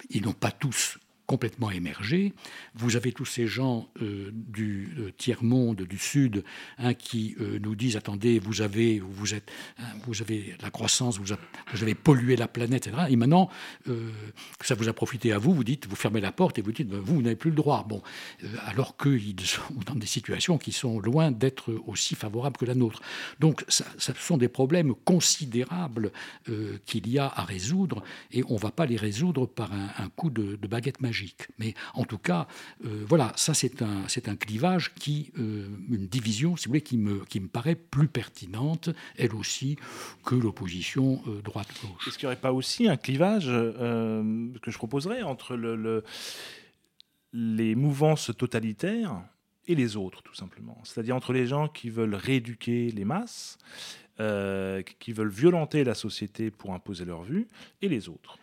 ils 0.10 0.24
n'ont 0.24 0.34
pas 0.34 0.52
tous 0.52 0.98
complètement 1.32 1.72
émergé. 1.72 2.34
Vous 2.76 2.98
avez 2.98 3.14
tous 3.14 3.24
ces 3.24 3.48
gens 3.48 3.88
euh, 4.02 4.32
du 4.34 4.94
euh, 5.00 5.12
tiers-monde, 5.18 5.84
du 5.84 5.98
Sud, 5.98 6.44
hein, 6.78 6.94
qui 6.94 7.38
euh, 7.40 7.58
nous 7.58 7.74
disent 7.74 7.96
attendez, 7.96 8.38
vous 8.38 8.62
avez, 8.62 9.00
vous 9.00 9.34
êtes, 9.34 9.50
hein, 9.80 9.94
vous 10.06 10.22
avez 10.22 10.58
la 10.62 10.70
croissance, 10.70 11.20
vous, 11.20 11.32
avez 11.82 11.96
pollué 11.96 12.36
la 12.36 12.50
planète, 12.50 12.88
etc. 12.88 13.04
Et 13.10 13.16
maintenant 13.16 13.50
ça 14.62 14.76
vous 14.76 14.90
a 14.90 14.94
profité 14.94 15.32
à 15.32 15.38
vous, 15.38 15.54
vous 15.54 15.64
dites, 15.64 15.88
vous 15.88 15.96
fermez 15.96 16.20
la 16.20 16.34
porte 16.34 16.60
et 16.60 16.62
vous 16.62 16.74
dites 16.74 16.90
ben, 16.90 17.00
vous, 17.00 17.16
vous 17.16 17.22
n'avez 17.22 17.38
plus 17.38 17.52
le 17.52 17.56
droit. 17.56 17.86
Bon, 17.88 18.02
alors 18.66 18.98
qu'ils 18.98 19.40
sont 19.40 19.62
dans 19.86 19.96
des 19.96 20.06
situations 20.06 20.58
qui 20.58 20.74
sont 20.74 21.00
loin 21.00 21.32
d'être 21.32 21.74
aussi 21.88 22.16
favorables 22.16 22.58
que 22.58 22.66
la 22.66 22.76
nôtre. 22.76 23.02
Donc, 23.40 23.64
ça, 23.70 23.86
ce 23.98 24.12
sont 24.14 24.38
des 24.38 24.50
problèmes 24.50 24.94
considérables 25.06 26.12
qu'il 26.86 27.08
y 27.08 27.20
a 27.20 27.32
à 27.34 27.46
résoudre, 27.46 28.04
et 28.32 28.44
on 28.50 28.56
ne 28.56 28.60
va 28.60 28.72
pas 28.72 28.86
les 28.86 28.98
résoudre 28.98 29.46
par 29.46 29.72
un, 29.72 30.10
coup 30.10 30.30
de 30.30 30.68
baguette 30.68 31.00
magique. 31.00 31.21
Mais 31.58 31.74
en 31.94 32.04
tout 32.04 32.18
cas, 32.18 32.48
euh, 32.86 33.04
voilà, 33.08 33.34
ça 33.36 33.54
c'est 33.54 33.82
un, 33.82 34.08
c'est 34.08 34.28
un 34.28 34.36
clivage 34.36 34.94
qui, 34.96 35.32
euh, 35.38 35.68
une 35.90 36.08
division, 36.08 36.56
si 36.56 36.66
vous 36.66 36.72
voulez, 36.72 36.82
qui 36.82 36.98
me, 36.98 37.26
qui 37.26 37.40
me 37.40 37.48
paraît 37.48 37.76
plus 37.76 38.08
pertinente, 38.08 38.90
elle 39.18 39.36
aussi, 39.36 39.78
que 40.26 40.36
l'opposition 40.36 41.22
euh, 41.28 41.42
droite-gauche. 41.42 42.08
Est-ce 42.08 42.18
qu'il 42.18 42.28
n'y 42.28 42.34
aurait 42.34 42.42
pas 42.42 42.54
aussi 42.54 42.88
un 42.88 42.98
clivage 42.98 43.46
que 43.46 44.72
je 44.72 44.78
proposerais 44.78 45.22
entre 45.22 45.56
le, 45.56 46.04
les 47.34 47.76
mouvances 47.76 48.32
totalitaires 48.38 49.22
et 49.68 49.76
les 49.76 49.96
autres, 49.96 50.22
tout 50.24 50.36
simplement? 50.36 50.80
C'est-à-dire 50.84 51.16
entre 51.16 51.34
les 51.34 51.48
gens 51.48 51.68
qui 51.68 51.90
veulent 51.90 52.16
rééduquer 52.16 52.92
les 52.92 53.06
masses, 53.06 53.58
qui 55.00 55.14
veulent 55.14 55.30
violenter 55.30 55.84
la 55.84 55.96
société 55.96 56.52
pour 56.52 56.74
imposer 56.74 57.06
leur 57.06 57.24
vue, 57.24 57.48
et 57.82 57.90
les 57.90 58.08
autres. 58.08 58.38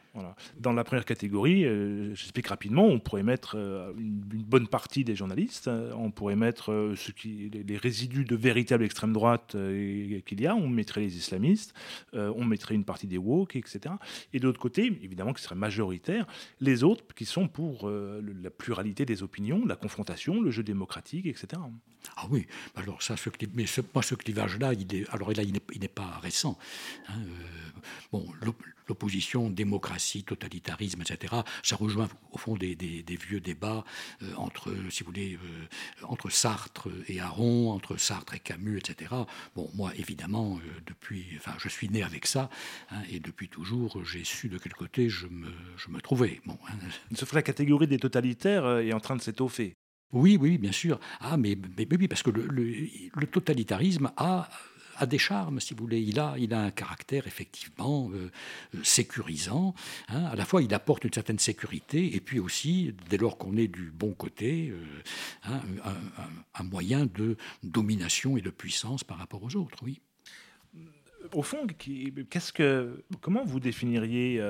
Dans 0.58 0.72
la 0.72 0.84
première 0.84 1.04
catégorie, 1.04 1.64
euh, 1.64 2.14
j'explique 2.14 2.46
rapidement, 2.46 2.84
on 2.84 2.98
pourrait 2.98 3.22
mettre 3.22 3.56
euh, 3.56 3.92
une, 3.98 4.20
bonne 4.20 4.68
partie 4.68 5.04
des 5.04 5.14
journalistes, 5.14 5.68
euh, 5.68 5.92
on 5.96 6.10
pourrait 6.10 6.36
mettre 6.36 6.94
qui, 7.16 7.50
les, 7.50 7.76
résidus 7.76 8.24
de 8.24 8.36
véritable 8.36 8.84
extrême 8.84 9.12
droite 9.12 9.56
qu'il 10.26 10.40
y 10.40 10.46
a, 10.46 10.54
on 10.54 10.68
mettrait 10.68 11.00
les 11.00 11.16
islamistes, 11.16 11.74
on 12.12 12.44
mettrait 12.44 12.74
une 12.74 12.84
partie 12.84 13.06
des 13.06 13.18
woke, 13.18 13.56
etc. 13.56 13.94
Et 14.32 14.40
de 14.40 14.46
l'autre 14.46 14.60
côté, 14.60 14.86
évidemment, 15.02 15.32
qui 15.32 15.42
serait 15.42 15.54
majoritaire, 15.54 16.26
les 16.60 16.82
autres 16.82 17.04
qui 17.14 17.24
sont 17.24 17.48
pour 17.48 17.88
la 17.88 18.50
pluralité 18.50 19.04
des 19.04 19.22
opinions, 19.22 19.64
la 19.66 19.76
confrontation, 19.76 20.40
le 20.40 20.50
jeu 20.50 20.62
démocratique, 20.62 21.26
etc. 21.26 21.60
Ah 22.16 22.26
oui, 22.30 22.46
alors 22.74 23.02
ça, 23.02 23.16
ce, 23.16 23.30
mais 23.54 23.66
ce, 23.66 23.80
ce 24.02 24.14
clivage-là, 24.14 24.72
il 24.74 25.80
n'est 25.80 25.88
pas 25.88 26.18
récent. 26.22 26.58
Hein, 27.08 27.20
bon, 28.12 28.26
l'opposition 28.88 29.50
démocratie, 29.50 30.24
totalitarisme, 30.24 31.02
etc., 31.02 31.34
ça 31.62 31.76
rejoint 31.76 32.08
au 32.32 32.38
fond 32.38 32.56
des, 32.56 32.76
vieux 33.28 33.40
débats 33.40 33.84
euh, 34.22 34.34
entre, 34.36 34.74
si 34.90 35.02
vous 35.02 35.06
voulez, 35.06 35.34
euh, 35.34 35.66
entre 36.06 36.30
Sartre 36.30 36.88
et 37.08 37.20
Aron, 37.20 37.72
entre 37.72 37.96
Sartre 37.96 38.34
et 38.34 38.40
Camus, 38.40 38.78
etc. 38.78 39.14
Bon, 39.54 39.70
moi, 39.74 39.92
évidemment, 39.96 40.56
euh, 40.56 40.80
depuis, 40.86 41.26
enfin, 41.36 41.54
je 41.58 41.68
suis 41.68 41.88
né 41.88 42.02
avec 42.02 42.26
ça, 42.26 42.50
hein, 42.90 43.02
et 43.10 43.20
depuis 43.20 43.48
toujours, 43.48 44.04
j'ai 44.04 44.24
su 44.24 44.48
de 44.48 44.58
quel 44.58 44.72
côté 44.72 45.08
je 45.08 45.26
me, 45.26 45.52
je 45.76 45.90
me 45.90 46.00
trouvais. 46.00 46.40
Bon, 46.46 46.58
hein. 46.68 46.74
Sauf 47.14 47.30
que 47.30 47.36
la 47.36 47.42
catégorie 47.42 47.86
des 47.86 47.98
totalitaires 47.98 48.78
est 48.78 48.92
en 48.92 49.00
train 49.00 49.16
de 49.16 49.22
s'étoffer. 49.22 49.74
Oui, 50.12 50.38
oui, 50.40 50.56
bien 50.56 50.72
sûr. 50.72 50.98
Ah, 51.20 51.36
mais, 51.36 51.58
mais, 51.76 51.86
oui, 51.98 52.08
parce 52.08 52.22
que 52.22 52.30
le, 52.30 52.46
le 52.46 53.26
totalitarisme 53.26 54.10
a 54.16 54.48
a 54.98 55.06
des 55.06 55.18
charmes, 55.18 55.60
si 55.60 55.74
vous 55.74 55.80
voulez. 55.80 56.00
Il 56.00 56.18
a, 56.18 56.34
il 56.38 56.52
a 56.52 56.60
un 56.60 56.70
caractère 56.70 57.26
effectivement 57.26 58.10
euh, 58.12 58.30
euh, 58.74 58.78
sécurisant. 58.82 59.74
Hein. 60.08 60.24
À 60.24 60.36
la 60.36 60.44
fois, 60.44 60.62
il 60.62 60.74
apporte 60.74 61.04
une 61.04 61.12
certaine 61.12 61.38
sécurité, 61.38 62.14
et 62.14 62.20
puis 62.20 62.38
aussi, 62.38 62.94
dès 63.08 63.16
lors 63.16 63.38
qu'on 63.38 63.56
est 63.56 63.68
du 63.68 63.90
bon 63.90 64.12
côté, 64.12 64.70
euh, 64.70 64.82
hein, 65.44 65.60
un, 66.54 66.62
moyen 66.62 67.06
de 67.06 67.36
domination 67.62 68.36
et 68.36 68.42
de 68.42 68.50
puissance 68.50 69.04
par 69.04 69.16
rapport 69.18 69.42
aux 69.42 69.56
autres. 69.56 69.78
Oui. 69.82 70.00
Au 71.32 71.42
fond, 71.42 71.66
qu'est-ce 71.66 72.52
que, 72.52 73.02
comment 73.20 73.44
vous 73.44 73.58
définiriez 73.58 74.42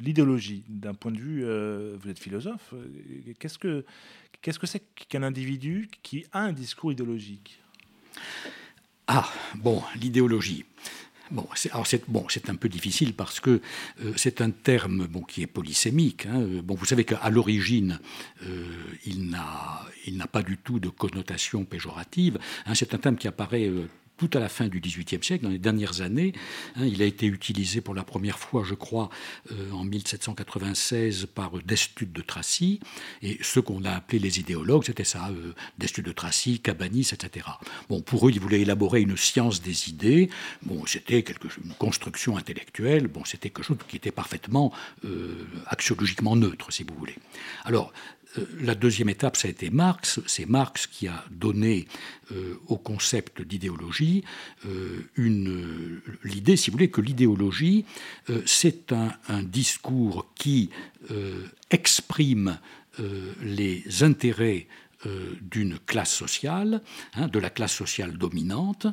l'idéologie 0.00 0.64
d'un 0.68 0.94
point 0.94 1.12
de 1.12 1.18
vue 1.18 1.44
Vous 1.96 2.08
êtes 2.08 2.18
philosophe. 2.18 2.74
Qu'est-ce 3.38 3.58
que 3.58 3.84
qu'est-ce 4.42 4.58
que 4.58 4.66
c'est 4.66 4.82
qu'un 5.08 5.22
individu 5.22 5.88
qui 6.02 6.24
a 6.32 6.40
un 6.40 6.52
discours 6.52 6.92
idéologique? 6.92 7.60
Ah, 9.12 9.28
bon, 9.56 9.82
l'idéologie. 10.00 10.64
Bon, 11.32 11.44
c'est, 11.56 12.08
bon, 12.08 12.26
un 12.48 12.54
peu 12.54 12.68
difficile 12.68 13.12
parce 13.12 13.40
que 13.40 13.60
euh, 14.04 14.12
c'est 14.14 14.40
un 14.40 14.50
terme 14.50 15.08
bon, 15.08 15.22
qui 15.22 15.42
est 15.42 15.48
polysémique. 15.48 16.26
Hein. 16.26 16.44
Bon, 16.62 16.76
vous 16.76 16.84
savez 16.84 17.04
qu'à 17.04 17.28
l'origine, 17.28 17.98
euh, 18.44 18.68
il, 19.06 19.28
n'a, 19.28 20.26
pas 20.30 20.44
du 20.44 20.58
tout 20.58 20.78
de 20.78 20.88
connotation 20.88 21.64
péjorative. 21.64 22.38
Hein. 22.66 22.76
C'est 22.76 22.94
un 22.94 22.98
terme 22.98 23.16
qui 23.16 23.26
apparaît 23.26 23.66
euh, 23.66 23.88
tout 24.20 24.36
à 24.36 24.40
la 24.40 24.50
fin 24.50 24.68
du 24.68 24.80
XVIIIe 24.80 25.24
siècle, 25.24 25.44
dans 25.44 25.50
les 25.50 25.58
dernières 25.58 26.02
années. 26.02 26.34
Hein, 26.76 26.84
il 26.84 27.00
a 27.00 27.06
été 27.06 27.24
utilisé 27.24 27.80
pour 27.80 27.94
la 27.94 28.02
première 28.02 28.38
fois, 28.38 28.62
je 28.66 28.74
crois, 28.74 29.08
euh, 29.50 29.70
en 29.72 29.82
1796 29.84 31.26
par 31.34 31.52
Destude 31.64 32.12
de 32.12 32.20
Tracy, 32.20 32.80
et 33.22 33.38
ceux 33.40 33.62
qu'on 33.62 33.82
a 33.84 33.92
appelés 33.92 34.18
les 34.18 34.38
idéologues, 34.38 34.84
c'était 34.84 35.04
ça, 35.04 35.30
euh, 35.30 35.54
Destude 35.78 36.04
de 36.04 36.12
Tracy, 36.12 36.60
Cabanis, 36.60 37.08
etc. 37.14 37.46
Bon, 37.88 38.02
pour 38.02 38.28
eux, 38.28 38.30
ils 38.30 38.40
voulaient 38.40 38.60
élaborer 38.60 39.00
une 39.00 39.16
science 39.16 39.62
des 39.62 39.88
idées. 39.88 40.28
Bon, 40.62 40.84
c'était 40.84 41.22
quelque, 41.22 41.48
une 41.64 41.72
construction 41.78 42.36
intellectuelle. 42.36 43.06
Bon, 43.06 43.24
c'était 43.24 43.48
quelque 43.48 43.62
chose 43.62 43.78
qui 43.88 43.96
était 43.96 44.10
parfaitement 44.10 44.70
euh, 45.06 45.46
axiologiquement 45.66 46.36
neutre, 46.36 46.70
si 46.70 46.82
vous 46.82 46.94
voulez. 46.94 47.16
Alors, 47.64 47.90
la 48.60 48.74
deuxième 48.74 49.08
étape, 49.08 49.36
ça 49.36 49.48
a 49.48 49.50
été 49.50 49.70
Marx. 49.70 50.20
C'est 50.26 50.46
Marx 50.46 50.86
qui 50.86 51.08
a 51.08 51.24
donné 51.30 51.86
euh, 52.32 52.54
au 52.68 52.76
concept 52.76 53.42
d'idéologie 53.42 54.24
euh, 54.66 55.08
l'idée, 56.24 56.56
si 56.56 56.70
vous 56.70 56.76
voulez, 56.76 56.90
que 56.90 57.00
l'idéologie, 57.00 57.84
c'est 58.46 58.92
un, 58.92 59.42
discours 59.42 60.26
qui 60.34 60.70
exprime 61.70 62.58
les 63.42 64.02
intérêts 64.02 64.66
euh, 65.06 65.32
d'une 65.40 65.78
classe 65.78 66.12
sociale, 66.14 66.82
hein, 67.14 67.28
de 67.28 67.38
la 67.38 67.48
classe 67.48 67.74
sociale 67.74 68.18
dominante, 68.18 68.86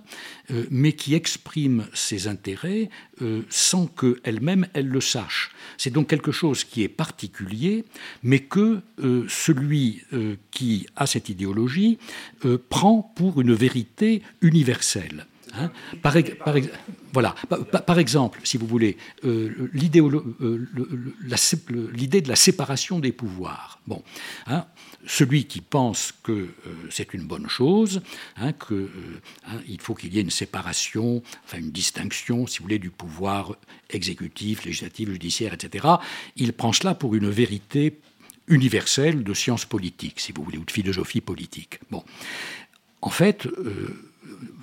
euh, 0.51 0.65
mais 0.71 0.93
qui 0.93 1.15
exprime 1.15 1.85
ses 1.93 2.29
intérêts 2.29 2.89
euh, 3.21 3.41
sans 3.49 3.87
qu'elle-même 3.87 4.67
elle 4.73 4.87
le 4.87 5.01
sache. 5.01 5.51
C'est 5.77 5.89
donc 5.89 6.07
quelque 6.07 6.31
chose 6.31 6.63
qui 6.63 6.81
est 6.83 6.87
particulier, 6.87 7.83
mais 8.23 8.39
que 8.39 8.81
celui 9.27 10.01
qui 10.49 10.87
a 10.95 11.05
cette 11.05 11.29
idéologie 11.29 11.97
prend 12.69 13.01
pour 13.01 13.41
une 13.41 13.53
vérité 13.53 14.21
universelle. 14.41 15.25
Hein. 15.53 15.71
Par, 16.01 16.15
exemple, 17.99 18.39
si 18.43 18.57
vous 18.57 18.67
voulez, 18.67 18.97
l'idée 19.73 20.01
de 20.01 22.29
la 22.29 22.35
séparation 22.35 22.99
des 22.99 23.11
pouvoirs. 23.11 23.79
Bon, 23.87 24.03
hein, 24.47 24.65
celui 25.05 25.45
qui 25.45 25.61
pense 25.61 26.13
que 26.23 26.31
euh, 26.31 26.49
c'est 26.89 27.13
une 27.13 27.23
bonne 27.23 27.47
chose, 27.47 28.01
hein, 28.35 28.53
qu'il 28.53 28.75
euh, 28.75 29.21
hein, 29.47 29.59
faut 29.79 29.95
qu'il 29.95 30.13
y 30.13 30.19
ait 30.19 30.21
une 30.21 30.29
séparation, 30.29 31.23
enfin 31.45 31.59
une 31.59 31.71
distinction, 31.71 32.47
si 32.47 32.59
vous 32.59 32.63
voulez, 32.63 32.79
du 32.79 32.89
pouvoir 32.89 33.55
exécutif, 33.89 34.65
législatif, 34.65 35.09
judiciaire, 35.09 35.53
etc., 35.53 35.87
il 36.35 36.53
prend 36.53 36.73
cela 36.73 36.95
pour 36.95 37.15
une 37.15 37.29
vérité 37.29 37.99
universelle 38.47 39.23
de 39.23 39.33
science 39.33 39.65
politique, 39.65 40.19
si 40.19 40.31
vous 40.31 40.43
voulez, 40.43 40.57
ou 40.57 40.65
de 40.65 40.71
philosophie 40.71 41.21
politique. 41.21 41.79
Bon. 41.89 42.03
En 43.01 43.09
fait, 43.09 43.47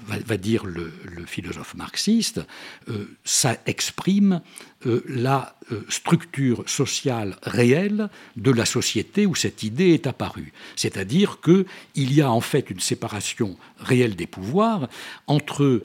va, 0.07 0.37
dire 0.37 0.65
le, 0.65 0.93
philosophe 1.27 1.75
marxiste, 1.75 2.41
euh, 2.89 3.17
ça 3.25 3.57
exprime 3.67 4.43
euh, 4.87 5.03
la 5.09 5.57
euh, 5.73 5.85
structure 5.89 6.63
sociale 6.67 7.37
réelle 7.43 8.11
de 8.37 8.51
la 8.51 8.67
société 8.67 9.27
où 9.27 9.35
cette 9.35 9.63
idée 9.63 9.91
est 9.91 10.07
apparue. 10.07 10.53
C'est-à-dire 10.77 11.41
qu'il 11.41 12.13
y 12.13 12.21
a 12.21 12.31
en 12.31 12.41
fait 12.41 12.71
une 12.71 12.81
séparation 12.81 13.57
réelle 13.79 14.17
des 14.17 14.27
pouvoirs 14.27 14.89
entre 15.27 15.83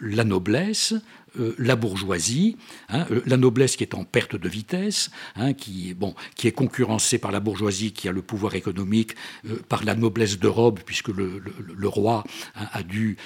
la 0.00 0.24
noblesse, 0.24 0.94
euh, 1.38 1.54
la 1.58 1.76
bourgeoisie, 1.76 2.56
hein, 2.88 3.06
euh, 3.10 3.22
la 3.24 3.36
noblesse 3.36 3.76
qui 3.76 3.84
est 3.84 3.94
en 3.94 4.04
perte 4.04 4.36
de 4.36 4.48
vitesse, 4.48 5.10
hein, 5.36 5.54
qui, 5.54 5.94
bon, 5.94 6.14
qui 6.36 6.46
est 6.46 6.52
concurrencée 6.52 7.18
par 7.18 7.32
la 7.32 7.40
bourgeoisie 7.40 7.92
qui 7.92 8.08
a 8.08 8.12
le 8.12 8.20
pouvoir 8.22 8.54
économique, 8.54 9.14
euh, 9.46 9.56
par 9.68 9.84
la 9.84 9.94
noblesse 9.94 10.38
de 10.38 10.48
robe, 10.48 10.80
puisque 10.84 11.08
le, 11.08 11.42
roi 11.88 12.24
hein, 12.54 12.68
a 12.72 12.82
dû, 12.82 13.16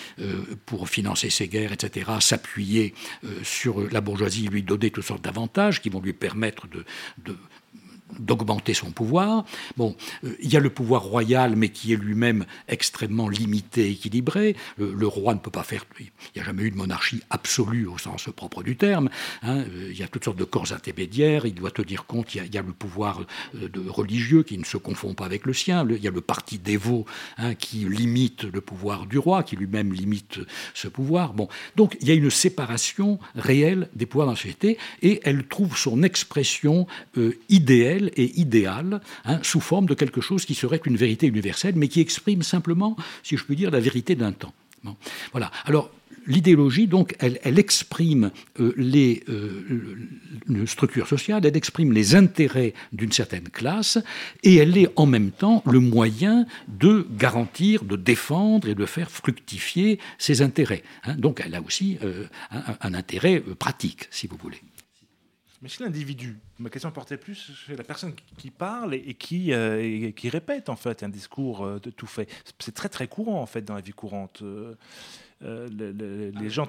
pour 0.64 0.88
financer 0.88 1.30
ses 1.30 1.46
guerres, 1.48 1.72
etc., 1.72 2.10
s'appuyer 2.20 2.94
sur 3.42 3.88
la 3.90 4.00
bourgeoisie, 4.00 4.48
lui 4.48 4.62
donner 4.62 4.90
toutes 4.90 5.04
sortes 5.04 5.22
d'avantages 5.22 5.80
qui 5.80 5.88
vont 5.88 6.00
lui 6.00 6.12
permettre 6.12 6.66
de 6.68 6.84
d'augmenter 8.18 8.74
son 8.74 8.90
pouvoir. 8.90 9.44
Bon, 9.76 9.96
euh, 10.24 10.36
il 10.40 10.52
y 10.52 10.56
a 10.56 10.60
le 10.60 10.70
pouvoir 10.70 11.02
royal, 11.02 11.56
mais 11.56 11.68
qui 11.68 11.92
est 11.92 11.96
lui-même 11.96 12.44
extrêmement 12.68 13.28
limité, 13.28 13.90
équilibré. 13.90 14.56
Le, 14.78 15.06
roi 15.06 15.34
ne 15.34 15.38
peut 15.38 15.50
pas 15.50 15.62
faire. 15.62 15.84
Il 16.00 16.10
n'y 16.36 16.42
a 16.42 16.44
jamais 16.44 16.62
eu 16.62 16.70
de 16.70 16.76
monarchie 16.76 17.22
absolue 17.30 17.86
au 17.86 17.98
sens 17.98 18.28
propre 18.34 18.62
du 18.62 18.76
terme. 18.76 19.08
Hein. 19.42 19.64
Euh, 19.68 19.88
il 19.90 19.98
y 19.98 20.02
a 20.02 20.08
toutes 20.08 20.24
sortes 20.24 20.38
de 20.38 20.44
corps 20.44 20.72
intermédiaires. 20.72 21.46
Il 21.46 21.54
doit 21.54 21.70
tenir 21.70 22.06
compte. 22.06 22.34
Il 22.34 22.54
y 22.54 22.58
a, 22.58 22.62
le 22.62 22.72
pouvoir 22.72 23.20
euh, 23.54 23.68
de, 23.68 23.88
religieux 23.88 24.42
qui 24.42 24.58
ne 24.58 24.64
se 24.64 24.76
confond 24.76 25.14
pas 25.14 25.24
avec 25.24 25.46
le 25.46 25.52
sien. 25.52 25.86
il 25.88 26.02
y 26.02 26.08
a 26.08 26.10
le 26.10 26.20
parti 26.20 26.58
dévot 26.58 27.06
hein, 27.38 27.54
qui 27.54 27.78
limite 27.88 28.44
le 28.44 28.60
pouvoir 28.60 29.06
du 29.06 29.18
roi, 29.18 29.42
qui 29.42 29.56
lui-même 29.56 29.92
limite 29.92 30.40
ce 30.74 30.88
pouvoir. 30.88 31.34
Bon, 31.34 31.48
donc 31.76 31.96
il 32.00 32.08
y 32.08 32.10
a 32.10 32.14
une 32.14 32.30
séparation 32.30 33.18
réelle 33.34 33.88
des 33.94 34.06
pouvoirs 34.06 34.26
dans 34.26 34.32
la 34.32 34.36
société, 34.36 34.78
et 35.02 35.20
elle 35.24 35.46
trouve 35.46 35.76
son 35.76 36.02
expression 36.02 36.86
idéale 37.48 37.95
et 38.16 38.38
idéal, 38.38 39.00
hein, 39.24 39.40
sous 39.42 39.60
forme 39.60 39.86
de 39.86 39.94
quelque 39.94 40.20
chose 40.20 40.44
qui 40.44 40.54
serait 40.54 40.80
une 40.84 40.96
vérité 40.96 41.26
universelle, 41.26 41.74
mais 41.76 41.88
qui 41.88 42.00
exprime 42.00 42.42
simplement, 42.42 42.96
si 43.22 43.36
je 43.36 43.44
puis 43.44 43.56
dire, 43.56 43.70
la 43.70 43.80
vérité 43.80 44.14
d'un 44.14 44.32
temps. 44.32 44.54
Voilà. 45.32 45.50
Alors, 45.64 45.90
l'idéologie, 46.26 46.86
donc, 46.86 47.16
elle, 47.18 47.58
exprime 47.58 48.30
euh, 48.60 48.72
les 48.76 49.22
euh, 49.28 50.66
structures 50.66 51.06
sociales, 51.06 51.44
elle 51.44 51.56
exprime 51.56 51.92
les 51.92 52.14
intérêts 52.14 52.74
d'une 52.92 53.12
certaine 53.12 53.48
classe, 53.48 53.98
et 54.42 54.56
elle 54.56 54.76
est 54.76 54.88
en 54.96 55.06
même 55.06 55.30
temps 55.30 55.62
le 55.66 55.80
moyen 55.80 56.46
de 56.68 57.06
garantir, 57.16 57.84
de 57.84 57.96
défendre 57.96 58.68
et 58.68 58.74
de 58.74 58.86
faire 58.86 59.10
fructifier 59.10 59.98
ses 60.18 60.42
intérêts. 60.42 60.82
Hein. 61.04 61.14
Donc, 61.16 61.42
elle 61.44 61.54
a 61.54 61.62
aussi 61.62 61.98
euh, 62.02 62.26
un, 62.50 62.94
intérêt 62.94 63.40
pratique, 63.40 64.08
si 64.10 64.26
vous 64.26 64.36
voulez. 64.36 64.60
Mais 65.62 65.68
chez 65.68 65.84
l'individu, 65.84 66.38
ma 66.58 66.68
question 66.68 66.90
portait 66.90 67.16
plus 67.16 67.34
sur 67.34 67.76
la 67.76 67.84
personne 67.84 68.14
qui 68.36 68.50
parle 68.50 68.94
et 68.94 69.14
qui, 69.14 69.52
euh, 69.52 70.10
qui 70.10 70.28
répète 70.28 70.68
en 70.68 70.76
fait 70.76 71.02
un 71.02 71.08
discours 71.08 71.64
euh, 71.64 71.78
de 71.80 71.90
tout 71.90 72.06
fait. 72.06 72.28
C'est 72.58 72.74
très 72.74 72.88
très 72.88 73.08
courant 73.08 73.40
en 73.40 73.46
fait 73.46 73.62
dans 73.62 73.74
la 73.74 73.80
vie 73.80 73.92
courante. 73.92 74.42
Euh, 74.42 74.74
les 75.40 76.50
gens 76.50 76.66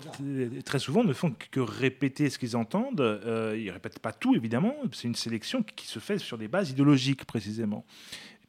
très 0.66 0.80
souvent 0.80 1.04
ne 1.04 1.14
font 1.14 1.34
que 1.52 1.60
répéter 1.60 2.30
ce 2.30 2.38
qu'ils 2.38 2.56
entendent. 2.56 3.22
ils 3.58 3.72
répètent 3.72 4.00
pas 4.00 4.14
tout 4.14 4.36
évidemment. 4.36 4.76
C'est 4.92 5.08
une 5.08 5.16
sélection 5.16 5.64
qui 5.64 5.88
se 5.88 6.00
fait 6.00 6.18
sur 6.18 6.38
des 6.38 6.48
bases 6.48 6.72
idéologiques 6.72 7.26
précisément. 7.26 7.86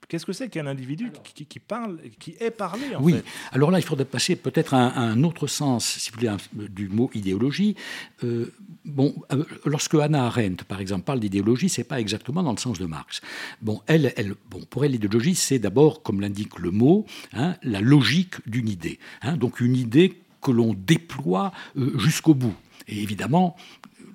Qu'est-ce 0.08 0.24
que 0.24 0.32
c'est 0.32 0.48
qu'un 0.48 0.66
individu 0.66 1.12
qui, 1.34 1.58
parle, 1.58 1.98
qui 2.18 2.34
est 2.40 2.50
parlé 2.50 2.82
Oui, 2.98 3.16
alors 3.52 3.70
là, 3.70 3.78
il 3.78 3.84
faudrait 3.84 4.06
passer 4.06 4.36
peut-être 4.36 4.72
à, 4.72 4.98
un 4.98 5.22
autre 5.22 5.46
sens, 5.46 5.84
si 5.84 6.10
vous 6.10 6.16
voulez, 6.20 6.34
du 6.70 6.88
mot 6.88 7.10
idéologie. 7.12 7.76
Euh, 8.24 8.50
bon, 8.86 9.14
euh, 9.32 9.44
lorsque 9.66 9.94
Hannah 9.94 10.24
Arendt, 10.24 10.64
par 10.64 10.80
exemple, 10.80 11.04
parle 11.04 11.20
d'idéologie, 11.20 11.68
c'est 11.68 11.84
pas 11.84 12.00
exactement 12.00 12.42
dans 12.42 12.52
le 12.52 12.58
sens 12.58 12.78
de 12.78 12.86
Marx. 12.86 13.20
Bon, 13.60 13.82
elle, 13.86 14.14
elle, 14.16 14.34
bon, 14.50 14.64
pour 14.70 14.86
elle, 14.86 14.92
l'idéologie, 14.92 15.34
c'est 15.34 15.58
d'abord, 15.58 16.02
comme 16.02 16.22
l'indique 16.22 16.58
le 16.58 16.70
mot, 16.70 17.04
hein, 17.34 17.56
la 17.62 17.82
logique 17.82 18.36
d'une 18.46 18.68
idée. 18.68 18.98
Hein, 19.20 19.36
donc 19.36 19.60
une 19.60 19.76
idée 19.76 20.22
que 20.40 20.50
l'on 20.50 20.72
déploie 20.72 21.52
euh, 21.76 21.98
jusqu'au 21.98 22.32
bout. 22.32 22.54
Et 22.86 23.02
évidemment, 23.02 23.56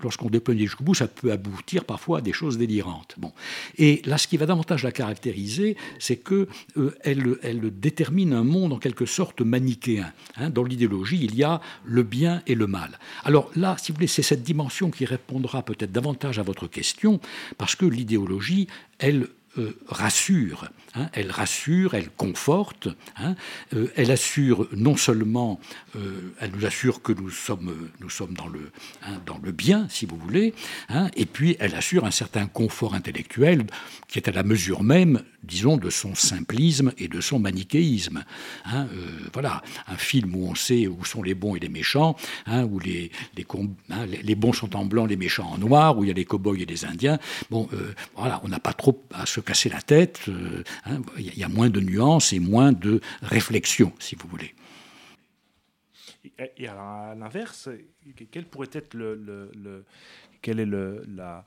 lorsqu'on 0.03 0.29
déploie 0.29 0.55
jusqu'au 0.55 0.83
bout, 0.83 0.93
ça 0.93 1.07
peut 1.07 1.31
aboutir 1.31 1.85
parfois 1.85 2.19
à 2.19 2.21
des 2.21 2.33
choses 2.33 2.57
délirantes. 2.57 3.15
Bon. 3.17 3.31
Et 3.77 4.01
là, 4.05 4.17
ce 4.17 4.27
qui 4.27 4.37
va 4.37 4.45
davantage 4.45 4.83
la 4.83 4.91
caractériser, 4.91 5.77
c'est 5.99 6.17
qu'elle 6.17 6.47
euh, 6.77 7.39
elle 7.43 7.79
détermine 7.79 8.33
un 8.33 8.43
monde 8.43 8.73
en 8.73 8.79
quelque 8.79 9.05
sorte 9.05 9.41
manichéen. 9.41 10.11
Hein. 10.37 10.49
Dans 10.49 10.63
l'idéologie, 10.63 11.19
il 11.23 11.35
y 11.35 11.43
a 11.43 11.61
le 11.85 12.03
bien 12.03 12.41
et 12.47 12.55
le 12.55 12.67
mal. 12.67 12.99
Alors 13.23 13.49
là, 13.55 13.75
si 13.79 13.91
vous 13.91 13.95
voulez, 13.95 14.07
c'est 14.07 14.21
cette 14.21 14.43
dimension 14.43 14.91
qui 14.91 15.05
répondra 15.05 15.63
peut-être 15.63 15.91
davantage 15.91 16.39
à 16.39 16.43
votre 16.43 16.67
question, 16.67 17.19
parce 17.57 17.75
que 17.75 17.85
l'idéologie, 17.85 18.67
elle 18.99 19.27
euh, 19.57 19.77
rassure. 19.87 20.69
Hein, 20.95 21.09
elle 21.13 21.29
rassure, 21.29 21.93
elle 21.93 22.09
conforte, 22.09 22.87
hein, 23.17 23.35
euh, 23.73 23.87
elle 23.95 24.09
assure 24.11 24.67
non 24.75 24.95
seulement, 24.95 25.59
euh, 25.95 26.33
elle 26.39 26.51
nous 26.51 26.65
assure 26.65 27.01
que 27.01 27.11
nous 27.13 27.29
sommes, 27.29 27.89
nous 27.99 28.09
sommes 28.09 28.33
dans, 28.33 28.47
le, 28.47 28.71
hein, 29.03 29.19
dans 29.25 29.39
le 29.43 29.51
bien, 29.51 29.87
si 29.89 30.05
vous 30.05 30.17
voulez, 30.17 30.53
et 31.15 31.25
puis 31.25 31.55
elle 31.59 31.75
assure 31.75 32.05
un 32.05 32.11
certain 32.11 32.47
confort 32.47 32.93
intellectuel 32.93 33.65
qui 34.07 34.19
est 34.19 34.27
à 34.27 34.31
la 34.31 34.43
mesure 34.43 34.83
même, 34.83 35.23
disons, 35.43 35.77
de 35.77 35.89
son 35.89 36.15
simplisme 36.15 36.93
et 36.97 37.07
de 37.07 37.21
son 37.21 37.39
manichéisme. 37.39 38.23
voilà, 39.33 39.61
un 39.87 39.97
film 39.97 40.35
où 40.35 40.47
on 40.47 40.55
sait 40.55 40.87
où 40.87 41.03
sont 41.05 41.23
les 41.23 41.33
bons 41.33 41.55
et 41.55 41.59
les 41.59 41.69
méchants, 41.69 42.15
où 42.47 42.79
les, 42.79 43.11
les, 43.35 43.45
les, 44.23 44.35
bons 44.35 44.53
sont 44.53 44.75
en 44.75 44.85
blanc, 44.85 45.05
les 45.05 45.15
méchants 45.15 45.49
en 45.51 45.57
noir, 45.57 45.97
où 45.97 46.03
il 46.03 46.07
y 46.07 46.11
a 46.11 46.13
les 46.13 46.25
cow-boys 46.25 46.59
et 46.59 46.65
les 46.65 46.85
indiens. 46.85 47.19
Bon, 47.49 47.67
voilà, 48.15 48.41
on 48.43 48.47
n'a 48.47 48.59
pas 48.59 48.73
trop 48.73 49.03
à 49.13 49.25
se 49.25 49.39
casser 49.39 49.69
la 49.69 49.81
tête. 49.81 50.21
Euh, 50.27 50.63
hein, 50.85 51.01
il 51.17 51.37
y 51.37 51.43
a 51.43 51.49
moins 51.49 51.69
de 51.69 51.79
nuances 51.79 52.33
et 52.33 52.39
moins 52.39 52.71
de 52.71 53.01
réflexion, 53.21 53.93
si 53.99 54.15
vous 54.15 54.27
voulez. 54.27 54.53
Et 56.57 56.67
à 56.67 57.15
l'inverse, 57.17 57.69
quel 58.31 58.45
pourrait 58.45 58.69
être 58.71 58.93
le, 58.93 59.85
quelle 60.41 60.59
est 60.59 60.65
le, 60.65 61.03
la, 61.07 61.45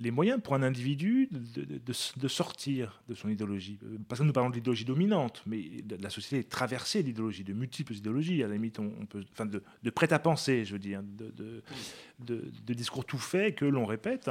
les 0.00 0.10
moyens 0.10 0.40
pour 0.42 0.54
un 0.54 0.62
individu 0.62 1.28
de, 1.30 2.28
sortir 2.28 3.02
de 3.08 3.14
son 3.14 3.28
idéologie. 3.28 3.78
Parce 4.08 4.20
que 4.20 4.24
nous 4.24 4.32
parlons 4.32 4.50
de 4.50 4.54
l'idéologie 4.54 4.84
dominante, 4.84 5.42
mais 5.46 5.62
la 6.00 6.10
société 6.10 6.38
est 6.38 6.48
traversée 6.48 7.02
d'idéologies, 7.02 7.44
de 7.44 7.52
multiples 7.52 7.94
idéologies. 7.94 8.42
À 8.42 8.48
la 8.48 8.54
limite, 8.54 8.78
on, 8.78 9.06
peut, 9.06 9.22
enfin 9.32 9.46
de, 9.46 9.90
prêt-à-penser, 9.90 10.64
je 10.64 10.72
veux 10.72 10.78
dire, 10.78 11.02
de, 11.02 12.74
discours 12.74 13.04
tout 13.04 13.18
faits 13.18 13.56
que 13.56 13.66
l'on 13.66 13.84
répète. 13.84 14.30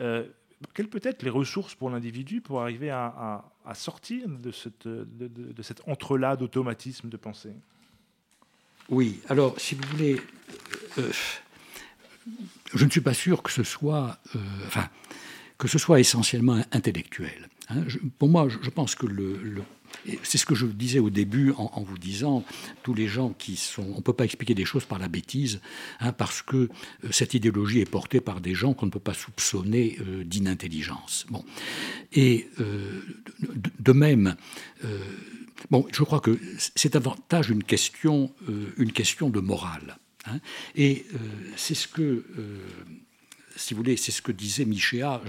Euh, 0.00 0.26
quelles 0.74 0.88
peuvent 0.88 1.00
être 1.04 1.22
les 1.22 1.30
ressources 1.30 1.74
pour 1.74 1.90
l'individu 1.90 2.40
pour 2.40 2.62
arriver 2.62 2.90
à, 2.90 3.44
sortir 3.74 4.28
de, 4.28 4.50
cette, 4.50 4.86
de, 4.86 5.62
cet 5.62 5.86
entrelac 5.88 6.38
d'automatisme 6.38 7.08
de 7.08 7.16
pensée? 7.16 7.54
Oui, 8.88 9.20
alors 9.28 9.58
si 9.60 9.74
vous 9.74 9.86
voulez, 9.88 10.20
euh, 10.96 11.12
je 12.74 12.84
ne 12.84 12.90
suis 12.90 13.00
pas 13.00 13.14
sûr 13.14 13.42
que 13.42 13.50
ce 13.50 13.62
soit, 13.62 14.18
euh, 14.34 14.38
enfin, 14.66 14.88
que 15.58 15.68
ce 15.68 15.78
soit 15.78 16.00
essentiellement 16.00 16.62
intellectuel. 16.72 17.48
Hein. 17.70 17.84
pour 18.18 18.30
moi, 18.30 18.48
je, 18.48 18.70
pense 18.70 18.94
que 18.94 19.04
le, 19.04 19.62
c'est 20.22 20.38
ce 20.38 20.46
que 20.46 20.54
je 20.54 20.64
disais 20.64 21.00
au 21.00 21.10
début 21.10 21.52
en, 21.58 21.82
vous 21.82 21.98
disant, 21.98 22.42
tous 22.82 22.94
les 22.94 23.08
gens 23.08 23.30
qui 23.30 23.56
sont... 23.56 23.82
On 23.92 23.96
ne 23.96 24.00
peut 24.00 24.14
pas 24.14 24.24
expliquer 24.24 24.54
des 24.54 24.64
choses 24.64 24.86
par 24.86 24.98
la 24.98 25.08
bêtise, 25.08 25.60
hein, 26.00 26.12
parce 26.12 26.40
que 26.40 26.56
euh, 26.56 26.68
cette 27.10 27.34
idéologie 27.34 27.80
est 27.80 27.90
portée 27.90 28.20
par 28.20 28.40
des 28.40 28.54
gens 28.54 28.72
qu'on 28.72 28.86
ne 28.86 28.90
peut 28.90 29.00
pas 29.00 29.12
soupçonner 29.12 29.98
euh, 30.00 30.24
d'inintelligence. 30.24 31.26
Bon. 31.28 31.44
Et 32.12 32.48
de, 33.80 33.92
même, 33.92 34.34
bon, 35.70 35.86
je 35.92 36.02
crois 36.04 36.20
que 36.20 36.38
c'est 36.74 36.94
davantage 36.94 37.50
une 37.50 37.62
question, 37.62 38.32
une 38.78 38.92
question 38.92 39.28
de 39.28 39.40
morale. 39.40 39.98
Hein. 40.28 40.40
Et 40.74 41.06
euh, 41.14 41.18
c'est 41.56 41.74
ce 41.74 41.88
que, 41.88 42.02
euh, 42.02 42.24
si 43.58 43.74
vous 43.74 43.78
voulez, 43.78 43.96
c'est 43.96 44.12
ce 44.12 44.22
que 44.22 44.32
disait 44.32 44.64
Michéa 44.64 45.20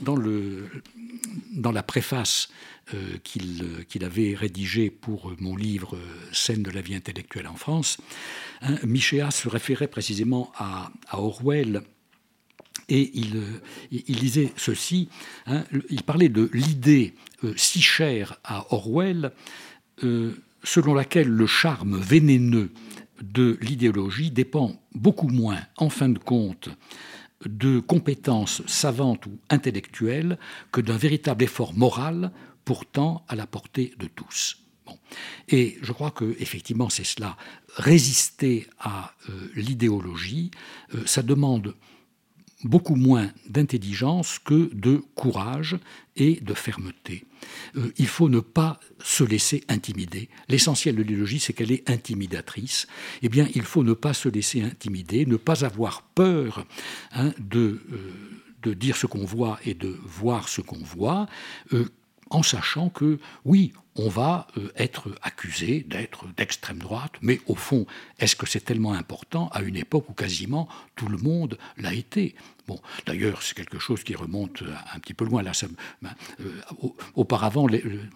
dans, 0.00 1.72
la 1.72 1.82
préface 1.82 2.48
euh, 2.94 3.16
qu'il 3.22 4.04
avait 4.04 4.34
rédigée 4.34 4.90
pour 4.90 5.32
mon 5.40 5.56
livre 5.56 5.98
Scène 6.32 6.62
de 6.62 6.70
la 6.70 6.80
vie 6.80 6.94
intellectuelle 6.94 7.46
en 7.46 7.56
France. 7.56 7.98
Hein, 8.60 8.76
Michéa 8.82 9.30
se 9.30 9.48
référait 9.48 9.88
précisément 9.88 10.52
à, 10.56 10.90
Orwell 11.12 11.82
et 12.88 13.10
il, 13.14 13.42
il, 13.90 14.16
disait 14.16 14.52
ceci, 14.56 15.08
hein, 15.46 15.64
il 15.90 16.02
parlait 16.02 16.28
de 16.28 16.50
l'idée 16.52 17.14
si 17.56 17.82
chère 17.82 18.38
à 18.44 18.72
Orwell, 18.72 19.32
selon 20.62 20.94
laquelle 20.94 21.28
le 21.28 21.46
charme 21.46 21.98
vénéneux 21.98 22.70
de 23.22 23.58
l'idéologie 23.60 24.30
dépend 24.30 24.80
beaucoup 24.94 25.28
moins, 25.28 25.60
en 25.76 25.88
fin 25.88 26.08
de 26.08 26.18
compte, 26.18 26.68
de 27.44 27.80
compétences 27.80 28.62
savantes 28.66 29.26
ou 29.26 29.38
intellectuelles 29.50 30.38
que 30.72 30.80
d'un 30.80 30.96
véritable 30.96 31.44
effort 31.44 31.74
moral, 31.74 32.32
pourtant 32.64 33.24
à 33.28 33.36
la 33.36 33.46
portée 33.46 33.94
de 33.98 34.06
tous. 34.06 34.58
Et 35.48 35.78
je 35.82 35.92
crois 35.92 36.10
que 36.10 36.36
effectivement 36.38 36.88
c'est 36.88 37.04
cela. 37.04 37.36
Résister 37.76 38.66
à 38.78 39.14
euh, 39.28 39.50
l'idéologie, 39.54 40.50
euh, 40.94 41.02
ça 41.06 41.22
demande 41.22 41.74
beaucoup 42.64 42.96
moins 42.96 43.30
d'intelligence 43.48 44.38
que 44.38 44.70
de 44.74 45.02
courage 45.14 45.76
et 46.16 46.40
de 46.40 46.54
fermeté. 46.54 47.24
Euh, 47.76 47.92
il 47.98 48.06
faut 48.06 48.28
ne 48.28 48.40
pas 48.40 48.80
se 49.02 49.24
laisser 49.24 49.64
intimider. 49.68 50.28
L'essentiel 50.48 50.96
de 50.96 51.02
l'idéologie, 51.02 51.40
c'est 51.40 51.52
qu'elle 51.52 51.72
est 51.72 51.88
intimidatrice. 51.90 52.86
Eh 53.22 53.28
bien, 53.28 53.48
il 53.54 53.62
faut 53.62 53.84
ne 53.84 53.92
pas 53.92 54.14
se 54.14 54.28
laisser 54.28 54.62
intimider, 54.62 55.26
ne 55.26 55.36
pas 55.36 55.64
avoir 55.64 56.02
peur 56.02 56.66
hein, 57.12 57.32
de, 57.38 57.80
euh, 57.92 58.12
de 58.62 58.74
dire 58.74 58.96
ce 58.96 59.06
qu'on 59.06 59.24
voit 59.24 59.58
et 59.64 59.74
de 59.74 59.96
voir 60.04 60.48
ce 60.48 60.60
qu'on 60.60 60.82
voit. 60.82 61.26
Euh, 61.72 61.88
en 62.30 62.42
sachant 62.42 62.88
que, 62.90 63.18
oui, 63.44 63.72
on 63.94 64.08
va 64.08 64.48
être 64.76 65.08
accusé 65.22 65.86
d'être 65.88 66.26
d'extrême 66.36 66.78
droite, 66.78 67.12
mais 67.22 67.40
au 67.46 67.54
fond, 67.54 67.86
est-ce 68.18 68.36
que 68.36 68.46
c'est 68.46 68.60
tellement 68.60 68.92
important 68.92 69.48
à 69.52 69.62
une 69.62 69.76
époque 69.76 70.10
où 70.10 70.12
quasiment 70.12 70.68
tout 70.96 71.08
le 71.08 71.18
monde 71.18 71.56
l'a 71.78 71.94
été? 71.94 72.34
Bon, 72.66 72.80
d'ailleurs, 73.06 73.42
c'est 73.42 73.54
quelque 73.54 73.78
chose 73.78 74.02
qui 74.02 74.14
remonte 74.14 74.62
un 74.92 74.98
petit 74.98 75.14
peu 75.14 75.24
loin. 75.24 75.42
Là, 75.42 75.52
ben, 76.02 76.14
euh, 76.40 76.88
auparavant, 77.14 77.66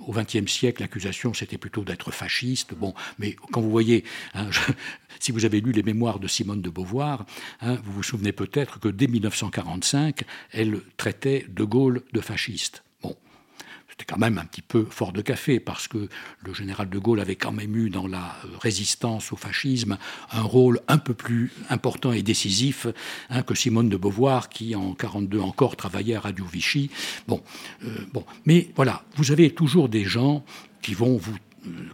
au 0.01 0.13
XXe 0.13 0.51
siècle, 0.51 0.83
l'accusation 0.83 1.33
c'était 1.35 1.59
plutôt 1.59 1.85
d'être 1.85 2.11
fasciste. 2.11 2.75
Bon, 2.75 2.95
mais 3.19 3.37
quand 3.53 3.61
vous 3.61 3.71
voyez, 3.71 4.05
hein, 4.35 4.51
si 5.21 5.33
vous 5.33 5.45
avez 5.45 5.61
lu 5.61 5.73
les 5.73 5.83
mémoires 5.83 6.19
de 6.19 6.29
Simone 6.29 6.63
de 6.63 6.71
Beauvoir, 6.71 7.27
hein, 7.61 7.77
vous 7.85 7.93
vous 7.93 8.03
souvenez 8.03 8.33
peut-être 8.33 8.81
que 8.81 8.89
dès 8.89 9.07
1945, 9.07 10.25
elle 10.53 10.81
traitait 10.97 11.47
De 11.49 11.65
Gaulle 11.65 12.03
de 12.13 12.21
fasciste. 12.21 12.83
C'était 14.01 14.15
quand 14.15 14.19
même 14.19 14.39
un 14.39 14.47
petit 14.47 14.63
peu 14.63 14.87
fort 14.89 15.13
de 15.13 15.21
café, 15.21 15.61
parce 15.61 15.87
que 15.87 16.09
le 16.43 16.55
général 16.55 16.89
de 16.89 16.99
Gaulle 16.99 17.21
avait 17.21 17.37
quand 17.37 17.53
même 17.53 17.77
eu 17.77 17.91
dans 17.91 18.07
la 18.07 18.35
euh, 18.47 18.57
résistance 18.59 19.31
au 19.31 19.37
fascisme 19.37 19.99
un 20.33 20.41
rôle 20.41 20.81
un 20.89 20.97
peu 20.97 21.13
plus 21.13 21.53
important 21.69 22.11
et 22.11 22.23
décisif 22.23 22.87
hein, 23.29 23.43
que 23.43 23.55
Simone 23.55 23.91
de 23.91 23.99
Beauvoir, 23.99 24.49
qui 24.49 24.75
en 24.75 24.95
42 24.95 25.41
encore 25.41 25.77
travaillait 25.77 26.15
à 26.15 26.21
Radio 26.21 26.47
Vichy. 26.47 26.91
Bon, 27.29 27.43
euh, 27.85 27.89
bon, 28.15 28.25
mais 28.47 28.71
voilà, 28.75 29.05
vous 29.17 29.33
avez 29.33 29.51
toujours 29.51 29.91
des 29.91 30.05
gens 30.05 30.45
qui 30.81 30.95
vont 30.95 31.19
vous 31.19 31.37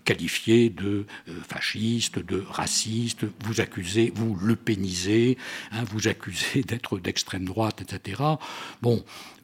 qualifié 0.05 0.71
de 0.71 1.07
euh, 1.29 1.33
fasciste, 1.49 2.19
de 2.19 2.45
raciste, 2.49 3.27
vous 3.45 3.61
accusez, 3.61 4.13
vous 4.15 4.37
le 4.37 4.57
pénisez, 4.57 5.37
hein, 5.73 5.85
vous 5.91 6.09
accusez 6.09 6.63
d'être 6.63 6.99
d'extrême 6.99 7.45
droite, 7.45 7.83
etc. 7.83 8.23
Bon, 8.83 9.05
euh, 9.05 9.36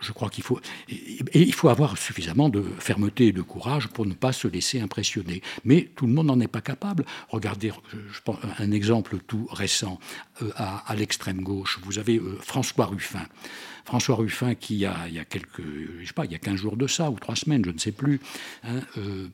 je 0.00 0.12
crois 0.12 0.28
qu'il 0.30 0.44
faut, 0.44 0.60
et, 0.88 1.18
il 1.34 1.54
faut 1.54 1.68
avoir 1.68 1.96
suffisamment 1.98 2.48
de 2.48 2.62
fermeté 2.78 3.28
et 3.28 3.32
de 3.32 3.42
courage 3.42 3.88
pour 3.88 4.06
ne 4.06 4.14
pas 4.14 4.32
se 4.32 4.48
laisser 4.48 4.80
impressionner. 4.80 5.42
Mais 5.64 5.88
tout 5.96 6.06
le 6.06 6.12
monde 6.12 6.26
n'en 6.26 6.40
est 6.40 6.48
pas 6.48 6.60
capable. 6.60 7.04
Regardez, 7.28 7.72
un 8.58 8.70
exemple 8.72 9.18
tout 9.26 9.48
récent 9.50 9.98
euh, 10.42 10.50
à, 10.56 10.94
l'extrême 10.96 11.42
gauche. 11.42 11.78
Vous 11.82 11.98
avez 11.98 12.20
François 12.40 12.86
Ruffin. 12.86 13.26
François 13.86 14.16
Ruffin, 14.16 14.56
qui 14.56 14.84
a, 14.84 15.06
il 15.06 15.14
y 15.14 15.20
a 15.20 15.24
quelques, 15.24 15.62
je 16.00 16.04
sais 16.04 16.12
pas, 16.12 16.24
il 16.24 16.32
y 16.32 16.34
a 16.34 16.38
15 16.38 16.56
jours 16.56 16.76
de 16.76 16.88
ça, 16.88 17.08
ou 17.08 17.20
trois 17.20 17.36
semaines, 17.36 17.64
je 17.64 17.70
ne 17.70 17.78
sais 17.78 17.92
plus, 17.92 18.20
hein, 18.64 18.80
euh, 18.98 19.28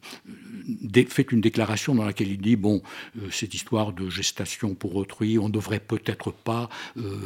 fait 1.08 1.32
une 1.32 1.40
déclaration 1.40 1.94
dans 1.94 2.04
laquelle 2.04 2.28
il 2.28 2.40
dit, 2.40 2.56
bon, 2.56 2.82
euh, 3.16 3.30
cette 3.30 3.54
histoire 3.54 3.94
de 3.94 4.10
gestation 4.10 4.74
pour 4.74 4.94
autrui, 4.96 5.38
on 5.38 5.48
ne 5.48 5.52
devrait 5.52 5.80
peut-être 5.80 6.32
pas 6.32 6.68
euh, 6.98 7.18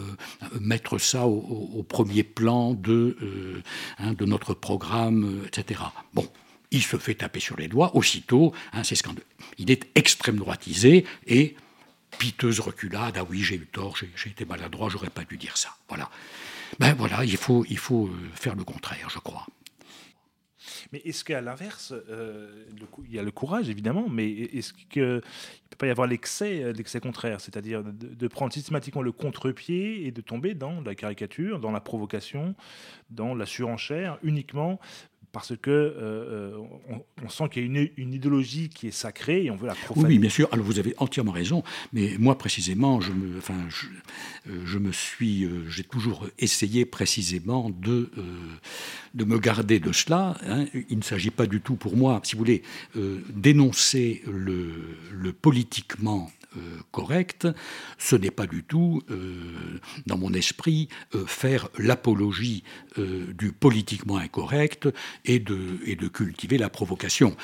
mettre 0.61 0.99
ça 0.99 1.27
au, 1.27 1.85
premier 1.89 2.23
plan 2.23 2.75
de, 2.77 3.63
hein, 3.99 4.13
de 4.13 4.25
notre 4.25 4.55
programme, 4.55 5.43
etc. 5.47 5.81
Bon, 6.15 6.29
il 6.71 6.83
se 6.83 6.97
fait 6.97 7.15
taper 7.15 7.41
sur 7.41 7.57
les 7.57 7.69
doigts 7.69 7.95
aussitôt, 7.97 8.53
hein, 8.73 8.85
c'est 8.85 8.95
scandaleux. 8.95 9.27
Il 9.59 9.71
est 9.71 9.89
extrême 9.95 10.37
droitisé 10.37 11.05
et 11.27 11.57
piteuse 12.19 12.61
reculade, 12.61 13.17
ah 13.19 13.25
oui, 13.29 13.43
j'ai 13.43 13.57
eu 13.57 13.67
tort, 13.67 13.97
j'ai 13.97 14.31
été 14.31 14.45
maladroit, 14.45 14.89
j'aurais 14.89 15.11
pas 15.11 15.25
dû 15.25 15.37
dire 15.37 15.57
ça. 15.57 15.77
Voilà. 15.89 16.11
Ben 16.79 16.95
voilà, 16.95 17.25
il 17.25 17.37
faut, 17.37 17.65
il 17.69 17.79
faut 17.79 18.07
euh, 18.07 18.31
faire 18.35 18.55
le 18.55 18.65
contraire, 18.65 19.09
je 19.11 19.19
crois. 19.19 19.47
Mais 20.93 21.01
est-ce 21.05 21.25
qu'à 21.25 21.41
l'inverse, 21.41 21.93
euh, 22.09 22.65
il 23.07 23.15
y 23.15 23.19
a 23.19 23.23
le 23.23 23.31
courage 23.31 23.69
évidemment, 23.69 24.09
mais 24.09 24.31
est-ce 24.31 24.73
qu'il 24.73 25.03
ne 25.03 25.21
peut 25.21 25.77
pas 25.79 25.87
y 25.87 25.91
avoir 25.91 26.07
l'excès, 26.07 26.63
euh, 26.63 26.73
l'excès 26.73 27.01
contraire, 27.01 27.41
c'est-à-dire 27.41 27.83
de, 27.85 28.29
prendre 28.29 28.53
systématiquement 28.53 29.03
le 29.03 29.13
contre-pied 29.13 30.07
et 30.07 30.11
de 30.11 30.21
tomber 30.21 30.55
dans 30.55 30.81
la 30.81 30.95
caricature, 30.95 31.59
dans 31.61 31.73
la 31.73 31.81
provocation, 31.81 32.55
dans 33.11 33.35
la 33.35 33.47
surenchère, 33.47 34.19
uniquement 34.23 34.81
parce 35.33 35.57
que 35.57 35.71
euh, 35.71 36.55
euh, 36.57 36.59
on, 37.23 37.29
sent 37.29 37.49
qu'il 37.51 37.63
y 37.63 37.79
a 37.79 37.89
une, 37.97 38.13
idéologie 38.13 38.69
qui 38.69 38.89
est 38.89 38.93
sacrée 38.93 39.45
et 39.45 39.51
on 39.51 39.57
veut 39.57 39.67
la 39.67 39.75
profaner. 39.75 40.09
Oui, 40.09 40.19
bien 40.19 40.31
sûr. 40.31 40.49
Alors 40.53 40.65
vous 40.65 40.79
avez 40.79 40.95
entièrement 40.99 41.33
raison. 41.33 41.63
Mais 41.93 42.17
moi 42.19 42.39
précisément, 42.39 43.01
je 43.01 43.13
me, 43.13 43.39
enfin, 43.39 43.59
je, 43.69 43.87
euh, 44.51 44.81
me 44.81 44.93
suis, 44.93 45.49
j'ai 45.69 45.85
toujours 45.85 46.27
essayé 46.39 46.85
précisément 46.85 47.71
de 47.71 48.11
de 49.15 49.25
me 49.25 49.39
garder 49.39 49.81
de 49.81 49.93
cela. 49.93 50.37
Hein. 50.47 50.67
Il 50.91 50.99
ne 50.99 51.03
s'agit 51.03 51.31
pas 51.31 51.47
du 51.47 51.61
tout 51.61 51.77
pour 51.77 51.97
moi, 51.97 52.21
si 52.23 52.35
vous 52.35 52.41
voulez, 52.41 52.63
dénoncer 53.31 54.23
le, 54.27 54.99
le 55.13 55.33
politiquement 55.33 56.31
euh, 56.57 56.61
correct, 56.91 57.47
ce 57.99 58.17
n'est 58.17 58.31
pas 58.31 58.47
du 58.47 58.63
tout, 58.65 59.03
euh, 59.11 59.81
dans 60.07 60.17
mon 60.17 60.33
esprit, 60.33 60.89
euh, 61.15 61.27
faire 61.27 61.69
l'apologie 61.79 62.63
du 62.97 63.53
politiquement 63.53 64.17
incorrect 64.17 64.89
et 65.27 65.39
de, 65.39 65.79
et 65.85 65.97
de 65.97 66.09
cultiver 66.09 66.57
la 66.57 66.71
provocation. 66.71 67.37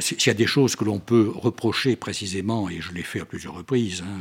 S'il 0.00 0.26
y 0.26 0.30
a 0.30 0.34
des 0.34 0.46
choses 0.46 0.76
que 0.76 0.84
l'on 0.84 0.98
peut 0.98 1.32
reprocher 1.34 1.96
précisément, 1.96 2.68
et 2.68 2.82
je 2.82 2.92
l'ai 2.92 3.02
fait 3.02 3.20
à 3.20 3.24
plusieurs 3.24 3.54
reprises, 3.54 4.02
hein, 4.02 4.20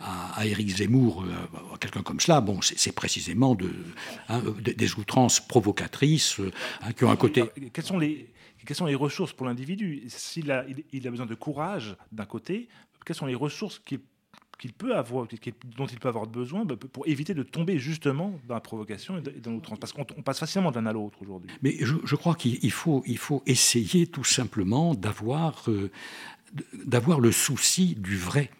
à, 0.00 0.46
Éric 0.46 0.76
Zemmour, 0.76 1.24
à 1.72 1.78
quelqu'un 1.78 2.02
comme 2.02 2.20
cela, 2.20 2.42
bon, 2.42 2.60
c'est 2.60 2.92
précisément 2.92 3.54
de, 3.54 3.70
hein, 4.28 4.42
des 4.60 4.94
outrances 4.98 5.40
provocatrices 5.40 6.38
hein, 6.82 6.92
qui 6.92 7.04
ont 7.04 7.10
un 7.10 7.16
côté... 7.16 7.44
Quelles 7.72 7.86
sont 7.86 7.98
les, 7.98 8.28
quelles 8.66 8.76
sont 8.76 8.86
les 8.86 8.94
ressources 8.94 9.32
pour 9.32 9.46
l'individu? 9.46 10.02
S'il 10.08 10.50
a, 10.50 10.64
il 10.92 11.06
a 11.06 11.10
besoin 11.10 11.26
de 11.26 11.34
courage 11.34 11.96
d'un 12.12 12.26
côté, 12.26 12.68
quelles 13.04 13.16
sont 13.16 13.26
les 13.26 13.34
ressources 13.34 13.80
qu'il 13.80 14.72
peut 14.72 14.94
avoir, 14.94 15.26
dont 15.76 15.86
il 15.86 15.98
peut 15.98 16.08
avoir 16.08 16.26
besoin 16.26 16.64
bah, 16.64 16.76
pour 16.76 17.06
éviter 17.06 17.34
de 17.34 17.42
tomber 17.42 17.78
justement 17.78 18.38
dans 18.46 18.54
la 18.54 18.60
provocation 18.60 19.18
et 19.18 19.40
dans 19.40 19.50
l'outrance. 19.52 19.78
Parce 19.78 19.92
qu'on 19.92 20.04
passe 20.04 20.38
facilement 20.38 20.70
d'un 20.70 20.86
à 20.86 20.92
l'autre 20.92 21.18
aujourd'hui. 21.20 21.50
Mais 21.62 21.76
je, 21.80 22.16
crois 22.16 22.34
qu'il 22.34 22.70
faut, 22.70 23.02
essayer 23.46 24.06
tout 24.06 24.24
simplement 24.24 24.94
d'avoir 24.94 25.64
euh, 25.68 25.90
d'avoir 26.84 27.20
le 27.20 27.32
souci 27.32 27.94
du 27.94 28.16
vrai. 28.16 28.50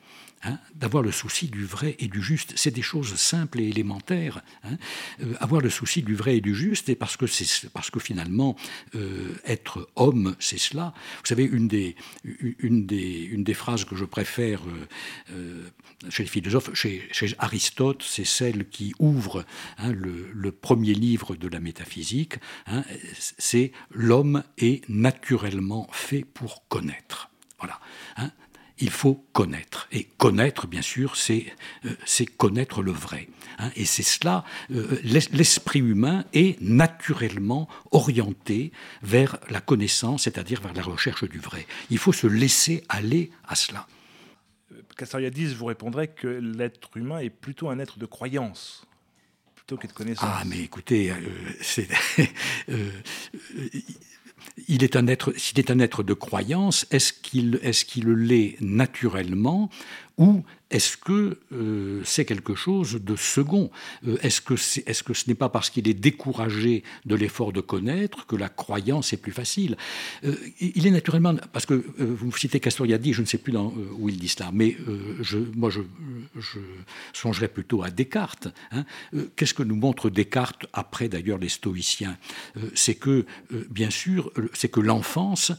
Hein, 0.45 0.59
d'avoir 0.75 1.05
le 1.05 1.13
souci 1.13 1.47
du 1.47 1.65
vrai 1.65 1.95
et 2.01 2.09
du 2.09 2.21
juste. 2.21 2.55
C'est 2.57 2.73
des 2.73 2.83
choses 2.83 3.15
simples 3.15 3.61
et 3.61 3.69
élémentaires. 3.69 4.43
Hein. 4.65 4.77
Euh, 5.21 5.35
avoir 5.39 5.61
le 5.61 5.71
souci 5.71 6.03
du 6.03 6.17
vrai 6.17 6.39
et 6.39 6.41
du 6.41 6.53
juste, 6.53 6.89
et 6.89 6.97
parce 6.97 7.17
que, 7.17 7.29
c'est, 7.29 7.71
parce 7.71 7.93
que 7.93 8.01
finalement, 8.01 8.57
euh, 8.97 9.37
être 9.45 9.89
homme, 9.95 10.35
c'est 10.41 10.59
cela. 10.59 10.95
Vous 11.19 11.27
savez, 11.27 11.45
une 11.45 11.69
des, 11.69 11.95
une 12.59 12.87
des, 12.87 13.23
une 13.23 13.45
des 13.45 13.55
phrases 13.55 13.85
que 13.85 13.95
je 13.95 14.05
préfère 14.05 14.63
euh, 15.31 15.71
chez 16.09 16.25
les 16.25 16.29
philosophes, 16.29 16.75
chez, 16.75 17.09
Aristote, 17.39 18.03
c'est 18.03 18.25
celle 18.25 18.69
qui 18.69 18.95
ouvre 18.99 19.45
hein, 19.79 19.93
le, 19.93 20.29
le, 20.35 20.51
premier 20.51 20.95
livre 20.95 21.37
de 21.37 21.47
la 21.47 21.61
métaphysique. 21.61 22.35
c'est 23.39 23.71
l'homme 23.93 24.43
est 24.59 24.89
naturellement 24.89 25.89
fait 25.93 26.25
pour 26.25 26.67
connaître. 26.67 27.31
Voilà 27.59 27.81
il 28.83 28.91
faut 28.91 29.25
connaître. 29.33 29.87
Et 29.93 30.05
connaître, 30.05 30.67
bien 30.67 30.83
sûr, 30.83 31.17
c'est 31.17 31.47
euh, 31.85 32.25
connaître 32.37 32.83
le 32.83 32.91
vrai. 32.91 33.29
Hein. 33.59 33.71
et 33.77 33.85
c'est 33.85 34.03
cela, 34.03 34.45
euh, 34.73 34.99
l'esprit 35.05 35.79
humain 35.79 36.25
est 36.33 36.61
naturellement 36.61 37.69
orienté 37.93 38.73
vers 39.03 39.39
la 39.51 39.61
connaissance, 39.61 40.25
c'est-à-dire 40.25 40.61
vers 40.61 40.73
la 40.73 40.83
recherche 40.83 41.25
du 41.25 41.39
vrai. 41.39 41.67
Il 41.91 41.99
faut 41.99 42.13
se 42.13 42.27
laisser 42.27 42.83
aller 42.89 43.31
à 43.47 43.55
cela. 43.55 43.87
Castoriadis 44.97 45.55
vous 45.55 45.67
répondrait 45.67 46.09
que 46.09 46.27
l'être 46.27 46.97
humain 46.97 47.19
est 47.19 47.31
plutôt 47.31 47.71
un 47.71 47.79
être 47.79 47.99
de 47.99 48.07
croyance 48.07 48.85
plutôt 49.55 49.77
que 49.77 49.87
de 49.87 49.93
connaissance. 49.93 50.29
Ah, 50.29 50.43
mais 50.45 50.59
écoutez, 50.59 51.13
euh, 51.13 51.17
c'est 51.61 51.89
il 54.69 54.85
est 54.85 54.97
un 54.97 55.07
être, 55.07 55.33
s'il 55.37 55.59
est 55.59 55.71
un 55.71 55.79
être 55.79 56.03
de 56.03 56.15
croyance, 56.15 56.87
est-ce 56.91 57.13
qu'il 57.13 57.61
est, 57.63 58.05
l'est 58.05 58.57
naturellement 58.61 59.71
ou 60.19 60.43
est-ce 60.71 60.97
que 60.97 61.39
euh, 61.53 62.01
c'est 62.05 62.25
quelque 62.25 62.55
chose 62.55 62.95
de 62.95 63.17
second? 63.17 63.71
Euh, 64.07 64.17
Est-ce 64.23 64.41
que, 64.41 64.57
ce 64.57 65.29
n'est 65.29 65.35
pas 65.35 65.49
parce 65.49 65.69
qu'il 65.69 65.87
est 65.89 65.95
découragé 65.95 66.83
de 67.05 67.15
l'effort 67.15 67.53
de 67.53 67.61
connaître 67.61 68.27
que 68.27 68.37
la 68.37 68.49
croyance 68.49 69.13
est 69.13 69.19
plus 69.19 69.33
facile? 69.33 69.77
Euh, 70.25 70.35
Il 70.61 70.87
est 70.87 70.91
naturellement, 70.91 71.35
parce 71.53 71.67
que 71.67 71.75
vous 71.99 72.27
me 72.27 72.33
citez 72.33 72.59
Castoriadis, 72.61 73.13
je 73.13 73.21
ne 73.21 73.27
sais 73.27 73.39
plus 73.39 73.55
où 73.57 74.09
il 74.09 74.19
dit 74.19 74.29
cela, 74.29 74.51
mais 74.53 74.77
moi 75.55 75.69
je, 75.71 75.81
je, 76.39 76.59
songerais 77.13 77.49
plutôt 77.49 77.83
à 77.83 77.91
Descartes. 77.91 78.49
Hein. 78.71 78.85
Qu'est-ce 79.37 79.55
que 79.55 79.63
nous 79.63 79.77
montre 79.77 80.09
Descartes 80.09 80.67
après 80.73 81.09
d'ailleurs 81.09 81.39
les 81.39 81.51
stoïciens? 81.51 82.17
C'est 82.75 82.95
que, 82.95 83.27
bien 83.71 83.91
sûr, 83.91 84.33
c'est 84.55 84.71
que 84.71 84.81
l'enfance, 84.81 85.53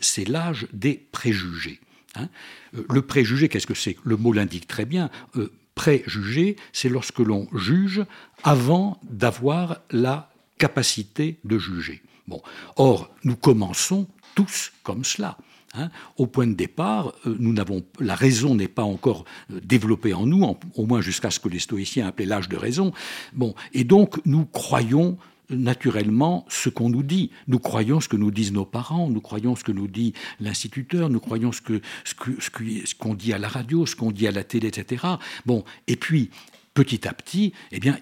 c'est 0.00 0.28
l'âge 0.28 0.66
des 0.72 0.94
préjugés. 1.10 1.80
Hein. 2.16 2.28
Euh, 2.74 2.84
le 2.90 3.02
préjugé, 3.02 3.48
qu'est-ce 3.48 3.66
que 3.66 3.74
c'est 3.74 3.96
Le 4.04 4.16
mot 4.16 4.32
l'indique 4.32 4.66
très 4.66 4.84
bien. 4.84 5.10
Euh, 5.36 5.52
préjugé, 5.74 6.56
c'est 6.72 6.88
lorsque 6.88 7.20
l'on 7.20 7.48
juge 7.54 8.04
avant 8.42 9.00
d'avoir 9.04 9.80
la 9.90 10.30
capacité 10.58 11.38
de 11.44 11.58
juger. 11.58 12.02
Bon. 12.28 12.42
Or, 12.76 13.10
nous 13.24 13.36
commençons 13.36 14.06
tous 14.34 14.72
comme 14.82 15.04
cela. 15.04 15.38
Hein. 15.74 15.88
Au 16.18 16.26
point 16.26 16.46
de 16.46 16.52
départ, 16.52 17.14
euh, 17.26 17.34
nous 17.38 17.54
n'avons, 17.54 17.82
la 17.98 18.14
raison 18.14 18.54
n'est 18.54 18.68
pas 18.68 18.82
encore 18.82 19.24
développée 19.48 20.12
en 20.12 20.26
nous, 20.26 20.56
au 20.74 20.86
moins 20.86 21.00
jusqu'à 21.00 21.30
ce 21.30 21.40
que 21.40 21.48
les 21.48 21.58
stoïciens 21.58 22.06
appelaient 22.06 22.26
l'âge 22.26 22.48
de 22.48 22.56
raison. 22.56 22.92
Bon, 23.32 23.54
et 23.72 23.84
donc 23.84 24.20
nous 24.26 24.44
croyons 24.44 25.16
naturellement 25.52 26.44
ce 26.48 26.68
qu'on 26.68 26.88
nous 26.88 27.02
dit. 27.02 27.30
Nous 27.48 27.58
croyons 27.58 28.00
ce 28.00 28.08
que 28.08 28.16
nous 28.16 28.30
disent 28.30 28.52
nos 28.52 28.64
parents, 28.64 29.08
nous 29.08 29.20
croyons 29.20 29.56
ce 29.56 29.64
que 29.64 29.72
nous 29.72 29.88
dit 29.88 30.12
l'instituteur, 30.40 31.10
nous 31.10 31.20
croyons 31.20 31.52
ce 31.52 31.60
que 31.60 31.80
ce 32.04 32.14
qu'on 32.14 32.32
ce 32.84 32.94
qu'on 32.94 33.14
dit 33.14 33.32
à 33.32 33.38
la 33.38 33.48
radio, 33.48 33.86
ce 33.86 33.96
qu'on 33.96 34.10
dit 34.10 34.26
à 34.26 34.32
la 34.32 34.44
télé, 34.44 34.68
etc. 34.68 35.04
Bon, 35.46 35.64
et 35.86 35.96
puis 35.96 36.30
petit 36.74 37.06
à 37.06 37.12
petit, 37.12 37.52
eh 37.70 37.80
bien, 37.80 37.98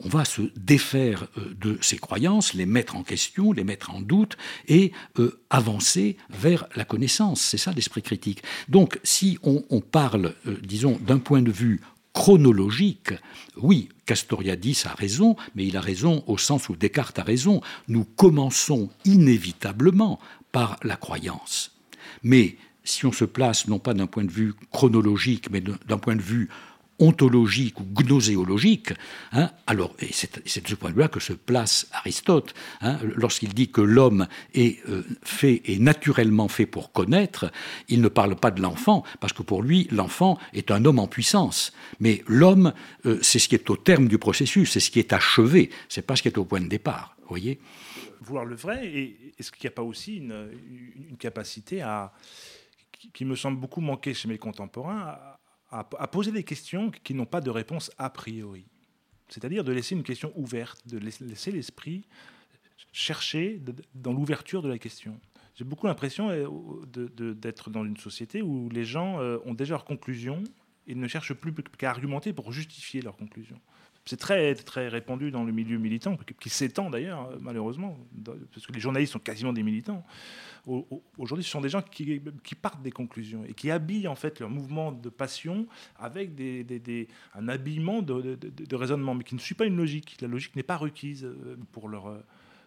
on 0.00 0.08
va 0.08 0.24
se 0.24 0.42
défaire 0.56 1.26
euh, 1.36 1.54
de 1.60 1.78
ces 1.80 1.98
croyances, 1.98 2.54
les 2.54 2.66
mettre 2.66 2.96
en 2.96 3.02
question, 3.02 3.52
les 3.52 3.64
mettre 3.64 3.90
en 3.90 4.00
doute 4.00 4.36
et 4.68 4.92
euh, 5.18 5.40
avancer 5.50 6.16
vers 6.30 6.66
la 6.76 6.84
connaissance. 6.84 7.40
C'est 7.40 7.58
ça 7.58 7.72
l'esprit 7.72 8.02
critique. 8.02 8.42
Donc, 8.68 9.00
si 9.02 9.38
on, 9.42 9.80
parle, 9.80 10.34
euh, 10.46 10.56
disons, 10.62 10.98
d'un 11.04 11.18
point 11.18 11.42
de 11.42 11.50
vue 11.50 11.80
chronologique, 12.14 13.12
oui, 13.56 13.90
Castoriadis 14.06 14.84
a 14.86 14.94
raison, 14.94 15.36
mais 15.54 15.66
il 15.66 15.76
a 15.76 15.80
raison 15.80 16.24
au 16.26 16.38
sens 16.38 16.68
où 16.68 16.76
Descartes 16.76 17.18
a 17.18 17.22
raison. 17.22 17.60
Nous 17.88 18.04
commençons 18.04 18.88
inévitablement 19.04 20.18
par 20.52 20.78
la 20.82 20.96
croyance. 20.96 21.72
Mais 22.22 22.56
si 22.84 23.04
on 23.04 23.12
se 23.12 23.24
place 23.24 23.66
non 23.66 23.78
pas 23.78 23.94
d'un 23.94 24.06
point 24.06 24.24
de 24.24 24.30
vue 24.30 24.54
chronologique, 24.72 25.50
mais 25.50 25.60
d'un 25.60 25.98
point 25.98 26.16
de 26.16 26.22
vue 26.22 26.48
ontologique 26.98 27.80
ou 27.80 27.84
gnoséologique, 27.84 28.92
hein, 29.32 29.50
alors, 29.66 29.94
c'est 30.12 30.62
de 30.62 30.68
ce 30.68 30.74
point 30.74 30.90
de 30.90 30.94
vue-là 30.94 31.08
que 31.08 31.20
se 31.20 31.32
place 31.32 31.88
Aristote, 31.92 32.54
hein, 32.80 32.98
lorsqu'il 33.16 33.52
dit 33.52 33.70
que 33.70 33.80
l'homme 33.80 34.26
est 34.54 34.78
euh, 34.88 35.02
fait 35.22 35.62
et 35.64 35.78
naturellement 35.78 36.48
fait 36.48 36.66
pour 36.66 36.92
connaître, 36.92 37.50
il 37.88 38.00
ne 38.00 38.08
parle 38.08 38.36
pas 38.36 38.50
de 38.50 38.62
l'enfant, 38.62 39.04
parce 39.20 39.32
que 39.32 39.42
pour 39.42 39.62
lui, 39.62 39.88
l'enfant 39.90 40.38
est 40.52 40.70
un 40.70 40.84
homme 40.84 40.98
en 40.98 41.08
puissance. 41.08 41.72
Mais 42.00 42.22
l'homme, 42.26 42.72
euh, 43.06 43.18
c'est 43.22 43.38
ce 43.38 43.48
qui 43.48 43.54
est 43.54 43.70
au 43.70 43.76
terme 43.76 44.08
du 44.08 44.18
processus, 44.18 44.72
c'est 44.72 44.80
ce 44.80 44.90
qui 44.90 44.98
est 44.98 45.12
achevé, 45.12 45.70
c'est 45.88 46.02
pas 46.02 46.16
ce 46.16 46.22
qui 46.22 46.28
est 46.28 46.38
au 46.38 46.44
point 46.44 46.60
de 46.60 46.68
départ. 46.68 47.16
voyez 47.28 47.58
Vouloir 48.20 48.44
le 48.44 48.54
vrai, 48.54 48.86
et 48.86 49.16
est-ce 49.38 49.52
qu'il 49.52 49.66
n'y 49.66 49.72
a 49.72 49.76
pas 49.76 49.82
aussi 49.82 50.16
une, 50.16 51.16
capacité 51.18 51.84
qui 53.12 53.24
me 53.24 53.36
semble 53.36 53.58
beaucoup 53.58 53.80
manquer 53.80 54.14
chez 54.14 54.28
mes 54.28 54.38
contemporains, 54.38 55.16
poser 55.82 56.30
des 56.30 56.44
questions 56.44 56.90
qui 56.90 57.14
n'ont 57.14 57.26
pas 57.26 57.40
de 57.40 57.50
réponse 57.50 57.90
a 57.98 58.10
priori. 58.10 58.66
C'est-à-dire 59.28 59.64
de 59.64 59.72
laisser 59.72 59.96
une 59.96 60.04
question 60.04 60.32
ouverte, 60.36 60.86
de 60.86 60.98
laisser 60.98 61.50
l'esprit 61.50 62.06
chercher 62.92 63.60
dans 63.94 64.12
l'ouverture 64.12 64.62
de 64.62 64.68
la 64.68 64.78
question. 64.78 65.18
J'ai 65.56 65.64
beaucoup 65.64 65.86
l'impression 65.86 66.30
euh, 66.30 66.46
d'être 67.34 67.70
dans 67.70 67.84
une 67.84 67.96
société 67.96 68.42
où 68.42 68.68
les 68.70 68.84
gens 68.84 69.20
euh, 69.20 69.38
ont 69.44 69.54
déjà 69.54 69.74
leurs 69.74 69.84
conclusions 69.84 70.42
et 70.86 70.94
ne 70.94 71.08
cherchent 71.08 71.34
plus 71.34 71.52
qu'à 71.78 71.90
argumenter 71.90 72.32
pour 72.32 72.52
justifier 72.52 73.02
leurs 73.02 73.16
conclusions. 73.16 73.60
C'est 74.06 74.18
très, 74.18 74.54
très 74.54 74.88
répandu 74.88 75.30
dans 75.30 75.44
le 75.44 75.52
milieu 75.52 75.78
militant, 75.78 76.18
qui 76.38 76.50
s'étend 76.50 76.90
d'ailleurs, 76.90 77.30
malheureusement, 77.40 77.96
parce 78.52 78.66
que 78.66 78.72
les 78.72 78.80
journalistes 78.80 79.14
sont 79.14 79.18
quasiment 79.18 79.52
des 79.52 79.62
militants. 79.62 80.04
Aujourd'hui, 81.18 81.44
ce 81.44 81.50
sont 81.50 81.60
des 81.60 81.68
gens 81.68 81.82
qui, 81.82 82.20
partent 82.60 82.82
des 82.82 82.90
conclusions 82.90 83.44
et 83.44 83.54
qui 83.54 83.70
habillent 83.70 84.08
en 84.08 84.14
fait 84.14 84.40
leur 84.40 84.50
mouvement 84.50 84.92
de 84.92 85.08
passion 85.08 85.66
avec 85.96 86.30
un 87.34 87.48
habillement 87.48 88.02
de, 88.02 88.74
raisonnement, 88.74 89.14
mais 89.14 89.24
qui 89.24 89.34
ne 89.34 89.40
suit 89.40 89.54
pas 89.54 89.66
une 89.66 89.76
logique. 89.76 90.16
La 90.20 90.28
logique 90.28 90.56
n'est 90.56 90.62
pas 90.62 90.76
requise 90.76 91.24
euh, 91.24 91.56
pour 91.72 91.88
leur, 91.88 92.06
euh, 92.06 92.18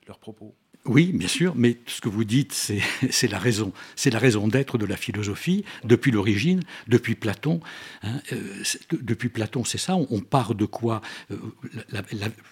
leurs 0.08 0.20
propos. 0.20 0.56
Oui, 0.88 1.12
bien 1.14 1.28
sûr, 1.28 1.54
mais 1.56 1.78
ce 1.86 2.00
que 2.00 2.08
vous 2.08 2.24
dites, 2.24 2.54
c'est 3.10 3.28
la 3.28 3.40
raison. 3.40 3.74
C'est 3.96 4.10
la 4.10 4.20
raison 4.20 4.48
d'être 4.48 4.78
de 4.78 4.86
la 4.86 4.96
philosophie 4.96 5.66
depuis 5.84 6.12
l'origine, 6.12 6.62
depuis 6.88 7.16
Platon. 7.16 7.60
Hein, 8.04 8.22
euh, 8.32 8.64
depuis 9.02 9.28
Platon, 9.28 9.66
c'est 9.66 9.78
ça. 9.78 9.96
On, 9.96 10.22
part 10.22 10.56
de 10.56 10.66
quoi 10.66 11.02
euh, 11.32 11.38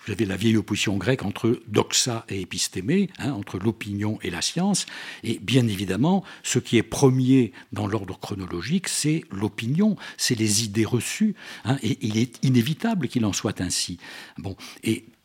Vous 0.05 0.11
avez 0.11 0.25
la 0.25 0.35
vieille 0.35 0.57
opposition 0.57 0.97
grecque 0.97 1.23
entre 1.23 1.61
doxa 1.67 2.25
et 2.29 2.41
épistémé, 2.41 3.09
hein, 3.19 3.31
entre 3.31 3.57
l'opinion 3.57 4.19
et 4.21 4.29
la 4.29 4.41
science. 4.41 4.85
Et 5.23 5.39
bien 5.39 5.67
évidemment, 5.67 6.23
ce 6.43 6.59
qui 6.59 6.77
est 6.77 6.83
premier 6.83 7.53
dans 7.71 7.87
l'ordre 7.87 8.19
chronologique, 8.19 8.89
c'est 8.89 9.23
l'opinion, 9.31 9.95
c'est 10.17 10.35
les 10.35 10.63
idées 10.65 10.85
reçues. 10.85 11.35
Hein, 11.63 11.77
et 11.83 11.97
il 12.01 12.17
est 12.17 12.43
inévitable 12.43 13.07
qu'il 13.07 13.25
en 13.25 13.33
soit 13.33 13.61
ainsi. 13.61 13.97
Bon, 14.37 14.55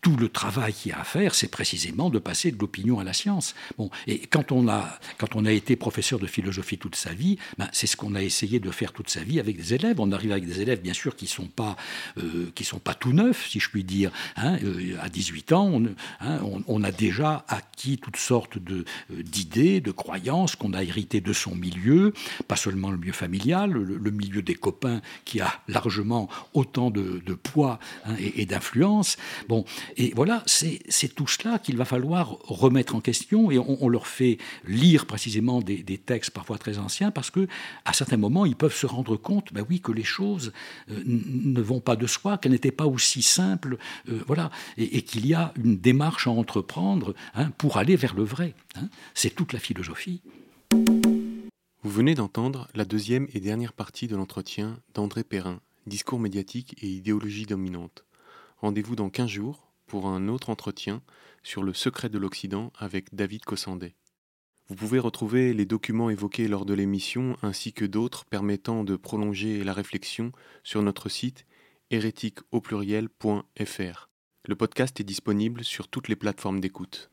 tout 0.01 0.17
le 0.17 0.29
travail 0.29 0.73
qu'il 0.73 0.93
y 0.93 0.95
a 0.95 1.01
à 1.01 1.05
faire, 1.05 1.35
c'est 1.35 1.49
précisément 1.49 2.11
de 2.11 2.19
passer 2.19 2.51
de 2.51 2.59
l'opinion 2.59 3.01
à 3.01 3.05
la 3.05 3.13
science. 3.13 3.55
Bon, 3.77 3.91
et 4.07 4.19
quand 4.27 4.51
on 4.51 4.69
a, 4.69 4.99
quand 5.19 5.37
on 5.37 5.45
a 5.45 5.53
été 5.53 5.77
professeur 5.77 6.19
de 6.19 6.27
philosophie 6.27 6.79
toute 6.79 6.97
sa 6.97 7.13
vie, 7.13 7.39
ben, 7.59 7.69
c'est 7.73 7.87
ce 7.87 7.97
qu'on 7.97 8.15
a 8.15 8.23
essayé 8.23 8.61
de 8.61 8.71
faire 8.71 8.93
toute 8.93 9.11
sa 9.11 9.23
vie 9.23 9.41
avec 9.41 9.57
des 9.57 9.75
élèves. 9.75 10.01
On 10.01 10.11
arrive 10.13 10.33
avec 10.33 10.47
des 10.47 10.63
élèves, 10.63 10.81
bien 10.81 10.95
sûr, 10.95 11.17
qui 11.17 11.27
sont 11.27 11.49
pas, 11.49 11.77
euh, 12.19 12.51
qui 12.55 12.65
sont 12.65 12.79
pas 12.79 12.95
tout 12.95 13.13
neufs, 13.13 13.49
si 13.49 13.61
je 13.61 13.69
puis 13.69 13.85
dire. 13.85 14.11
Hein. 14.37 14.59
Euh, 14.63 14.97
à 15.01 15.09
18 15.09 15.53
ans, 15.53 15.83
hein, 16.21 16.39
on, 16.43 16.63
on, 16.67 16.83
a 16.83 16.93
déjà 16.93 17.45
acquis 17.49 17.99
toutes 17.99 18.17
sortes 18.17 18.57
euh, 18.57 18.85
d'idées, 19.11 19.81
de 19.81 19.91
croyances 19.91 20.57
qu'on 20.57 20.73
a 20.73 20.83
héritées 20.83 21.21
de 21.21 21.33
son 21.33 21.55
milieu, 21.55 22.15
pas 22.49 22.57
seulement 22.57 22.91
le 22.91 22.97
milieu 22.97 23.13
familial, 23.13 23.71
le, 23.71 24.11
milieu 24.11 24.43
des 24.43 24.55
copains 24.55 25.03
qui 25.25 25.41
a 25.41 25.61
largement 25.69 26.29
autant 26.55 26.91
de, 26.91 27.23
de 27.25 27.35
poids 27.35 27.79
hein, 28.05 28.15
et, 28.19 28.43
et 28.43 28.47
d'influence. 28.47 29.17
Bon, 29.49 29.65
Et 29.97 30.13
voilà, 30.15 30.43
c'est 30.47 31.15
tout 31.15 31.27
cela 31.27 31.59
qu'il 31.59 31.77
va 31.77 31.85
falloir 31.85 32.39
remettre 32.45 32.95
en 32.95 33.01
question 33.01 33.51
et 33.51 33.59
on, 33.59 33.89
leur 33.89 34.07
fait 34.07 34.39
lire 34.67 35.07
précisément 35.07 35.61
des, 35.61 35.99
textes 35.99 36.31
parfois 36.31 36.59
très 36.59 36.79
anciens 36.79 37.11
parce 37.11 37.31
que 37.31 37.47
à 37.85 37.93
certains 37.93 38.17
moments 38.17 38.47
ils 38.47 38.57
peuvent 38.57 38.75
se 38.75 38.87
rendre 38.87 39.17
compte, 39.17 39.53
ben 39.53 39.65
oui, 39.69 39.81
que 39.81 39.93
les 39.93 40.05
choses 40.05 40.53
euh, 40.91 41.03
ne 41.05 41.61
vont 41.61 41.81
pas 41.81 41.97
de 41.97 42.07
soi, 42.07 42.39
qu'elles 42.39 42.53
n'étaient 42.53 42.71
pas 42.71 42.87
aussi 42.87 43.23
simples, 43.23 43.77
euh, 44.09 44.23
voilà, 44.27 44.51
et, 44.77 45.03
qu'il 45.03 45.27
y 45.27 45.35
a 45.35 45.53
une 45.57 45.77
démarche 45.77 46.27
à 46.27 46.31
entreprendre 46.31 47.15
hein, 47.35 47.51
pour 47.59 47.77
aller 47.77 47.97
vers 47.97 48.15
le 48.15 48.25
vrai. 48.25 48.55
Hein. 48.77 48.89
C'est 49.15 49.35
toute 49.35 49.53
la 49.53 49.59
philosophie. 49.59 50.21
Vous 51.83 51.91
venez 51.91 52.15
d'entendre 52.15 52.69
la 52.75 52.85
deuxième 52.85 53.27
et 53.33 53.41
dernière 53.41 53.73
partie 53.73 54.07
de 54.07 54.17
l'entretien 54.17 54.79
d'André 54.95 55.25
Perrin, 55.25 55.61
Discours 55.87 56.21
médiatique 56.21 56.77
et 56.83 56.87
idéologie 56.87 57.47
dominante. 57.47 58.05
Rendez-vous 58.59 58.97
dans 58.97 59.09
15 59.09 59.29
jours 59.29 59.70
pour 59.91 60.07
un 60.07 60.29
autre 60.29 60.51
entretien 60.51 61.03
sur 61.43 61.65
le 61.65 61.75
secret 61.75 62.09
de 62.09 62.17
l'Occident 62.17 62.73
avec 62.79 63.13
David 63.13 63.45
Cossandet. 63.45 63.97
Vous 64.69 64.77
pouvez 64.77 65.01
retrouver 65.01 65.53
les 65.53 65.67
documents 65.67 66.11
évoqués 66.11 66.47
lors 66.47 66.65
de 66.65 66.75
l'émission 66.75 67.37
ainsi 67.43 67.73
que 67.73 67.85
d'autres 67.85 68.25
permettant 68.25 68.85
de 68.85 68.95
prolonger 68.95 69.65
la 69.65 69.73
réflexion 69.73 70.31
sur 70.63 70.81
notre 70.83 71.09
site 71.09 71.45
hérétique 71.91 72.39
Le 74.47 74.55
podcast 74.55 75.01
est 75.01 75.05
disponible 75.05 75.65
sur 75.65 75.89
toutes 75.89 76.07
les 76.07 76.15
plateformes 76.15 76.61
d'écoute. 76.61 77.11